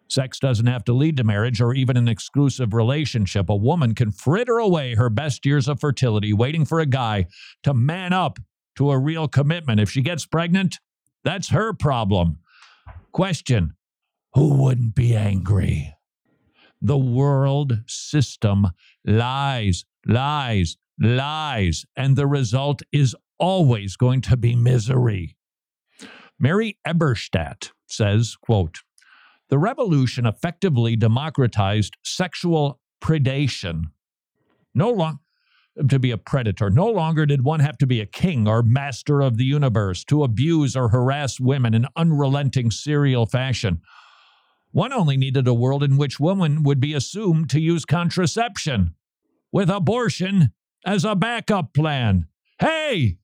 Sex 0.09 0.39
doesn't 0.39 0.67
have 0.67 0.85
to 0.85 0.93
lead 0.93 1.17
to 1.17 1.23
marriage 1.23 1.59
or 1.59 1.73
even 1.73 1.97
an 1.97 2.07
exclusive 2.07 2.73
relationship. 2.73 3.49
A 3.49 3.55
woman 3.55 3.93
can 3.93 4.11
fritter 4.11 4.57
away 4.57 4.95
her 4.95 5.09
best 5.09 5.45
years 5.45 5.67
of 5.67 5.79
fertility 5.79 6.33
waiting 6.33 6.65
for 6.65 6.79
a 6.79 6.85
guy 6.85 7.27
to 7.63 7.73
man 7.73 8.13
up 8.13 8.39
to 8.75 8.91
a 8.91 8.97
real 8.97 9.27
commitment. 9.27 9.79
If 9.79 9.89
she 9.89 10.01
gets 10.01 10.25
pregnant, 10.25 10.79
that's 11.23 11.49
her 11.49 11.73
problem. 11.73 12.39
Question 13.11 13.73
Who 14.33 14.53
wouldn't 14.53 14.95
be 14.95 15.15
angry? 15.15 15.93
The 16.81 16.97
world 16.97 17.79
system 17.87 18.67
lies, 19.03 19.83
lies, 20.05 20.77
lies, 20.99 21.85
and 21.95 22.15
the 22.15 22.27
result 22.27 22.81
is 22.91 23.15
always 23.39 23.95
going 23.95 24.21
to 24.21 24.37
be 24.37 24.55
misery. 24.55 25.37
Mary 26.39 26.77
Eberstadt 26.85 27.71
says, 27.87 28.35
quote, 28.41 28.79
the 29.49 29.57
revolution 29.57 30.25
effectively 30.25 30.95
democratized 30.95 31.95
sexual 32.03 32.79
predation. 33.01 33.85
No 34.75 34.91
longer 34.91 35.19
to 35.89 35.99
be 35.99 36.11
a 36.11 36.17
predator. 36.17 36.69
No 36.69 36.87
longer 36.87 37.25
did 37.25 37.43
one 37.43 37.59
have 37.59 37.77
to 37.77 37.87
be 37.87 38.01
a 38.01 38.05
king 38.05 38.47
or 38.47 38.63
master 38.63 39.21
of 39.21 39.37
the 39.37 39.45
universe 39.45 40.03
to 40.05 40.23
abuse 40.23 40.75
or 40.75 40.89
harass 40.89 41.39
women 41.39 41.73
in 41.73 41.85
unrelenting 41.95 42.71
serial 42.71 43.25
fashion. 43.25 43.81
One 44.71 44.91
only 44.91 45.17
needed 45.17 45.47
a 45.47 45.53
world 45.53 45.83
in 45.83 45.97
which 45.97 46.19
women 46.19 46.63
would 46.63 46.79
be 46.79 46.93
assumed 46.93 47.49
to 47.51 47.59
use 47.59 47.85
contraception, 47.85 48.95
with 49.51 49.69
abortion 49.69 50.51
as 50.87 51.03
a 51.03 51.15
backup 51.15 51.73
plan. 51.73 52.27
Hey, 52.59 53.17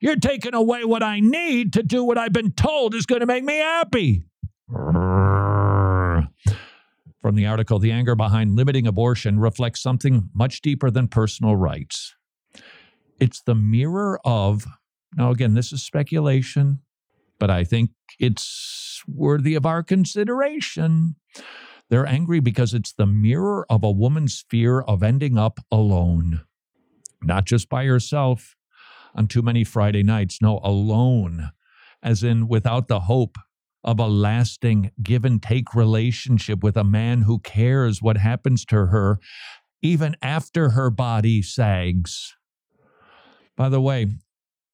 you're 0.00 0.16
taking 0.16 0.54
away 0.54 0.84
what 0.84 1.02
I 1.02 1.20
need 1.20 1.74
to 1.74 1.82
do 1.82 2.02
what 2.02 2.16
I've 2.16 2.32
been 2.32 2.52
told 2.52 2.94
is 2.94 3.04
going 3.04 3.20
to 3.20 3.26
make 3.26 3.44
me 3.44 3.58
happy. 3.58 4.24
From 7.22 7.34
the 7.34 7.46
article, 7.46 7.78
the 7.78 7.92
anger 7.92 8.16
behind 8.16 8.56
limiting 8.56 8.86
abortion 8.86 9.38
reflects 9.38 9.82
something 9.82 10.30
much 10.34 10.62
deeper 10.62 10.90
than 10.90 11.08
personal 11.08 11.54
rights. 11.54 12.14
It's 13.20 13.42
the 13.42 13.54
mirror 13.54 14.18
of, 14.24 14.64
now 15.14 15.30
again, 15.30 15.52
this 15.52 15.74
is 15.74 15.82
speculation, 15.82 16.80
but 17.38 17.50
I 17.50 17.64
think 17.64 17.90
it's 18.18 19.02
worthy 19.06 19.54
of 19.54 19.66
our 19.66 19.82
consideration. 19.82 21.16
They're 21.90 22.06
angry 22.06 22.40
because 22.40 22.72
it's 22.72 22.94
the 22.94 23.04
mirror 23.04 23.66
of 23.68 23.84
a 23.84 23.90
woman's 23.90 24.42
fear 24.48 24.80
of 24.80 25.02
ending 25.02 25.36
up 25.36 25.60
alone, 25.70 26.40
not 27.22 27.44
just 27.44 27.68
by 27.68 27.84
herself 27.84 28.56
on 29.14 29.26
too 29.26 29.42
many 29.42 29.64
Friday 29.64 30.02
nights, 30.02 30.40
no, 30.40 30.60
alone, 30.62 31.50
as 32.02 32.22
in 32.22 32.48
without 32.48 32.88
the 32.88 33.00
hope 33.00 33.36
of 33.82 33.98
a 33.98 34.06
lasting 34.06 34.90
give 35.02 35.24
and 35.24 35.42
take 35.42 35.74
relationship 35.74 36.62
with 36.62 36.76
a 36.76 36.84
man 36.84 37.22
who 37.22 37.38
cares 37.38 38.02
what 38.02 38.18
happens 38.18 38.64
to 38.66 38.86
her 38.86 39.18
even 39.82 40.14
after 40.20 40.70
her 40.70 40.90
body 40.90 41.40
sags. 41.40 42.36
By 43.56 43.68
the 43.68 43.80
way, 43.80 44.08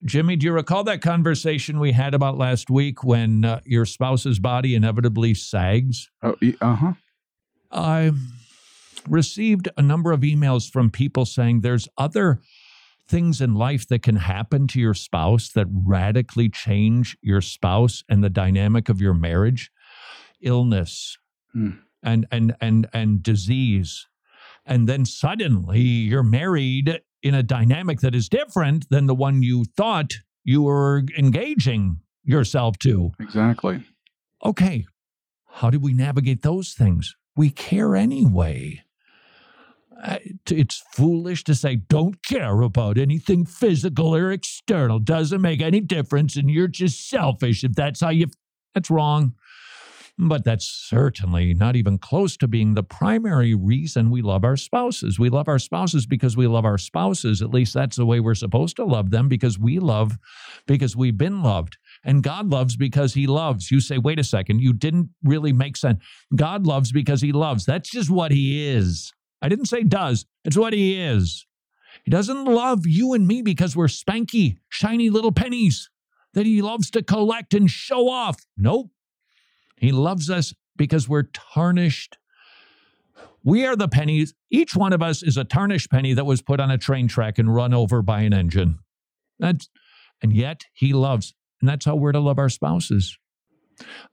Jimmy, 0.05 0.35
do 0.35 0.45
you 0.45 0.51
recall 0.51 0.83
that 0.83 1.01
conversation 1.01 1.79
we 1.79 1.93
had 1.93 2.13
about 2.13 2.37
last 2.37 2.69
week 2.69 3.03
when 3.03 3.43
uh, 3.45 3.61
your 3.65 3.85
spouse's 3.85 4.39
body 4.39 4.75
inevitably 4.75 5.33
sags? 5.33 6.09
Oh, 6.21 6.35
uh 6.61 6.75
huh. 6.75 6.93
I 7.71 8.11
received 9.09 9.69
a 9.77 9.81
number 9.81 10.11
of 10.11 10.21
emails 10.21 10.69
from 10.69 10.89
people 10.89 11.25
saying 11.25 11.61
there's 11.61 11.87
other 11.97 12.39
things 13.07 13.41
in 13.41 13.55
life 13.55 13.87
that 13.87 14.03
can 14.03 14.17
happen 14.17 14.67
to 14.67 14.79
your 14.79 14.93
spouse 14.93 15.49
that 15.49 15.67
radically 15.71 16.49
change 16.49 17.17
your 17.21 17.41
spouse 17.41 18.03
and 18.09 18.23
the 18.23 18.29
dynamic 18.29 18.89
of 18.89 19.01
your 19.01 19.13
marriage. 19.13 19.71
Illness 20.41 21.17
mm. 21.55 21.79
and 22.03 22.27
and 22.31 22.55
and 22.61 22.87
and 22.93 23.23
disease. 23.23 24.05
And 24.65 24.87
then 24.87 25.05
suddenly 25.05 25.79
you're 25.79 26.23
married 26.23 27.01
in 27.23 27.33
a 27.33 27.43
dynamic 27.43 28.01
that 28.01 28.13
is 28.13 28.29
different 28.29 28.89
than 28.89 29.07
the 29.07 29.15
one 29.15 29.41
you 29.41 29.63
thought 29.63 30.13
you 30.43 30.63
were 30.63 31.03
engaging 31.17 32.01
yourself 32.23 32.77
to. 32.79 33.11
Exactly. 33.19 33.83
Okay. 34.45 34.85
How 35.47 35.69
do 35.71 35.79
we 35.79 35.93
navigate 35.93 36.43
those 36.43 36.73
things? 36.73 37.15
We 37.35 37.49
care 37.49 37.95
anyway 37.95 38.83
it's 40.49 40.83
foolish 40.93 41.43
to 41.43 41.55
say 41.55 41.75
don't 41.75 42.23
care 42.23 42.61
about 42.61 42.97
anything 42.97 43.45
physical 43.45 44.15
or 44.15 44.31
external 44.31 44.99
doesn't 44.99 45.41
make 45.41 45.61
any 45.61 45.79
difference 45.79 46.35
and 46.35 46.49
you're 46.49 46.67
just 46.67 47.09
selfish 47.09 47.63
if 47.63 47.73
that's 47.73 48.01
how 48.01 48.09
you 48.09 48.27
that's 48.73 48.89
wrong 48.89 49.33
but 50.19 50.43
that's 50.43 50.65
certainly 50.65 51.53
not 51.53 51.75
even 51.75 51.99
close 51.99 52.37
to 52.37 52.47
being 52.47 52.73
the 52.73 52.81
primary 52.81 53.53
reason 53.53 54.09
we 54.09 54.21
love 54.21 54.43
our 54.43 54.57
spouses 54.57 55.19
we 55.19 55.29
love 55.29 55.47
our 55.47 55.59
spouses 55.59 56.05
because 56.05 56.35
we 56.37 56.47
love 56.47 56.65
our 56.65 56.77
spouses 56.77 57.41
at 57.41 57.49
least 57.49 57.73
that's 57.73 57.97
the 57.97 58.05
way 58.05 58.19
we're 58.19 58.35
supposed 58.35 58.75
to 58.75 58.85
love 58.85 59.09
them 59.09 59.27
because 59.27 59.57
we 59.59 59.79
love 59.79 60.17
because 60.67 60.95
we've 60.95 61.17
been 61.17 61.41
loved 61.41 61.77
and 62.03 62.23
God 62.23 62.49
loves 62.49 62.75
because 62.75 63.13
he 63.13 63.27
loves. 63.27 63.69
You 63.71 63.81
say, 63.81 63.97
wait 63.97 64.19
a 64.19 64.23
second, 64.23 64.61
you 64.61 64.73
didn't 64.73 65.09
really 65.23 65.53
make 65.53 65.77
sense. 65.77 66.01
God 66.35 66.65
loves 66.65 66.91
because 66.91 67.21
he 67.21 67.31
loves. 67.31 67.65
That's 67.65 67.89
just 67.89 68.09
what 68.09 68.31
he 68.31 68.67
is. 68.67 69.13
I 69.41 69.49
didn't 69.49 69.65
say 69.65 69.83
does, 69.83 70.25
it's 70.43 70.57
what 70.57 70.73
he 70.73 70.99
is. 70.99 71.45
He 72.03 72.11
doesn't 72.11 72.45
love 72.45 72.85
you 72.85 73.13
and 73.13 73.27
me 73.27 73.41
because 73.41 73.75
we're 73.75 73.87
spanky, 73.87 74.57
shiny 74.69 75.09
little 75.09 75.31
pennies 75.31 75.89
that 76.33 76.45
he 76.45 76.61
loves 76.61 76.89
to 76.91 77.03
collect 77.03 77.53
and 77.53 77.69
show 77.69 78.09
off. 78.09 78.45
Nope. 78.55 78.91
He 79.77 79.91
loves 79.91 80.29
us 80.29 80.53
because 80.75 81.09
we're 81.09 81.23
tarnished. 81.33 82.17
We 83.43 83.65
are 83.65 83.75
the 83.75 83.87
pennies. 83.87 84.33
Each 84.49 84.75
one 84.75 84.93
of 84.93 85.01
us 85.01 85.23
is 85.23 85.37
a 85.37 85.43
tarnished 85.43 85.89
penny 85.89 86.13
that 86.13 86.25
was 86.25 86.41
put 86.41 86.59
on 86.59 86.71
a 86.71 86.77
train 86.77 87.07
track 87.07 87.39
and 87.39 87.53
run 87.53 87.73
over 87.73 88.01
by 88.01 88.21
an 88.21 88.33
engine. 88.33 88.79
That's, 89.39 89.69
and 90.21 90.33
yet 90.33 90.65
he 90.73 90.93
loves, 90.93 91.33
and 91.61 91.69
that's 91.69 91.85
how 91.85 91.95
we're 91.95 92.11
to 92.11 92.19
love 92.19 92.39
our 92.39 92.49
spouses. 92.49 93.17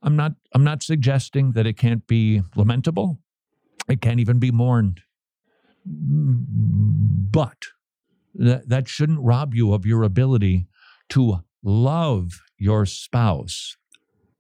I'm 0.03 0.17
not, 0.17 0.33
I'm 0.55 0.65
not 0.65 0.83
suggesting 0.83 1.53
that 1.53 1.67
it 1.67 1.77
can't 1.77 2.07
be 2.07 2.43
lamentable. 2.55 3.19
It 3.89 4.01
can't 4.01 4.21
even 4.21 4.39
be 4.39 4.51
mourned. 4.51 5.01
But 5.87 7.59
that, 8.35 8.69
that 8.69 8.89
shouldn't 8.89 9.21
rob 9.21 9.55
you 9.55 9.73
of 9.73 9.87
your 9.87 10.03
ability 10.03 10.67
to 11.11 11.41
love 11.63 12.43
your 12.59 12.87
spouse. 12.87 13.77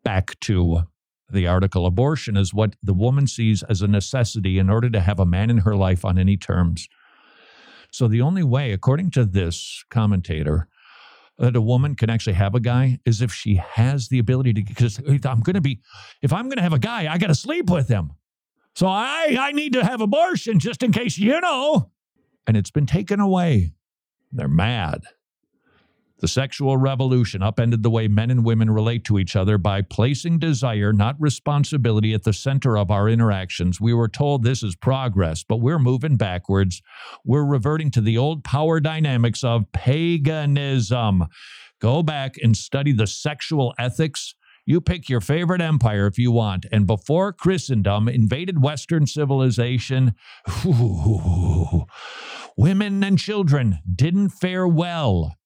Back 0.02 0.38
to 0.40 0.84
the 1.30 1.46
article 1.46 1.86
abortion 1.86 2.36
is 2.36 2.52
what 2.52 2.76
the 2.82 2.94
woman 2.94 3.26
sees 3.26 3.62
as 3.64 3.82
a 3.82 3.88
necessity 3.88 4.58
in 4.58 4.68
order 4.70 4.90
to 4.90 5.00
have 5.00 5.18
a 5.18 5.26
man 5.26 5.50
in 5.50 5.58
her 5.58 5.74
life 5.74 6.04
on 6.04 6.18
any 6.18 6.36
terms. 6.36 6.88
So 7.90 8.08
the 8.08 8.20
only 8.22 8.42
way, 8.42 8.72
according 8.72 9.10
to 9.12 9.24
this 9.24 9.84
commentator, 9.90 10.68
that 11.38 11.56
a 11.56 11.60
woman 11.60 11.94
can 11.94 12.10
actually 12.10 12.34
have 12.34 12.54
a 12.54 12.60
guy 12.60 12.98
is 13.04 13.20
if 13.20 13.32
she 13.32 13.56
has 13.56 14.08
the 14.08 14.18
ability 14.18 14.52
to 14.54 14.62
because 14.62 14.98
I'm 15.24 15.40
going 15.40 15.54
to 15.54 15.60
be 15.60 15.80
if 16.22 16.32
I'm 16.32 16.44
going 16.44 16.56
to 16.56 16.62
have 16.62 16.72
a 16.72 16.78
guy, 16.78 17.12
I 17.12 17.18
got 17.18 17.28
to 17.28 17.34
sleep 17.34 17.70
with 17.70 17.88
him. 17.88 18.12
So 18.74 18.86
I, 18.86 19.36
I 19.38 19.52
need 19.52 19.72
to 19.74 19.84
have 19.84 20.00
abortion 20.00 20.58
just 20.58 20.82
in 20.82 20.92
case 20.92 21.16
you 21.18 21.40
know. 21.40 21.90
And 22.46 22.56
it's 22.56 22.70
been 22.70 22.86
taken 22.86 23.20
away. 23.20 23.72
They're 24.32 24.48
mad. 24.48 25.02
The 26.20 26.28
sexual 26.28 26.76
revolution 26.76 27.42
upended 27.42 27.82
the 27.82 27.90
way 27.90 28.08
men 28.08 28.30
and 28.30 28.44
women 28.44 28.70
relate 28.70 29.04
to 29.04 29.18
each 29.18 29.36
other 29.36 29.58
by 29.58 29.82
placing 29.82 30.38
desire, 30.38 30.92
not 30.92 31.16
responsibility, 31.18 32.14
at 32.14 32.22
the 32.22 32.32
center 32.32 32.78
of 32.78 32.90
our 32.90 33.08
interactions. 33.08 33.80
We 33.80 33.92
were 33.92 34.08
told 34.08 34.42
this 34.42 34.62
is 34.62 34.74
progress, 34.74 35.44
but 35.46 35.58
we're 35.58 35.78
moving 35.78 36.16
backwards. 36.16 36.80
We're 37.24 37.44
reverting 37.44 37.90
to 37.92 38.00
the 38.00 38.16
old 38.16 38.42
power 38.42 38.80
dynamics 38.80 39.44
of 39.44 39.70
paganism. 39.72 41.24
Go 41.80 42.02
back 42.02 42.36
and 42.42 42.56
study 42.56 42.92
the 42.92 43.06
sexual 43.06 43.74
ethics. 43.78 44.34
You 44.66 44.80
pick 44.80 45.08
your 45.08 45.20
favorite 45.20 45.60
empire 45.60 46.06
if 46.06 46.18
you 46.18 46.32
want. 46.32 46.64
And 46.72 46.86
before 46.86 47.32
Christendom 47.32 48.08
invaded 48.08 48.62
Western 48.62 49.06
civilization, 49.06 50.14
women 52.56 53.04
and 53.04 53.18
children 53.18 53.78
didn't 53.94 54.30
fare 54.30 54.66
well. 54.66 55.36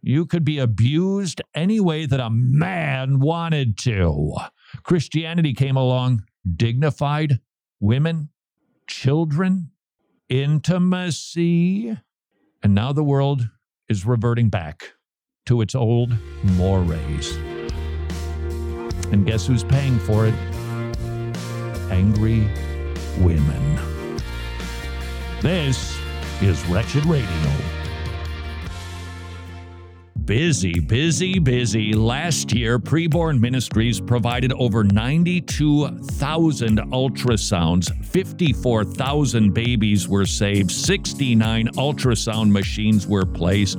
You 0.00 0.24
could 0.26 0.44
be 0.44 0.58
abused 0.58 1.42
any 1.54 1.80
way 1.80 2.06
that 2.06 2.20
a 2.20 2.30
man 2.30 3.18
wanted 3.20 3.76
to. 3.78 4.34
Christianity 4.82 5.52
came 5.52 5.76
along, 5.76 6.24
dignified 6.56 7.40
women, 7.80 8.30
children, 8.86 9.72
intimacy, 10.28 11.98
and 12.62 12.74
now 12.74 12.92
the 12.92 13.04
world 13.04 13.48
is 13.88 14.06
reverting 14.06 14.48
back 14.48 14.92
to 15.46 15.60
its 15.60 15.74
old 15.74 16.16
mores. 16.42 17.36
And 19.12 19.26
guess 19.26 19.46
who's 19.46 19.64
paying 19.64 19.98
for 19.98 20.26
it? 20.26 20.34
Angry 21.90 22.48
women. 23.20 23.78
This 25.40 25.98
is 26.40 26.64
Wretched 26.66 27.04
Radio 27.06 27.78
busy, 30.28 30.78
busy, 30.78 31.38
busy. 31.38 31.94
Last 31.94 32.52
year, 32.52 32.78
Preborn 32.78 33.40
Ministries 33.40 33.98
provided 33.98 34.52
over 34.52 34.84
92,000 34.84 36.76
ultrasounds, 36.92 38.04
54,000 38.04 39.54
babies 39.54 40.06
were 40.06 40.26
saved, 40.26 40.70
69 40.70 41.68
ultrasound 41.68 42.50
machines 42.50 43.06
were 43.06 43.24
placed, 43.24 43.78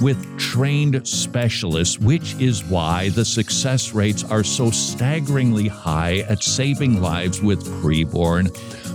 with 0.00 0.38
trained 0.38 1.06
specialists, 1.06 1.98
which 1.98 2.34
is 2.40 2.64
why 2.64 3.10
the 3.10 3.24
success 3.24 3.92
rates 3.92 4.24
are 4.24 4.44
so 4.44 4.70
staggeringly 4.70 5.68
high 5.68 6.18
at 6.28 6.42
saving 6.42 7.00
lives 7.00 7.40
with 7.42 7.64
preborn. 7.82 8.52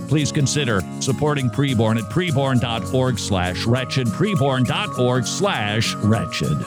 Please 0.08 0.30
consider 0.30 0.80
supporting 1.00 1.50
preborn 1.50 1.96
at 1.96 2.10
preborn.org 2.10 3.18
slash 3.18 3.66
wretched, 3.66 4.06
preborn.org 4.08 5.26
slash 5.26 5.94
wretched. 5.96 6.66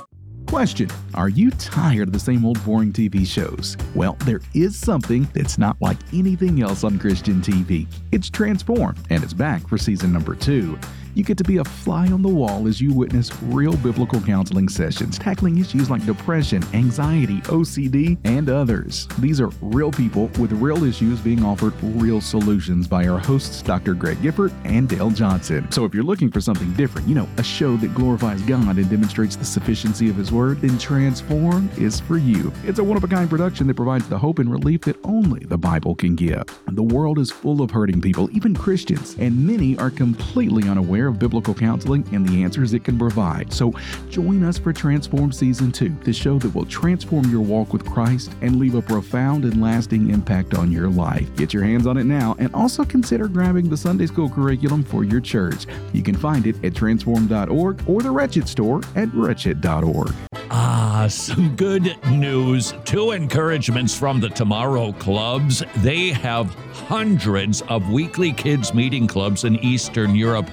Question 0.49 0.89
Are 1.13 1.29
you 1.29 1.51
tired 1.51 2.07
of 2.07 2.13
the 2.13 2.19
same 2.19 2.43
old 2.43 2.63
boring 2.65 2.91
TV 2.91 3.25
shows? 3.25 3.77
Well, 3.93 4.17
there 4.25 4.41
is 4.55 4.75
something 4.75 5.29
that's 5.35 5.59
not 5.59 5.77
like 5.79 5.97
anything 6.11 6.63
else 6.63 6.83
on 6.83 6.97
Christian 6.97 7.39
TV. 7.39 7.85
It's 8.11 8.31
Transform, 8.31 8.95
and 9.11 9.23
it's 9.23 9.33
back 9.33 9.67
for 9.67 9.77
season 9.77 10.11
number 10.11 10.33
two 10.33 10.79
you 11.15 11.23
get 11.23 11.37
to 11.37 11.43
be 11.43 11.57
a 11.57 11.63
fly 11.63 12.07
on 12.07 12.21
the 12.21 12.29
wall 12.29 12.67
as 12.67 12.81
you 12.81 12.93
witness 12.93 13.31
real 13.43 13.75
biblical 13.77 14.21
counseling 14.21 14.67
sessions 14.67 15.17
tackling 15.19 15.57
issues 15.59 15.89
like 15.89 16.05
depression, 16.05 16.63
anxiety, 16.73 17.41
OCD, 17.41 18.17
and 18.25 18.49
others. 18.49 19.07
These 19.19 19.41
are 19.41 19.49
real 19.61 19.91
people 19.91 20.27
with 20.39 20.51
real 20.53 20.83
issues 20.83 21.19
being 21.19 21.43
offered 21.43 21.73
real 21.81 22.21
solutions 22.21 22.87
by 22.87 23.07
our 23.07 23.19
hosts, 23.19 23.61
Dr. 23.61 23.93
Greg 23.93 24.21
Gifford 24.21 24.53
and 24.63 24.87
Dale 24.87 25.09
Johnson. 25.09 25.69
So 25.71 25.85
if 25.85 25.93
you're 25.93 26.03
looking 26.03 26.31
for 26.31 26.41
something 26.41 26.71
different, 26.73 27.07
you 27.07 27.15
know, 27.15 27.27
a 27.37 27.43
show 27.43 27.77
that 27.77 27.93
glorifies 27.93 28.41
God 28.43 28.77
and 28.77 28.89
demonstrates 28.89 29.35
the 29.35 29.45
sufficiency 29.45 30.09
of 30.09 30.15
His 30.15 30.31
Word, 30.31 30.61
then 30.61 30.77
Transform 30.77 31.69
is 31.77 31.99
for 31.99 32.17
you. 32.17 32.51
It's 32.63 32.79
a 32.79 32.83
one 32.83 32.97
of 32.97 33.03
a 33.03 33.07
kind 33.07 33.29
production 33.29 33.67
that 33.67 33.75
provides 33.75 34.07
the 34.09 34.17
hope 34.17 34.39
and 34.39 34.51
relief 34.51 34.81
that 34.81 34.97
only 35.03 35.45
the 35.45 35.57
Bible 35.57 35.95
can 35.95 36.15
give. 36.15 36.43
The 36.67 36.83
world 36.83 37.19
is 37.19 37.31
full 37.31 37.61
of 37.61 37.71
hurting 37.71 38.01
people, 38.01 38.29
even 38.31 38.55
Christians, 38.55 39.15
and 39.19 39.45
many 39.45 39.77
are 39.77 39.89
completely 39.89 40.67
unaware 40.69 40.98
aware 40.99 41.07
of 41.07 41.17
biblical 41.17 41.53
counseling 41.53 42.05
and 42.11 42.27
the 42.27 42.43
answers 42.43 42.73
it 42.73 42.83
can 42.83 42.99
provide. 42.99 43.53
So 43.53 43.73
join 44.09 44.43
us 44.43 44.57
for 44.57 44.73
Transform 44.73 45.31
Season 45.31 45.71
2, 45.71 45.89
the 46.03 46.11
show 46.11 46.37
that 46.39 46.53
will 46.53 46.65
transform 46.65 47.29
your 47.31 47.41
walk 47.41 47.71
with 47.71 47.85
Christ 47.85 48.33
and 48.41 48.59
leave 48.59 48.75
a 48.75 48.81
profound 48.81 49.45
and 49.45 49.61
lasting 49.61 50.09
impact 50.09 50.55
on 50.55 50.71
your 50.71 50.89
life. 50.89 51.33
Get 51.37 51.53
your 51.53 51.63
hands 51.63 51.87
on 51.87 51.97
it 51.97 52.03
now 52.03 52.35
and 52.37 52.53
also 52.53 52.83
consider 52.83 53.29
grabbing 53.29 53.69
the 53.69 53.77
Sunday 53.77 54.07
school 54.07 54.29
curriculum 54.29 54.83
for 54.83 55.05
your 55.05 55.21
church. 55.21 55.65
You 55.93 56.03
can 56.03 56.15
find 56.15 56.45
it 56.45 56.63
at 56.65 56.75
transform.org 56.75 57.81
or 57.87 58.01
the 58.01 58.11
Wretched 58.11 58.49
store 58.49 58.81
at 58.95 59.13
wretched.org. 59.13 60.13
Ah, 60.51 61.05
some 61.07 61.55
good 61.55 61.95
news. 62.09 62.73
Two 62.83 63.11
encouragements 63.11 63.97
from 63.97 64.19
the 64.19 64.29
Tomorrow 64.29 64.93
Clubs. 64.93 65.63
They 65.77 66.09
have 66.09 66.53
hundreds 66.73 67.61
of 67.63 67.89
weekly 67.89 68.33
kids' 68.33 68.73
meeting 68.73 69.05
clubs 69.05 69.43
in 69.43 69.57
Eastern 69.57 70.15
Europe 70.15 70.49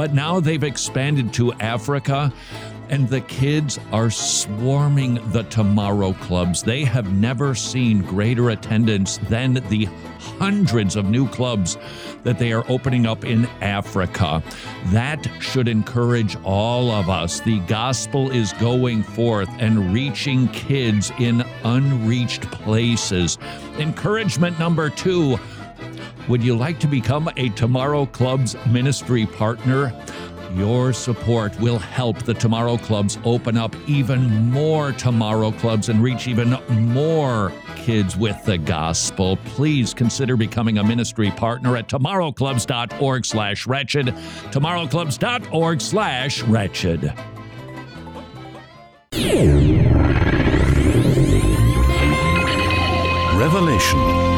but 0.00 0.14
now 0.14 0.40
they've 0.40 0.64
expanded 0.64 1.30
to 1.30 1.52
Africa 1.60 2.32
and 2.88 3.06
the 3.10 3.20
kids 3.20 3.78
are 3.92 4.08
swarming 4.08 5.20
the 5.30 5.42
Tomorrow 5.42 6.14
Clubs. 6.14 6.62
They 6.62 6.84
have 6.84 7.12
never 7.12 7.54
seen 7.54 8.00
greater 8.00 8.48
attendance 8.48 9.18
than 9.28 9.52
the 9.68 9.84
hundreds 10.38 10.96
of 10.96 11.04
new 11.04 11.28
clubs 11.28 11.76
that 12.22 12.38
they 12.38 12.50
are 12.50 12.64
opening 12.70 13.04
up 13.04 13.26
in 13.26 13.44
Africa. 13.60 14.42
That 14.86 15.30
should 15.38 15.68
encourage 15.68 16.34
all 16.44 16.90
of 16.90 17.10
us. 17.10 17.40
The 17.40 17.58
gospel 17.60 18.30
is 18.30 18.54
going 18.54 19.02
forth 19.02 19.50
and 19.58 19.92
reaching 19.92 20.48
kids 20.48 21.12
in 21.18 21.44
unreached 21.62 22.50
places. 22.50 23.36
Encouragement 23.78 24.58
number 24.58 24.88
two 24.88 25.38
would 26.28 26.42
you 26.42 26.56
like 26.56 26.78
to 26.80 26.86
become 26.86 27.28
a 27.36 27.48
Tomorrow 27.50 28.06
Club's 28.06 28.54
ministry 28.66 29.26
partner? 29.26 29.92
Your 30.54 30.92
support 30.92 31.58
will 31.60 31.78
help 31.78 32.22
the 32.24 32.34
Tomorrow 32.34 32.76
Clubs 32.78 33.18
open 33.24 33.56
up 33.56 33.74
even 33.88 34.50
more 34.50 34.90
Tomorrow 34.92 35.52
Clubs 35.52 35.88
and 35.88 36.02
reach 36.02 36.26
even 36.26 36.50
more 36.92 37.52
kids 37.76 38.16
with 38.16 38.42
the 38.44 38.58
gospel. 38.58 39.36
Please 39.44 39.94
consider 39.94 40.36
becoming 40.36 40.78
a 40.78 40.84
ministry 40.84 41.30
partner 41.30 41.76
at 41.76 41.88
tomorrowclubs.org 41.88 43.24
slash 43.24 43.66
wretched, 43.66 44.06
tomorrowclubs.org 44.06 45.80
slash 45.80 46.42
wretched. 46.42 47.12
Revelation 53.38 54.29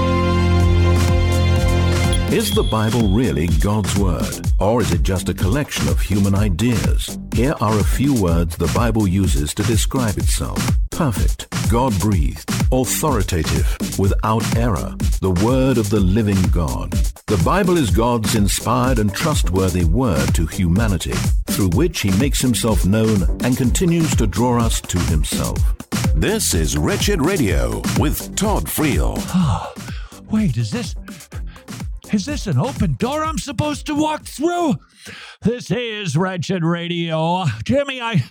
is 2.33 2.55
the 2.55 2.62
Bible 2.62 3.09
really 3.09 3.47
God's 3.61 3.95
Word, 3.99 4.41
or 4.59 4.80
is 4.80 4.91
it 4.91 5.03
just 5.03 5.28
a 5.28 5.35
collection 5.35 5.87
of 5.89 6.01
human 6.01 6.35
ideas? 6.35 7.18
Here 7.35 7.55
are 7.61 7.78
a 7.78 7.85
few 7.85 8.18
words 8.22 8.57
the 8.57 8.72
Bible 8.74 9.07
uses 9.07 9.53
to 9.53 9.62
describe 9.64 10.16
itself 10.16 10.59
perfect, 10.91 11.47
God 11.70 11.93
breathed, 12.01 12.49
authoritative, 12.72 13.76
without 13.99 14.57
error, 14.57 14.95
the 15.20 15.33
Word 15.45 15.76
of 15.76 15.91
the 15.91 16.01
living 16.01 16.41
God. 16.45 16.93
The 17.26 17.41
Bible 17.45 17.76
is 17.76 17.91
God's 17.91 18.35
inspired 18.35 18.99
and 18.99 19.12
trustworthy 19.12 19.85
Word 19.85 20.35
to 20.35 20.47
humanity, 20.47 21.14
through 21.49 21.70
which 21.70 22.01
He 22.01 22.12
makes 22.12 22.41
Himself 22.41 22.87
known 22.87 23.24
and 23.45 23.59
continues 23.59 24.16
to 24.16 24.26
draw 24.26 24.59
us 24.59 24.80
to 24.80 24.99
Himself. 24.99 25.59
This 26.14 26.55
is 26.55 26.78
Wretched 26.78 27.20
Radio 27.20 27.83
with 27.99 28.35
Todd 28.37 28.64
Friel. 28.64 29.16
Ah, 29.18 29.70
wait, 30.30 30.57
is 30.57 30.70
this. 30.70 30.95
Is 32.13 32.27
this 32.27 32.47
an 32.47 32.59
open 32.59 32.97
door 32.99 33.25
I'm 33.25 33.39
supposed 33.39 33.87
to 33.87 33.95
walk 33.95 34.27
through? 34.27 34.75
This 35.41 35.71
is 35.71 36.15
Wretched 36.15 36.63
Radio. 36.63 37.47
Jimmy, 37.65 38.03
I 38.03 38.25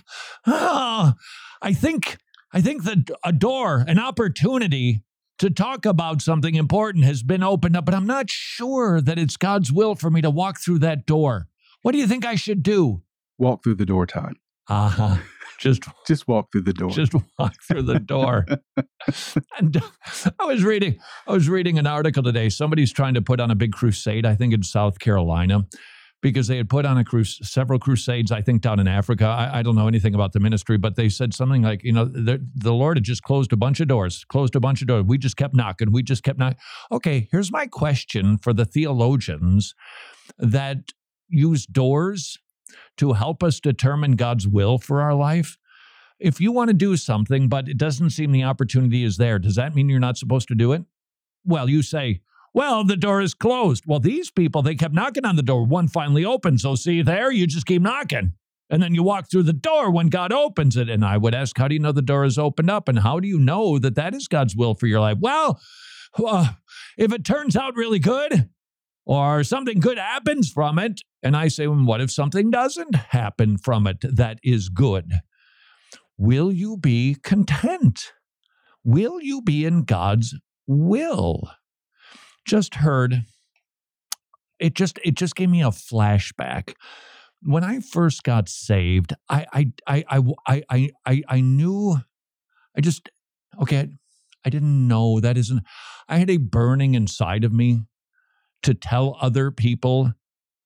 oh, 0.46 1.14
I 1.60 1.72
think 1.72 2.18
I 2.52 2.60
think 2.60 2.84
that 2.84 3.10
a 3.24 3.32
door, 3.32 3.84
an 3.88 3.98
opportunity 3.98 5.02
to 5.38 5.50
talk 5.50 5.84
about 5.84 6.22
something 6.22 6.54
important 6.54 7.04
has 7.06 7.24
been 7.24 7.42
opened 7.42 7.76
up, 7.76 7.84
but 7.84 7.94
I'm 7.94 8.06
not 8.06 8.30
sure 8.30 9.00
that 9.00 9.18
it's 9.18 9.36
God's 9.36 9.72
will 9.72 9.96
for 9.96 10.10
me 10.10 10.20
to 10.20 10.30
walk 10.30 10.60
through 10.60 10.78
that 10.78 11.04
door. 11.04 11.48
What 11.82 11.90
do 11.90 11.98
you 11.98 12.06
think 12.06 12.24
I 12.24 12.36
should 12.36 12.62
do? 12.62 13.02
Walk 13.36 13.64
through 13.64 13.74
the 13.74 13.86
door, 13.86 14.06
Todd. 14.06 14.34
Uh-huh. 14.68 15.16
Just 15.62 15.82
just 16.06 16.28
walk 16.28 16.52
through 16.52 16.62
the 16.62 16.72
door. 16.72 16.90
Just 16.90 17.14
walk 17.38 17.54
through 17.66 17.82
the 17.82 17.98
door. 17.98 18.46
and 19.58 19.76
uh, 19.76 20.30
I 20.38 20.44
was 20.44 20.64
reading 20.64 20.98
I 21.26 21.32
was 21.32 21.48
reading 21.48 21.78
an 21.78 21.86
article 21.86 22.22
today. 22.22 22.48
Somebody's 22.48 22.92
trying 22.92 23.14
to 23.14 23.22
put 23.22 23.40
on 23.40 23.50
a 23.50 23.54
big 23.54 23.72
crusade, 23.72 24.26
I 24.26 24.34
think 24.34 24.52
in 24.52 24.62
South 24.62 24.98
Carolina, 24.98 25.66
because 26.20 26.48
they 26.48 26.56
had 26.56 26.68
put 26.68 26.84
on 26.84 26.98
a 26.98 27.04
crus- 27.04 27.44
several 27.44 27.78
crusades, 27.78 28.32
I 28.32 28.42
think 28.42 28.60
down 28.62 28.80
in 28.80 28.88
Africa. 28.88 29.26
I, 29.26 29.60
I, 29.60 29.62
don't 29.62 29.76
know 29.76 29.88
anything 29.88 30.14
about 30.14 30.32
the 30.32 30.40
ministry, 30.40 30.76
but 30.78 30.96
they 30.96 31.08
said 31.08 31.34
something 31.34 31.62
like, 31.62 31.82
you 31.82 31.92
know, 31.92 32.04
the, 32.04 32.44
the 32.54 32.72
Lord 32.72 32.96
had 32.96 33.04
just 33.04 33.22
closed 33.22 33.52
a 33.52 33.56
bunch 33.56 33.80
of 33.80 33.88
doors, 33.88 34.24
closed 34.24 34.54
a 34.54 34.60
bunch 34.60 34.82
of 34.82 34.88
doors. 34.88 35.04
We 35.04 35.18
just 35.18 35.36
kept 35.36 35.54
knocking. 35.54 35.90
We 35.90 36.02
just 36.02 36.22
kept 36.22 36.38
knocking. 36.38 36.58
Okay, 36.90 37.28
here's 37.30 37.50
my 37.50 37.66
question 37.66 38.38
for 38.38 38.52
the 38.52 38.64
theologians 38.64 39.74
that 40.38 40.92
use 41.28 41.66
doors 41.66 42.38
to 42.96 43.12
help 43.12 43.42
us 43.42 43.60
determine 43.60 44.16
God's 44.16 44.46
will 44.46 44.78
for 44.78 45.00
our 45.00 45.14
life. 45.14 45.58
If 46.18 46.40
you 46.40 46.52
want 46.52 46.68
to 46.68 46.74
do 46.74 46.96
something, 46.96 47.48
but 47.48 47.68
it 47.68 47.78
doesn't 47.78 48.10
seem 48.10 48.32
the 48.32 48.44
opportunity 48.44 49.04
is 49.04 49.16
there, 49.16 49.38
does 49.38 49.56
that 49.56 49.74
mean 49.74 49.88
you're 49.88 50.00
not 50.00 50.16
supposed 50.16 50.48
to 50.48 50.54
do 50.54 50.72
it? 50.72 50.82
Well, 51.44 51.68
you 51.68 51.82
say, 51.82 52.20
well, 52.54 52.84
the 52.84 52.96
door 52.96 53.20
is 53.20 53.34
closed. 53.34 53.84
Well, 53.86 53.98
these 53.98 54.30
people, 54.30 54.62
they 54.62 54.74
kept 54.74 54.94
knocking 54.94 55.24
on 55.24 55.36
the 55.36 55.42
door. 55.42 55.64
One 55.64 55.88
finally 55.88 56.24
opened. 56.24 56.60
So, 56.60 56.74
see 56.74 57.02
there, 57.02 57.32
you 57.32 57.46
just 57.46 57.66
keep 57.66 57.82
knocking. 57.82 58.34
And 58.70 58.82
then 58.82 58.94
you 58.94 59.02
walk 59.02 59.30
through 59.30 59.42
the 59.44 59.52
door 59.52 59.90
when 59.90 60.08
God 60.08 60.32
opens 60.32 60.76
it. 60.76 60.88
And 60.88 61.04
I 61.04 61.16
would 61.16 61.34
ask, 61.34 61.56
how 61.58 61.68
do 61.68 61.74
you 61.74 61.80
know 61.80 61.92
the 61.92 62.02
door 62.02 62.24
is 62.24 62.38
opened 62.38 62.70
up? 62.70 62.88
And 62.88 63.00
how 63.00 63.20
do 63.20 63.26
you 63.26 63.38
know 63.38 63.78
that 63.78 63.96
that 63.96 64.14
is 64.14 64.28
God's 64.28 64.54
will 64.54 64.74
for 64.74 64.86
your 64.86 65.00
life? 65.00 65.18
Well, 65.20 65.60
uh, 66.24 66.52
if 66.96 67.12
it 67.12 67.24
turns 67.24 67.56
out 67.56 67.74
really 67.74 67.98
good, 67.98 68.48
or 69.04 69.42
something 69.44 69.80
good 69.80 69.98
happens 69.98 70.50
from 70.50 70.78
it. 70.78 71.00
And 71.22 71.36
I 71.36 71.48
say, 71.48 71.66
well, 71.66 71.84
what 71.84 72.00
if 72.00 72.10
something 72.10 72.50
doesn't 72.50 72.94
happen 72.96 73.58
from 73.58 73.86
it 73.86 73.98
that 74.02 74.38
is 74.42 74.68
good? 74.68 75.20
Will 76.18 76.52
you 76.52 76.76
be 76.76 77.16
content? 77.22 78.12
Will 78.84 79.20
you 79.20 79.42
be 79.42 79.64
in 79.64 79.84
God's 79.84 80.34
will? 80.66 81.50
Just 82.44 82.76
heard 82.76 83.24
it 84.62 84.74
just 84.74 84.98
it 85.04 85.14
just 85.14 85.34
gave 85.34 85.50
me 85.50 85.60
a 85.60 85.66
flashback. 85.70 86.74
When 87.42 87.64
I 87.64 87.80
first 87.80 88.22
got 88.22 88.48
saved, 88.48 89.12
I 89.28 89.44
I 89.52 89.72
I 89.86 90.04
I 90.46 90.62
I 90.70 90.90
I, 91.04 91.22
I 91.28 91.40
knew 91.40 91.96
I 92.76 92.80
just 92.80 93.10
okay, 93.60 93.88
I 94.44 94.50
didn't 94.50 94.86
know 94.86 95.18
that 95.18 95.36
isn't 95.36 95.64
I 96.08 96.18
had 96.18 96.30
a 96.30 96.36
burning 96.36 96.94
inside 96.94 97.42
of 97.42 97.52
me 97.52 97.82
to 98.62 98.74
tell 98.74 99.18
other 99.20 99.50
people, 99.50 100.12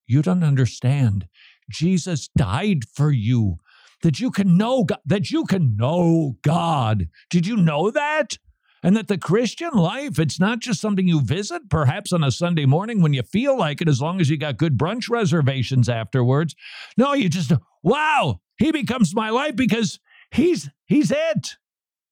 you 0.07 0.23
don't 0.23 0.45
understand. 0.45 1.29
Jesus 1.71 2.29
died 2.37 2.85
for 2.95 3.11
you 3.11 3.59
that 4.03 4.21
you 4.21 4.31
can 4.31 4.57
know 4.57 4.85
God, 4.85 5.01
that 5.05 5.31
you 5.31 5.45
can 5.45 5.77
know 5.77 6.37
God. 6.43 7.09
Did 7.31 7.47
you 7.47 7.57
know 7.57 7.91
that? 7.91 8.39
And 8.83 8.97
that 8.97 9.09
the 9.09 9.19
Christian 9.19 9.73
life, 9.73 10.19
it's 10.19 10.39
not 10.39 10.61
just 10.61 10.81
something 10.81 11.09
you 11.09 11.21
visit 11.21 11.69
perhaps 11.69 12.13
on 12.13 12.23
a 12.23 12.31
Sunday 12.31 12.67
morning 12.67 13.03
when 13.03 13.15
you 13.15 13.23
feel 13.23 13.59
like 13.59 13.81
it, 13.81 13.89
as 13.89 14.01
long 14.01 14.21
as 14.21 14.31
you 14.31 14.37
got 14.37 14.59
good 14.59 14.79
brunch 14.79 15.09
reservations 15.09 15.89
afterwards. 15.89 16.55
No, 16.97 17.13
you 17.15 17.29
just, 17.29 17.53
wow, 17.83 18.41
he 18.59 18.71
becomes 18.71 19.15
my 19.15 19.31
life 19.31 19.57
because 19.57 19.99
he's 20.31 20.71
he's 20.85 21.11
it. 21.11 21.57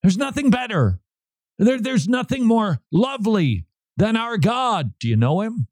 There's 0.02 0.18
nothing 0.18 0.50
better. 0.50 1.00
There, 1.58 1.80
there's 1.80 2.08
nothing 2.08 2.44
more 2.44 2.80
lovely 2.90 3.66
than 3.96 4.16
our 4.16 4.36
God. 4.36 4.94
Do 4.98 5.08
you 5.08 5.16
know 5.16 5.42
him? 5.42 5.68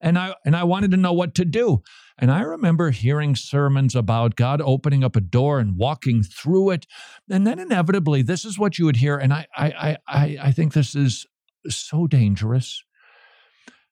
And 0.00 0.18
I 0.18 0.34
and 0.44 0.54
I 0.54 0.64
wanted 0.64 0.90
to 0.92 0.96
know 0.96 1.12
what 1.12 1.34
to 1.36 1.44
do. 1.44 1.82
And 2.18 2.30
I 2.30 2.42
remember 2.42 2.90
hearing 2.90 3.34
sermons 3.36 3.94
about 3.94 4.36
God 4.36 4.60
opening 4.60 5.04
up 5.04 5.16
a 5.16 5.20
door 5.20 5.58
and 5.58 5.76
walking 5.76 6.22
through 6.22 6.70
it. 6.70 6.86
And 7.30 7.46
then 7.46 7.58
inevitably, 7.58 8.22
this 8.22 8.44
is 8.44 8.58
what 8.58 8.78
you 8.78 8.84
would 8.86 8.96
hear. 8.96 9.16
And 9.16 9.32
I 9.32 9.46
I 9.56 9.96
I 10.06 10.38
I 10.42 10.52
think 10.52 10.72
this 10.72 10.94
is 10.94 11.26
so 11.68 12.06
dangerous. 12.06 12.82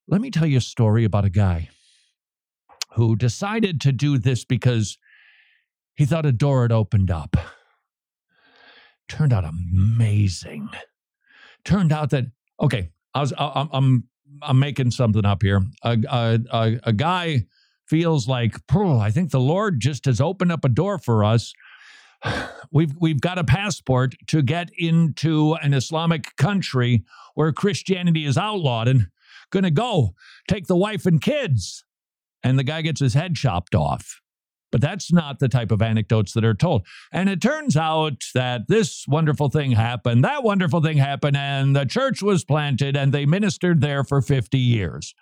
Let 0.06 0.20
me 0.20 0.30
tell 0.30 0.46
you 0.46 0.58
a 0.58 0.62
story 0.62 1.04
about 1.04 1.24
a 1.24 1.30
guy 1.30 1.70
who 2.94 3.16
decided 3.16 3.80
to 3.80 3.92
do 3.92 4.18
this 4.18 4.44
because 4.44 4.98
he 5.94 6.04
thought 6.04 6.26
a 6.26 6.32
door 6.32 6.62
had 6.62 6.72
opened 6.72 7.10
up. 7.10 7.36
Turned 9.08 9.32
out 9.32 9.44
amazing. 9.44 10.68
Turned 11.64 11.92
out 11.92 12.10
that 12.10 12.26
okay, 12.60 12.90
I 13.14 13.20
was 13.20 13.32
I'm, 13.38 13.68
I'm 13.72 14.08
I'm 14.44 14.58
making 14.58 14.90
something 14.90 15.24
up 15.24 15.42
here. 15.42 15.62
A, 15.82 15.98
a, 16.10 16.38
a, 16.52 16.80
a 16.84 16.92
guy 16.92 17.46
feels 17.86 18.28
like, 18.28 18.56
I 18.72 19.10
think 19.10 19.30
the 19.30 19.40
Lord 19.40 19.80
just 19.80 20.04
has 20.06 20.20
opened 20.20 20.52
up 20.52 20.64
a 20.64 20.68
door 20.68 20.98
for 20.98 21.24
us. 21.24 21.52
We've 22.72 22.94
we've 22.98 23.20
got 23.20 23.38
a 23.38 23.44
passport 23.44 24.14
to 24.28 24.40
get 24.40 24.70
into 24.78 25.54
an 25.54 25.74
Islamic 25.74 26.34
country 26.36 27.04
where 27.34 27.52
Christianity 27.52 28.24
is 28.24 28.38
outlawed, 28.38 28.88
and 28.88 29.08
going 29.50 29.64
to 29.64 29.70
go 29.70 30.14
take 30.48 30.66
the 30.66 30.76
wife 30.76 31.04
and 31.04 31.20
kids. 31.20 31.84
And 32.42 32.58
the 32.58 32.64
guy 32.64 32.80
gets 32.80 33.00
his 33.00 33.12
head 33.12 33.34
chopped 33.34 33.74
off. 33.74 34.22
But 34.74 34.80
that's 34.80 35.12
not 35.12 35.38
the 35.38 35.48
type 35.48 35.70
of 35.70 35.80
anecdotes 35.80 36.32
that 36.32 36.44
are 36.44 36.52
told. 36.52 36.84
And 37.12 37.28
it 37.28 37.40
turns 37.40 37.76
out 37.76 38.24
that 38.34 38.62
this 38.66 39.04
wonderful 39.06 39.48
thing 39.48 39.70
happened, 39.70 40.24
that 40.24 40.42
wonderful 40.42 40.82
thing 40.82 40.96
happened, 40.96 41.36
and 41.36 41.76
the 41.76 41.84
church 41.84 42.22
was 42.22 42.44
planted 42.44 42.96
and 42.96 43.12
they 43.12 43.24
ministered 43.24 43.80
there 43.80 44.02
for 44.02 44.20
50 44.20 44.58
years. 44.58 45.14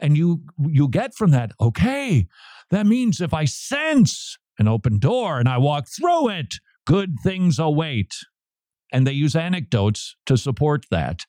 And 0.00 0.16
you 0.16 0.42
you 0.58 0.88
get 0.88 1.14
from 1.14 1.30
that, 1.30 1.52
okay, 1.60 2.26
that 2.70 2.84
means 2.84 3.20
if 3.20 3.32
I 3.32 3.44
sense 3.44 4.36
an 4.58 4.66
open 4.66 4.98
door 4.98 5.38
and 5.38 5.48
I 5.48 5.58
walk 5.58 5.86
through 5.86 6.30
it, 6.30 6.56
good 6.84 7.14
things 7.22 7.60
await 7.60 8.12
and 8.92 9.06
they 9.06 9.12
use 9.12 9.36
anecdotes 9.36 10.16
to 10.26 10.36
support 10.36 10.86
that. 10.90 11.24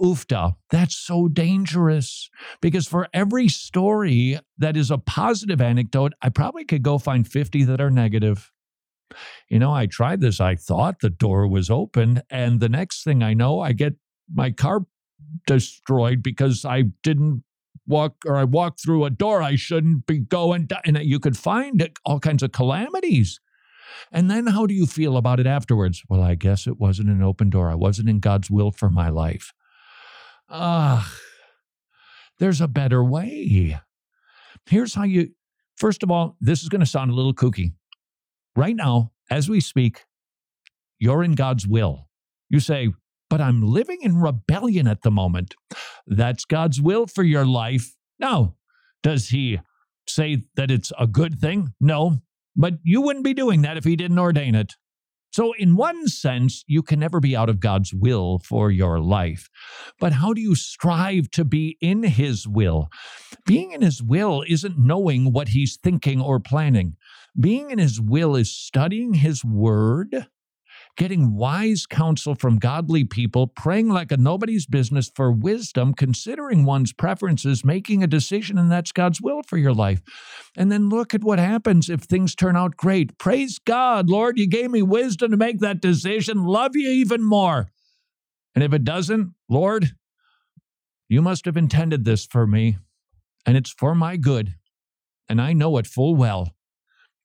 Oofda, 0.00 0.56
that's 0.70 0.96
so 0.96 1.28
dangerous 1.28 2.30
because 2.60 2.86
for 2.86 3.08
every 3.12 3.48
story 3.48 4.38
that 4.56 4.76
is 4.76 4.90
a 4.90 4.98
positive 4.98 5.60
anecdote, 5.60 6.12
I 6.22 6.28
probably 6.28 6.64
could 6.64 6.82
go 6.82 6.98
find 6.98 7.26
50 7.26 7.64
that 7.64 7.80
are 7.80 7.90
negative. 7.90 8.52
You 9.48 9.58
know, 9.58 9.72
I 9.72 9.86
tried 9.86 10.20
this. 10.20 10.40
I 10.40 10.54
thought 10.54 11.00
the 11.00 11.10
door 11.10 11.48
was 11.48 11.70
open. 11.70 12.22
And 12.30 12.60
the 12.60 12.68
next 12.68 13.04
thing 13.04 13.22
I 13.22 13.34
know, 13.34 13.60
I 13.60 13.72
get 13.72 13.94
my 14.32 14.50
car 14.50 14.86
destroyed 15.46 16.22
because 16.22 16.64
I 16.64 16.82
didn't 17.02 17.42
walk 17.86 18.16
or 18.26 18.36
I 18.36 18.44
walked 18.44 18.82
through 18.82 19.04
a 19.04 19.10
door 19.10 19.42
I 19.42 19.56
shouldn't 19.56 20.06
be 20.06 20.18
going. 20.18 20.68
And 20.84 20.98
you 20.98 21.18
could 21.18 21.36
find 21.36 21.88
all 22.04 22.20
kinds 22.20 22.42
of 22.42 22.52
calamities. 22.52 23.40
And 24.10 24.30
then 24.30 24.46
how 24.46 24.66
do 24.66 24.74
you 24.74 24.86
feel 24.86 25.16
about 25.16 25.40
it 25.40 25.46
afterwards? 25.46 26.02
Well, 26.08 26.22
I 26.22 26.34
guess 26.34 26.66
it 26.66 26.78
wasn't 26.78 27.10
an 27.10 27.22
open 27.22 27.50
door. 27.50 27.68
I 27.68 27.74
wasn't 27.74 28.08
in 28.08 28.20
God's 28.20 28.50
will 28.50 28.70
for 28.70 28.90
my 28.90 29.08
life. 29.08 29.52
Ah, 30.48 31.12
there's 32.38 32.60
a 32.60 32.68
better 32.68 33.04
way. 33.04 33.78
Here's 34.66 34.94
how 34.94 35.04
you, 35.04 35.30
first 35.76 36.02
of 36.02 36.10
all, 36.10 36.36
this 36.40 36.62
is 36.62 36.68
going 36.68 36.80
to 36.80 36.86
sound 36.86 37.10
a 37.10 37.14
little 37.14 37.34
kooky. 37.34 37.72
Right 38.56 38.76
now, 38.76 39.12
as 39.30 39.48
we 39.48 39.60
speak, 39.60 40.04
you're 40.98 41.22
in 41.22 41.32
God's 41.32 41.66
will. 41.66 42.08
You 42.48 42.60
say, 42.60 42.88
but 43.30 43.40
I'm 43.40 43.62
living 43.62 43.98
in 44.02 44.20
rebellion 44.20 44.86
at 44.86 45.02
the 45.02 45.10
moment. 45.10 45.54
That's 46.06 46.44
God's 46.44 46.80
will 46.80 47.06
for 47.06 47.22
your 47.22 47.44
life. 47.44 47.94
Now, 48.18 48.54
does 49.02 49.28
He 49.28 49.60
say 50.08 50.44
that 50.56 50.70
it's 50.70 50.92
a 50.98 51.06
good 51.06 51.38
thing? 51.38 51.74
No. 51.80 52.22
But 52.58 52.74
you 52.82 53.00
wouldn't 53.00 53.24
be 53.24 53.34
doing 53.34 53.62
that 53.62 53.76
if 53.76 53.84
he 53.84 53.96
didn't 53.96 54.18
ordain 54.18 54.54
it. 54.54 54.74
So, 55.30 55.52
in 55.52 55.76
one 55.76 56.08
sense, 56.08 56.64
you 56.66 56.82
can 56.82 56.98
never 56.98 57.20
be 57.20 57.36
out 57.36 57.50
of 57.50 57.60
God's 57.60 57.92
will 57.92 58.38
for 58.38 58.70
your 58.70 58.98
life. 58.98 59.48
But 60.00 60.14
how 60.14 60.32
do 60.32 60.40
you 60.40 60.54
strive 60.54 61.30
to 61.32 61.44
be 61.44 61.76
in 61.80 62.02
His 62.02 62.48
will? 62.48 62.88
Being 63.46 63.72
in 63.72 63.82
His 63.82 64.02
will 64.02 64.42
isn't 64.48 64.78
knowing 64.78 65.32
what 65.32 65.48
He's 65.48 65.76
thinking 65.76 66.20
or 66.20 66.40
planning. 66.40 66.96
Being 67.38 67.70
in 67.70 67.78
His 67.78 68.00
will 68.00 68.34
is 68.34 68.56
studying 68.56 69.14
His 69.14 69.44
Word, 69.44 70.26
getting 70.98 71.36
wise 71.36 71.86
counsel 71.86 72.34
from 72.34 72.58
godly 72.58 73.04
people, 73.04 73.46
praying 73.46 73.88
like 73.88 74.10
a 74.10 74.16
nobody's 74.16 74.66
business 74.66 75.10
for 75.14 75.30
wisdom, 75.30 75.94
considering 75.94 76.64
one's 76.64 76.92
preferences, 76.92 77.64
making 77.64 78.02
a 78.02 78.08
decision, 78.08 78.58
and 78.58 78.70
that's 78.70 78.90
God's 78.90 79.22
will 79.22 79.42
for 79.44 79.56
your 79.56 79.72
life. 79.72 80.02
And 80.56 80.70
then 80.72 80.88
look 80.88 81.14
at 81.14 81.22
what 81.22 81.38
happens 81.38 81.88
if 81.88 82.00
things 82.00 82.34
turn 82.34 82.56
out 82.56 82.76
great. 82.76 83.16
Praise 83.16 83.60
God, 83.60 84.10
Lord, 84.10 84.38
you 84.38 84.48
gave 84.48 84.72
me 84.72 84.82
wisdom 84.82 85.30
to 85.30 85.36
make 85.36 85.60
that 85.60 85.80
decision. 85.80 86.44
Love 86.44 86.74
you 86.74 86.90
even 86.90 87.22
more. 87.22 87.70
And 88.56 88.64
if 88.64 88.72
it 88.72 88.82
doesn't, 88.82 89.34
Lord, 89.48 89.92
you 91.08 91.22
must 91.22 91.44
have 91.44 91.56
intended 91.56 92.04
this 92.04 92.26
for 92.26 92.44
me, 92.44 92.76
and 93.46 93.56
it's 93.56 93.70
for 93.70 93.94
my 93.94 94.16
good. 94.16 94.56
And 95.28 95.40
I 95.40 95.52
know 95.52 95.78
it 95.78 95.86
full 95.86 96.16
well. 96.16 96.54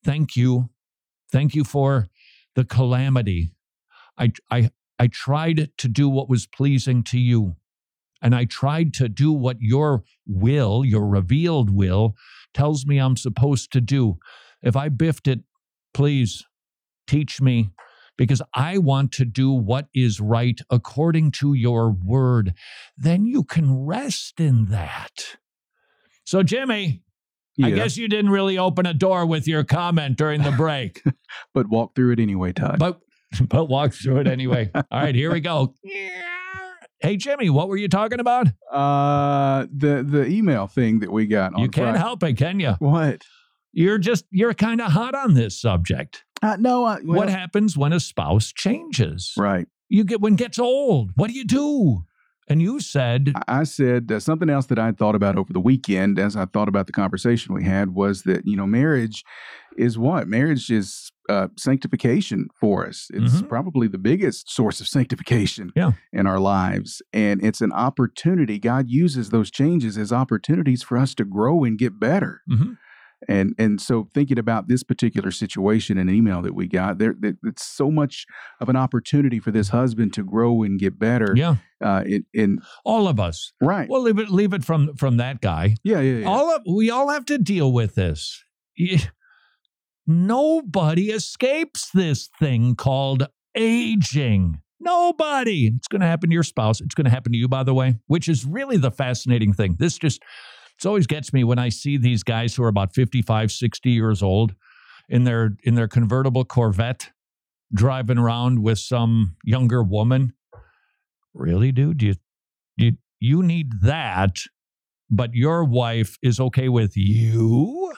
Thank 0.05 0.36
you. 0.36 0.69
Thank 1.32 1.55
you 1.55 1.63
for 1.63 2.07
the 2.53 2.65
calamity 2.65 3.53
I, 4.18 4.32
I, 4.51 4.70
I 4.99 5.07
tried 5.07 5.70
to 5.78 5.88
do 5.88 6.09
what 6.09 6.30
was 6.30 6.47
pleasing 6.47 7.03
to 7.05 7.20
you. 7.20 7.55
And 8.22 8.34
I 8.34 8.45
tried 8.45 8.93
to 8.95 9.09
do 9.09 9.34
what 9.34 9.57
your 9.59 10.03
will, 10.26 10.86
your 10.86 11.05
revealed 11.05 11.70
will, 11.70 12.16
tells 12.53 12.86
me 12.86 12.97
I'm 12.97 13.18
supposed 13.18 13.72
to 13.74 13.82
do. 13.82 14.18
If 14.61 14.78
I 14.78 14.88
biffed 14.88 15.28
it, 15.28 15.39
please 15.93 16.45
teach 17.05 17.41
me 17.41 17.72
because 18.18 18.41
I 18.53 18.78
want 18.78 19.11
to 19.14 19.26
do 19.26 19.51
what 19.51 19.88
is 19.93 20.22
right 20.22 20.59
according 20.70 21.32
to 21.32 21.53
your 21.53 21.91
word. 21.91 22.53
Then 22.95 23.26
you 23.26 23.43
can 23.43 23.86
rest 23.86 24.39
in 24.39 24.68
that. 24.68 25.38
So, 26.24 26.43
Jimmy, 26.43 27.01
I 27.61 27.72
guess 27.72 27.97
you 27.97 28.07
didn't 28.07 28.32
really 28.32 28.57
open 28.57 28.86
a 28.86 28.93
door 28.93 29.26
with 29.26 29.47
your 29.47 29.64
comment 29.64 30.18
during 30.18 30.41
the 30.41 30.51
break, 30.51 31.03
but 31.53 31.70
walk 31.70 31.95
through 31.95 32.14
it 32.14 32.20
anyway, 32.20 32.53
Todd. 32.53 32.80
but 32.80 33.01
but 33.50 33.66
walk 33.66 33.94
through 33.94 34.18
it 34.20 34.28
anyway. 34.28 34.70
All 34.74 34.84
right, 34.92 35.16
here 35.16 35.32
we 35.32 35.40
go. 35.40 35.74
Hey, 37.00 37.18
Jimmy, 37.18 37.50
what 37.50 37.68
were 37.68 37.76
you 37.76 37.90
talking 37.90 38.22
about? 38.22 38.48
uh, 38.72 39.66
the 39.76 40.04
the 40.08 40.26
email 40.26 40.68
thing 40.68 41.00
that 41.00 41.12
we 41.12 41.26
got 41.26 41.54
on 41.54 41.60
You 41.60 41.68
can't 41.68 41.88
Friday- 41.88 41.98
help 42.00 42.24
it, 42.24 42.38
can 42.38 42.62
you? 42.62 42.76
What? 42.80 43.24
You're 43.74 43.98
just 43.98 44.24
you're 44.32 44.54
kind 44.54 44.80
of 44.80 44.92
hot 44.94 45.14
on 45.14 45.34
this 45.34 45.60
subject. 45.60 46.24
Uh, 46.42 46.56
no, 46.60 46.86
I, 46.86 47.00
well, 47.04 47.18
what 47.18 47.30
happens 47.30 47.76
when 47.78 47.92
a 47.92 48.00
spouse 48.00 48.54
changes? 48.54 49.34
Right. 49.38 49.68
You 49.90 50.06
get 50.06 50.22
when 50.22 50.36
gets 50.36 50.58
old. 50.58 51.12
What 51.16 51.28
do 51.30 51.34
you 51.34 51.44
do? 51.46 52.04
And 52.50 52.62
you 52.62 52.80
said, 52.80 53.34
I- 53.48 53.60
I 53.60 53.64
said 53.64 54.10
uh, 54.12 54.20
something 54.22 54.50
else 54.50 54.68
that 54.68 54.80
I 54.80 54.92
thought 54.94 55.16
about 55.16 55.38
over 55.38 55.52
the 55.52 55.60
weekend 55.62 56.20
as 56.20 56.36
I 56.38 56.46
thought 56.46 56.70
about 56.70 56.88
the 56.88 56.94
conversation 56.94 57.54
we 57.54 57.64
had 57.66 57.94
was 57.96 58.24
that, 58.24 58.46
you 58.48 58.56
know, 58.56 58.68
marriage 58.68 59.24
is 59.78 59.97
what? 59.97 60.28
Marriage 60.28 60.69
is 60.69 61.09
uh, 61.30 61.47
sanctification 61.57 62.47
for 62.59 62.86
us. 62.86 63.07
It's 63.13 63.41
Mhm. 63.41 63.47
probably 63.47 63.88
the 63.88 63.97
biggest 63.97 64.49
source 64.51 64.82
of 64.82 64.88
sanctification 64.89 65.71
Yeah. 65.74 65.93
in 66.11 66.28
our 66.28 66.38
lives. 66.39 67.01
And 67.13 67.41
it's 67.41 67.61
an 67.61 67.71
opportunity. 67.71 68.59
God 68.59 68.89
uses 68.89 69.30
those 69.30 69.49
changes 69.49 69.97
as 69.97 70.11
opportunities 70.11 70.84
for 70.84 70.97
us 70.97 71.15
to 71.15 71.24
grow 71.24 71.63
and 71.63 71.78
get 71.80 71.97
better. 71.97 72.41
Mhm. 72.51 72.78
And 73.30 73.55
and 73.57 73.80
so 73.80 74.09
thinking 74.13 74.38
about 74.38 74.67
this 74.67 74.84
particular 74.84 75.32
situation 75.32 75.97
and 75.97 76.09
email 76.09 76.41
that 76.41 76.53
we 76.55 76.67
got, 76.67 76.97
there 76.97 77.15
it's 77.45 77.65
so 77.65 77.89
much 77.89 78.26
of 78.59 78.67
an 78.67 78.76
opportunity 78.76 79.39
for 79.39 79.51
this 79.51 79.69
husband 79.69 80.11
to 80.15 80.24
grow 80.26 80.61
and 80.61 80.78
get 80.78 80.99
better. 80.99 81.34
yeah, 81.38 81.55
Uh, 81.82 82.03
in, 82.05 82.26
in 82.34 82.59
all 82.84 83.07
of 83.07 83.21
us. 83.21 83.53
right. 83.61 83.88
Well, 83.89 84.01
leave 84.01 84.19
it 84.19 84.30
leave 84.30 84.51
it 84.51 84.65
from 84.65 84.93
from 84.97 85.15
that 85.17 85.39
guy. 85.39 85.76
yeah, 85.86 86.01
yeah, 86.01 86.17
yeah. 86.17 86.26
All 86.28 86.53
of 86.53 86.63
we 86.69 86.89
all 86.89 87.07
have 87.11 87.24
to 87.28 87.38
deal 87.38 87.71
with 87.71 87.95
this. 87.95 88.43
Nobody 90.06 91.12
escapes 91.12 91.89
this 91.93 92.30
thing 92.39 92.76
called 92.76 93.28
aging. 93.56 94.60
Nobody. 94.80 95.68
It's 95.68 95.88
going 95.88 96.01
to 96.01 96.08
happen 96.08 96.30
to 96.30 96.34
your 96.34 96.43
spouse. 96.43 96.82
It's 96.82 96.95
going 96.95 97.06
to 97.06 97.12
happen 97.12 97.32
to 97.32 97.38
you, 97.38 97.47
by 97.47 97.64
the 97.64 97.74
way, 97.74 97.95
which 98.08 98.28
is 98.28 98.45
really 98.45 98.78
the 98.78 98.91
fascinating 98.91 99.54
thing. 99.54 99.78
This 99.80 99.97
just, 99.97 100.22
it 100.78 100.86
always 100.86 101.08
gets 101.08 101.32
me 101.32 101.43
when 101.45 101.58
I 101.58 101.70
see 101.70 101.97
these 101.97 102.24
guys 102.24 102.56
who 102.56 102.64
are 102.64 102.68
about 102.68 102.93
55, 102.93 103.51
60 103.51 103.89
years 103.89 104.22
old 104.22 104.54
in 105.10 105.24
their 105.24 105.56
in 105.64 105.76
their 105.76 105.88
convertible 105.88 106.45
Corvette 106.45 107.10
driving 107.74 108.18
around 108.18 108.62
with 108.62 108.80
some 108.80 109.36
younger 109.43 109.84
woman. 109.84 110.34
Really, 111.34 111.72
dude? 111.72 112.01
You 112.01 112.16
you 112.78 112.93
you 113.20 113.43
need 113.43 113.82
that, 113.82 114.38
but 115.10 115.34
your 115.34 115.64
wife 115.64 116.18
is 116.22 116.39
okay 116.39 116.70
with 116.70 116.93
you? 116.95 117.93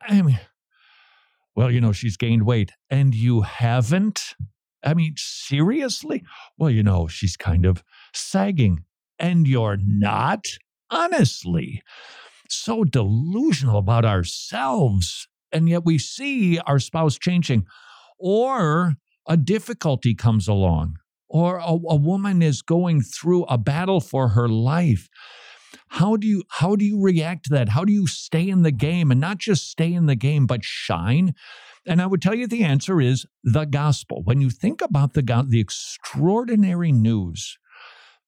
I 0.00 0.22
mean, 0.22 0.38
well, 1.54 1.70
you 1.70 1.80
know, 1.80 1.92
she's 1.92 2.16
gained 2.16 2.44
weight 2.44 2.72
and 2.90 3.14
you 3.14 3.42
haven't? 3.42 4.34
I 4.84 4.94
mean, 4.94 5.14
seriously? 5.16 6.22
Well, 6.58 6.70
you 6.70 6.82
know, 6.82 7.06
she's 7.06 7.36
kind 7.36 7.66
of 7.66 7.82
sagging 8.12 8.84
and 9.18 9.46
you're 9.46 9.78
not? 9.80 10.46
Honestly. 10.90 11.82
So 12.48 12.84
delusional 12.84 13.78
about 13.78 14.04
ourselves. 14.04 15.28
And 15.52 15.68
yet 15.68 15.84
we 15.84 15.98
see 15.98 16.58
our 16.60 16.78
spouse 16.78 17.18
changing. 17.18 17.66
Or 18.18 18.94
a 19.26 19.36
difficulty 19.36 20.14
comes 20.14 20.48
along, 20.48 20.96
or 21.28 21.58
a, 21.58 21.72
a 21.72 21.96
woman 21.96 22.42
is 22.42 22.62
going 22.62 23.00
through 23.02 23.44
a 23.44 23.58
battle 23.58 24.00
for 24.00 24.28
her 24.28 24.48
life 24.48 25.08
how 25.92 26.16
do 26.16 26.26
you 26.26 26.42
how 26.48 26.74
do 26.74 26.84
you 26.84 27.00
react 27.00 27.44
to 27.44 27.50
that? 27.50 27.68
How 27.68 27.84
do 27.84 27.92
you 27.92 28.06
stay 28.06 28.48
in 28.48 28.62
the 28.62 28.70
game 28.70 29.10
and 29.10 29.20
not 29.20 29.38
just 29.38 29.70
stay 29.70 29.92
in 29.92 30.06
the 30.06 30.16
game 30.16 30.46
but 30.46 30.64
shine? 30.64 31.34
And 31.86 32.00
i 32.00 32.06
would 32.06 32.22
tell 32.22 32.34
you 32.34 32.46
the 32.46 32.64
answer 32.64 33.00
is 33.00 33.26
the 33.44 33.64
gospel. 33.64 34.22
When 34.24 34.40
you 34.40 34.50
think 34.50 34.80
about 34.80 35.12
the 35.12 35.44
the 35.46 35.60
extraordinary 35.60 36.92
news 36.92 37.58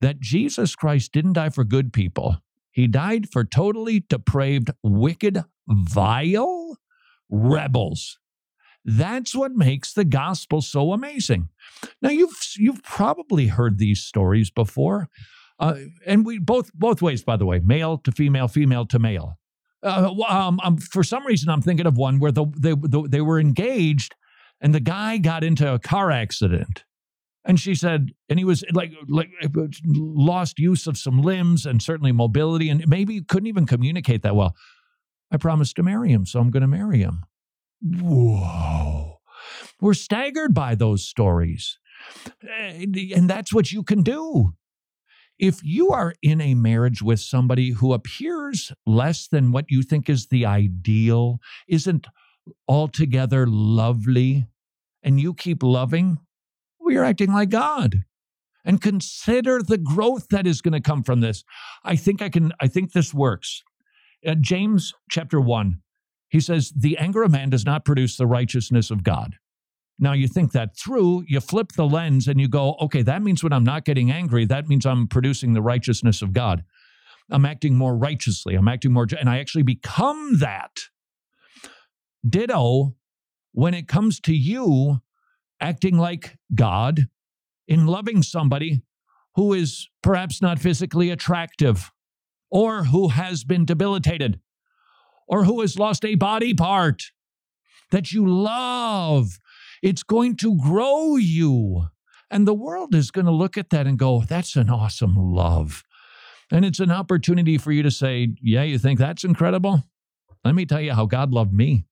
that 0.00 0.20
jesus 0.20 0.74
christ 0.74 1.12
didn't 1.12 1.34
die 1.34 1.48
for 1.48 1.64
good 1.64 1.92
people 1.92 2.36
he 2.70 2.88
died 2.88 3.30
for 3.30 3.44
totally 3.44 4.00
depraved 4.00 4.70
wicked 4.82 5.44
vile 5.68 6.76
rebels. 7.30 8.18
That's 8.84 9.34
what 9.34 9.52
makes 9.52 9.94
the 9.94 10.04
gospel 10.04 10.60
so 10.60 10.92
amazing. 10.92 11.48
Now 12.02 12.10
you've 12.10 12.36
you've 12.58 12.82
probably 12.82 13.46
heard 13.46 13.78
these 13.78 14.02
stories 14.02 14.50
before 14.50 15.08
uh, 15.58 15.76
and 16.06 16.26
we 16.26 16.38
both 16.38 16.72
both 16.72 17.00
ways, 17.00 17.22
by 17.22 17.36
the 17.36 17.46
way, 17.46 17.60
male 17.60 17.98
to 17.98 18.12
female, 18.12 18.48
female 18.48 18.86
to 18.86 18.98
male. 18.98 19.38
Uh, 19.82 20.12
um, 20.28 20.60
um, 20.60 20.78
for 20.78 21.04
some 21.04 21.26
reason, 21.26 21.50
I'm 21.50 21.62
thinking 21.62 21.86
of 21.86 21.96
one 21.96 22.18
where 22.18 22.32
the, 22.32 22.46
they 22.58 22.74
the, 22.74 23.06
they 23.08 23.20
were 23.20 23.38
engaged, 23.38 24.14
and 24.60 24.74
the 24.74 24.80
guy 24.80 25.18
got 25.18 25.44
into 25.44 25.72
a 25.72 25.78
car 25.78 26.10
accident, 26.10 26.84
and 27.44 27.60
she 27.60 27.74
said, 27.74 28.10
and 28.28 28.38
he 28.38 28.44
was 28.44 28.64
like 28.72 28.92
like 29.08 29.30
lost 29.84 30.58
use 30.58 30.86
of 30.86 30.98
some 30.98 31.20
limbs 31.20 31.66
and 31.66 31.82
certainly 31.82 32.12
mobility, 32.12 32.68
and 32.68 32.86
maybe 32.88 33.20
couldn't 33.22 33.46
even 33.46 33.66
communicate 33.66 34.22
that 34.22 34.34
well. 34.34 34.56
I 35.30 35.36
promised 35.36 35.76
to 35.76 35.82
marry 35.82 36.10
him, 36.10 36.26
so 36.26 36.40
I'm 36.40 36.50
going 36.50 36.62
to 36.62 36.66
marry 36.66 36.98
him. 36.98 37.24
Whoa, 37.80 39.18
we're 39.80 39.94
staggered 39.94 40.54
by 40.54 40.74
those 40.74 41.06
stories, 41.06 41.78
and, 42.58 42.96
and 42.96 43.30
that's 43.30 43.52
what 43.52 43.70
you 43.70 43.84
can 43.84 44.02
do 44.02 44.54
if 45.38 45.62
you 45.62 45.90
are 45.90 46.14
in 46.22 46.40
a 46.40 46.54
marriage 46.54 47.02
with 47.02 47.20
somebody 47.20 47.70
who 47.70 47.92
appears 47.92 48.72
less 48.86 49.26
than 49.26 49.52
what 49.52 49.66
you 49.68 49.82
think 49.82 50.08
is 50.08 50.26
the 50.26 50.46
ideal, 50.46 51.38
isn't 51.68 52.06
altogether 52.68 53.46
lovely, 53.46 54.46
and 55.02 55.20
you 55.20 55.34
keep 55.34 55.62
loving, 55.62 56.18
well, 56.78 56.92
you're 56.92 57.04
acting 57.04 57.32
like 57.32 57.50
God. 57.50 58.04
And 58.64 58.80
consider 58.80 59.62
the 59.62 59.76
growth 59.76 60.28
that 60.28 60.46
is 60.46 60.62
going 60.62 60.72
to 60.72 60.80
come 60.80 61.02
from 61.02 61.20
this. 61.20 61.44
I 61.84 61.96
think 61.96 62.22
I 62.22 62.30
can, 62.30 62.52
I 62.60 62.66
think 62.66 62.92
this 62.92 63.12
works. 63.12 63.62
Uh, 64.26 64.34
James 64.40 64.94
chapter 65.10 65.38
1, 65.38 65.80
he 66.30 66.40
says, 66.40 66.72
The 66.74 66.96
anger 66.96 67.22
of 67.22 67.32
man 67.32 67.50
does 67.50 67.66
not 67.66 67.84
produce 67.84 68.16
the 68.16 68.26
righteousness 68.26 68.90
of 68.90 69.02
God. 69.02 69.36
Now 69.98 70.12
you 70.12 70.26
think 70.26 70.52
that 70.52 70.76
through, 70.76 71.24
you 71.28 71.40
flip 71.40 71.72
the 71.72 71.86
lens 71.86 72.26
and 72.26 72.40
you 72.40 72.48
go, 72.48 72.76
okay, 72.80 73.02
that 73.02 73.22
means 73.22 73.42
when 73.42 73.52
I'm 73.52 73.64
not 73.64 73.84
getting 73.84 74.10
angry, 74.10 74.44
that 74.46 74.68
means 74.68 74.84
I'm 74.84 75.06
producing 75.06 75.52
the 75.52 75.62
righteousness 75.62 76.20
of 76.20 76.32
God. 76.32 76.64
I'm 77.30 77.44
acting 77.44 77.76
more 77.76 77.96
righteously. 77.96 78.54
I'm 78.54 78.68
acting 78.68 78.92
more, 78.92 79.06
and 79.18 79.30
I 79.30 79.38
actually 79.38 79.62
become 79.62 80.38
that. 80.40 80.72
Ditto, 82.28 82.96
when 83.52 83.72
it 83.72 83.88
comes 83.88 84.20
to 84.20 84.34
you 84.34 85.00
acting 85.60 85.96
like 85.96 86.38
God 86.54 87.08
in 87.66 87.86
loving 87.86 88.22
somebody 88.22 88.82
who 89.36 89.52
is 89.52 89.88
perhaps 90.02 90.42
not 90.42 90.58
physically 90.58 91.10
attractive 91.10 91.90
or 92.50 92.84
who 92.84 93.08
has 93.08 93.44
been 93.44 93.64
debilitated 93.64 94.40
or 95.26 95.44
who 95.44 95.60
has 95.60 95.78
lost 95.78 96.04
a 96.04 96.14
body 96.14 96.52
part 96.52 97.04
that 97.90 98.12
you 98.12 98.26
love 98.26 99.38
it's 99.84 100.02
going 100.02 100.34
to 100.34 100.56
grow 100.56 101.16
you. 101.16 101.88
And 102.30 102.48
the 102.48 102.54
world 102.54 102.94
is 102.94 103.10
going 103.10 103.26
to 103.26 103.30
look 103.30 103.58
at 103.58 103.68
that 103.68 103.86
and 103.86 103.98
go, 103.98 104.22
that's 104.26 104.56
an 104.56 104.70
awesome 104.70 105.14
love. 105.14 105.84
And 106.50 106.64
it's 106.64 106.80
an 106.80 106.90
opportunity 106.90 107.58
for 107.58 107.70
you 107.70 107.82
to 107.82 107.90
say, 107.90 108.34
yeah, 108.40 108.62
you 108.62 108.78
think 108.78 108.98
that's 108.98 109.24
incredible? 109.24 109.84
Let 110.42 110.54
me 110.54 110.64
tell 110.64 110.80
you 110.80 110.94
how 110.94 111.04
God 111.04 111.32
loved 111.32 111.52
me. 111.52 111.84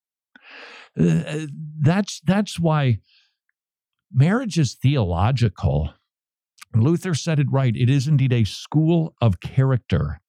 Uh, 0.99 1.47
that's, 1.81 2.21
that's 2.25 2.59
why 2.59 2.99
marriage 4.11 4.59
is 4.59 4.73
theological. 4.75 5.93
Luther 6.75 7.13
said 7.13 7.39
it 7.39 7.53
right. 7.53 7.77
It 7.77 7.91
is 7.91 8.09
indeed 8.09 8.33
a 8.33 8.45
school 8.45 9.15
of 9.21 9.41
character. 9.41 10.21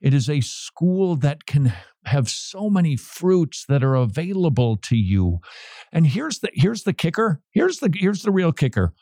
It 0.00 0.14
is 0.14 0.30
a 0.30 0.40
school 0.40 1.16
that 1.16 1.46
can 1.46 1.72
have 2.08 2.28
so 2.28 2.68
many 2.68 2.96
fruits 2.96 3.64
that 3.68 3.84
are 3.84 3.94
available 3.94 4.76
to 4.76 4.96
you. 4.96 5.38
And 5.92 6.06
here's 6.06 6.40
the 6.40 6.50
here's 6.52 6.82
the 6.82 6.92
kicker. 6.92 7.40
Here's 7.50 7.78
the 7.78 7.90
here's 7.94 8.22
the 8.22 8.32
real 8.32 8.52
kicker. 8.52 8.92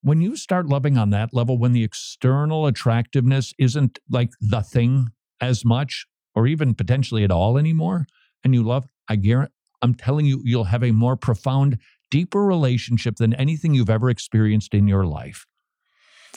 When 0.00 0.20
you 0.20 0.36
start 0.36 0.66
loving 0.66 0.96
on 0.96 1.10
that 1.10 1.30
level, 1.32 1.58
when 1.58 1.72
the 1.72 1.84
external 1.84 2.66
attractiveness 2.66 3.52
isn't 3.58 3.98
like 4.08 4.30
the 4.40 4.62
thing 4.62 5.08
as 5.40 5.64
much 5.64 6.06
or 6.34 6.46
even 6.46 6.74
potentially 6.74 7.24
at 7.24 7.32
all 7.32 7.58
anymore, 7.58 8.06
and 8.44 8.54
you 8.54 8.62
love, 8.62 8.86
I 9.08 9.16
guarantee 9.16 9.52
I'm 9.82 9.94
telling 9.94 10.26
you, 10.26 10.42
you'll 10.44 10.64
have 10.64 10.82
a 10.82 10.92
more 10.92 11.16
profound, 11.16 11.78
deeper 12.10 12.44
relationship 12.44 13.16
than 13.16 13.34
anything 13.34 13.74
you've 13.74 13.90
ever 13.90 14.10
experienced 14.10 14.74
in 14.74 14.88
your 14.88 15.04
life. 15.04 15.46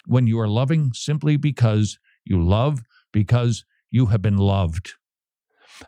When 0.06 0.28
you 0.28 0.40
are 0.40 0.48
loving 0.48 0.92
simply 0.94 1.38
because 1.38 1.98
you 2.26 2.44
love, 2.44 2.82
because 3.12 3.66
you 3.90 4.08
have 4.08 4.22
been 4.22 4.38
loved. 4.38 4.94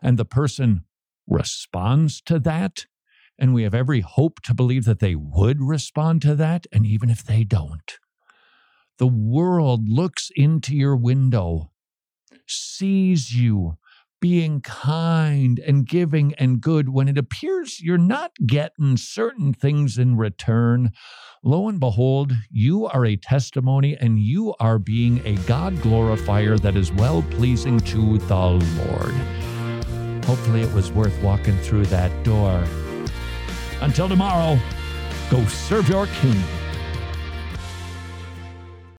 And 0.02 0.18
the 0.18 0.24
person 0.24 0.84
responds 1.26 2.20
to 2.22 2.38
that 2.40 2.86
And 3.38 3.52
we 3.52 3.64
have 3.64 3.74
every 3.74 4.00
hope 4.00 4.40
to 4.42 4.54
believe 4.54 4.84
that 4.84 5.00
they 5.00 5.14
would 5.16 5.60
respond 5.60 6.22
to 6.22 6.34
that. 6.36 6.66
And 6.72 6.86
even 6.86 7.10
if 7.10 7.24
they 7.24 7.44
don't, 7.44 7.98
the 8.98 9.08
world 9.08 9.88
looks 9.88 10.30
into 10.36 10.74
your 10.76 10.96
window, 10.96 11.72
sees 12.46 13.34
you 13.34 13.76
being 14.20 14.60
kind 14.60 15.58
and 15.58 15.86
giving 15.86 16.34
and 16.36 16.60
good 16.60 16.88
when 16.88 17.08
it 17.08 17.18
appears 17.18 17.80
you're 17.80 17.98
not 17.98 18.32
getting 18.46 18.96
certain 18.96 19.52
things 19.52 19.98
in 19.98 20.16
return. 20.16 20.92
Lo 21.42 21.68
and 21.68 21.78
behold, 21.80 22.32
you 22.50 22.86
are 22.86 23.04
a 23.04 23.16
testimony 23.16 23.96
and 24.00 24.18
you 24.20 24.54
are 24.60 24.78
being 24.78 25.20
a 25.26 25.34
God 25.46 25.80
glorifier 25.82 26.56
that 26.58 26.76
is 26.76 26.90
well 26.92 27.22
pleasing 27.32 27.78
to 27.80 28.16
the 28.18 28.36
Lord. 28.36 29.43
Hopefully, 30.26 30.62
it 30.62 30.72
was 30.72 30.90
worth 30.90 31.20
walking 31.22 31.56
through 31.58 31.86
that 31.86 32.10
door. 32.24 32.64
Until 33.80 34.08
tomorrow, 34.08 34.58
go 35.30 35.44
serve 35.46 35.88
your 35.88 36.06
King. 36.06 36.42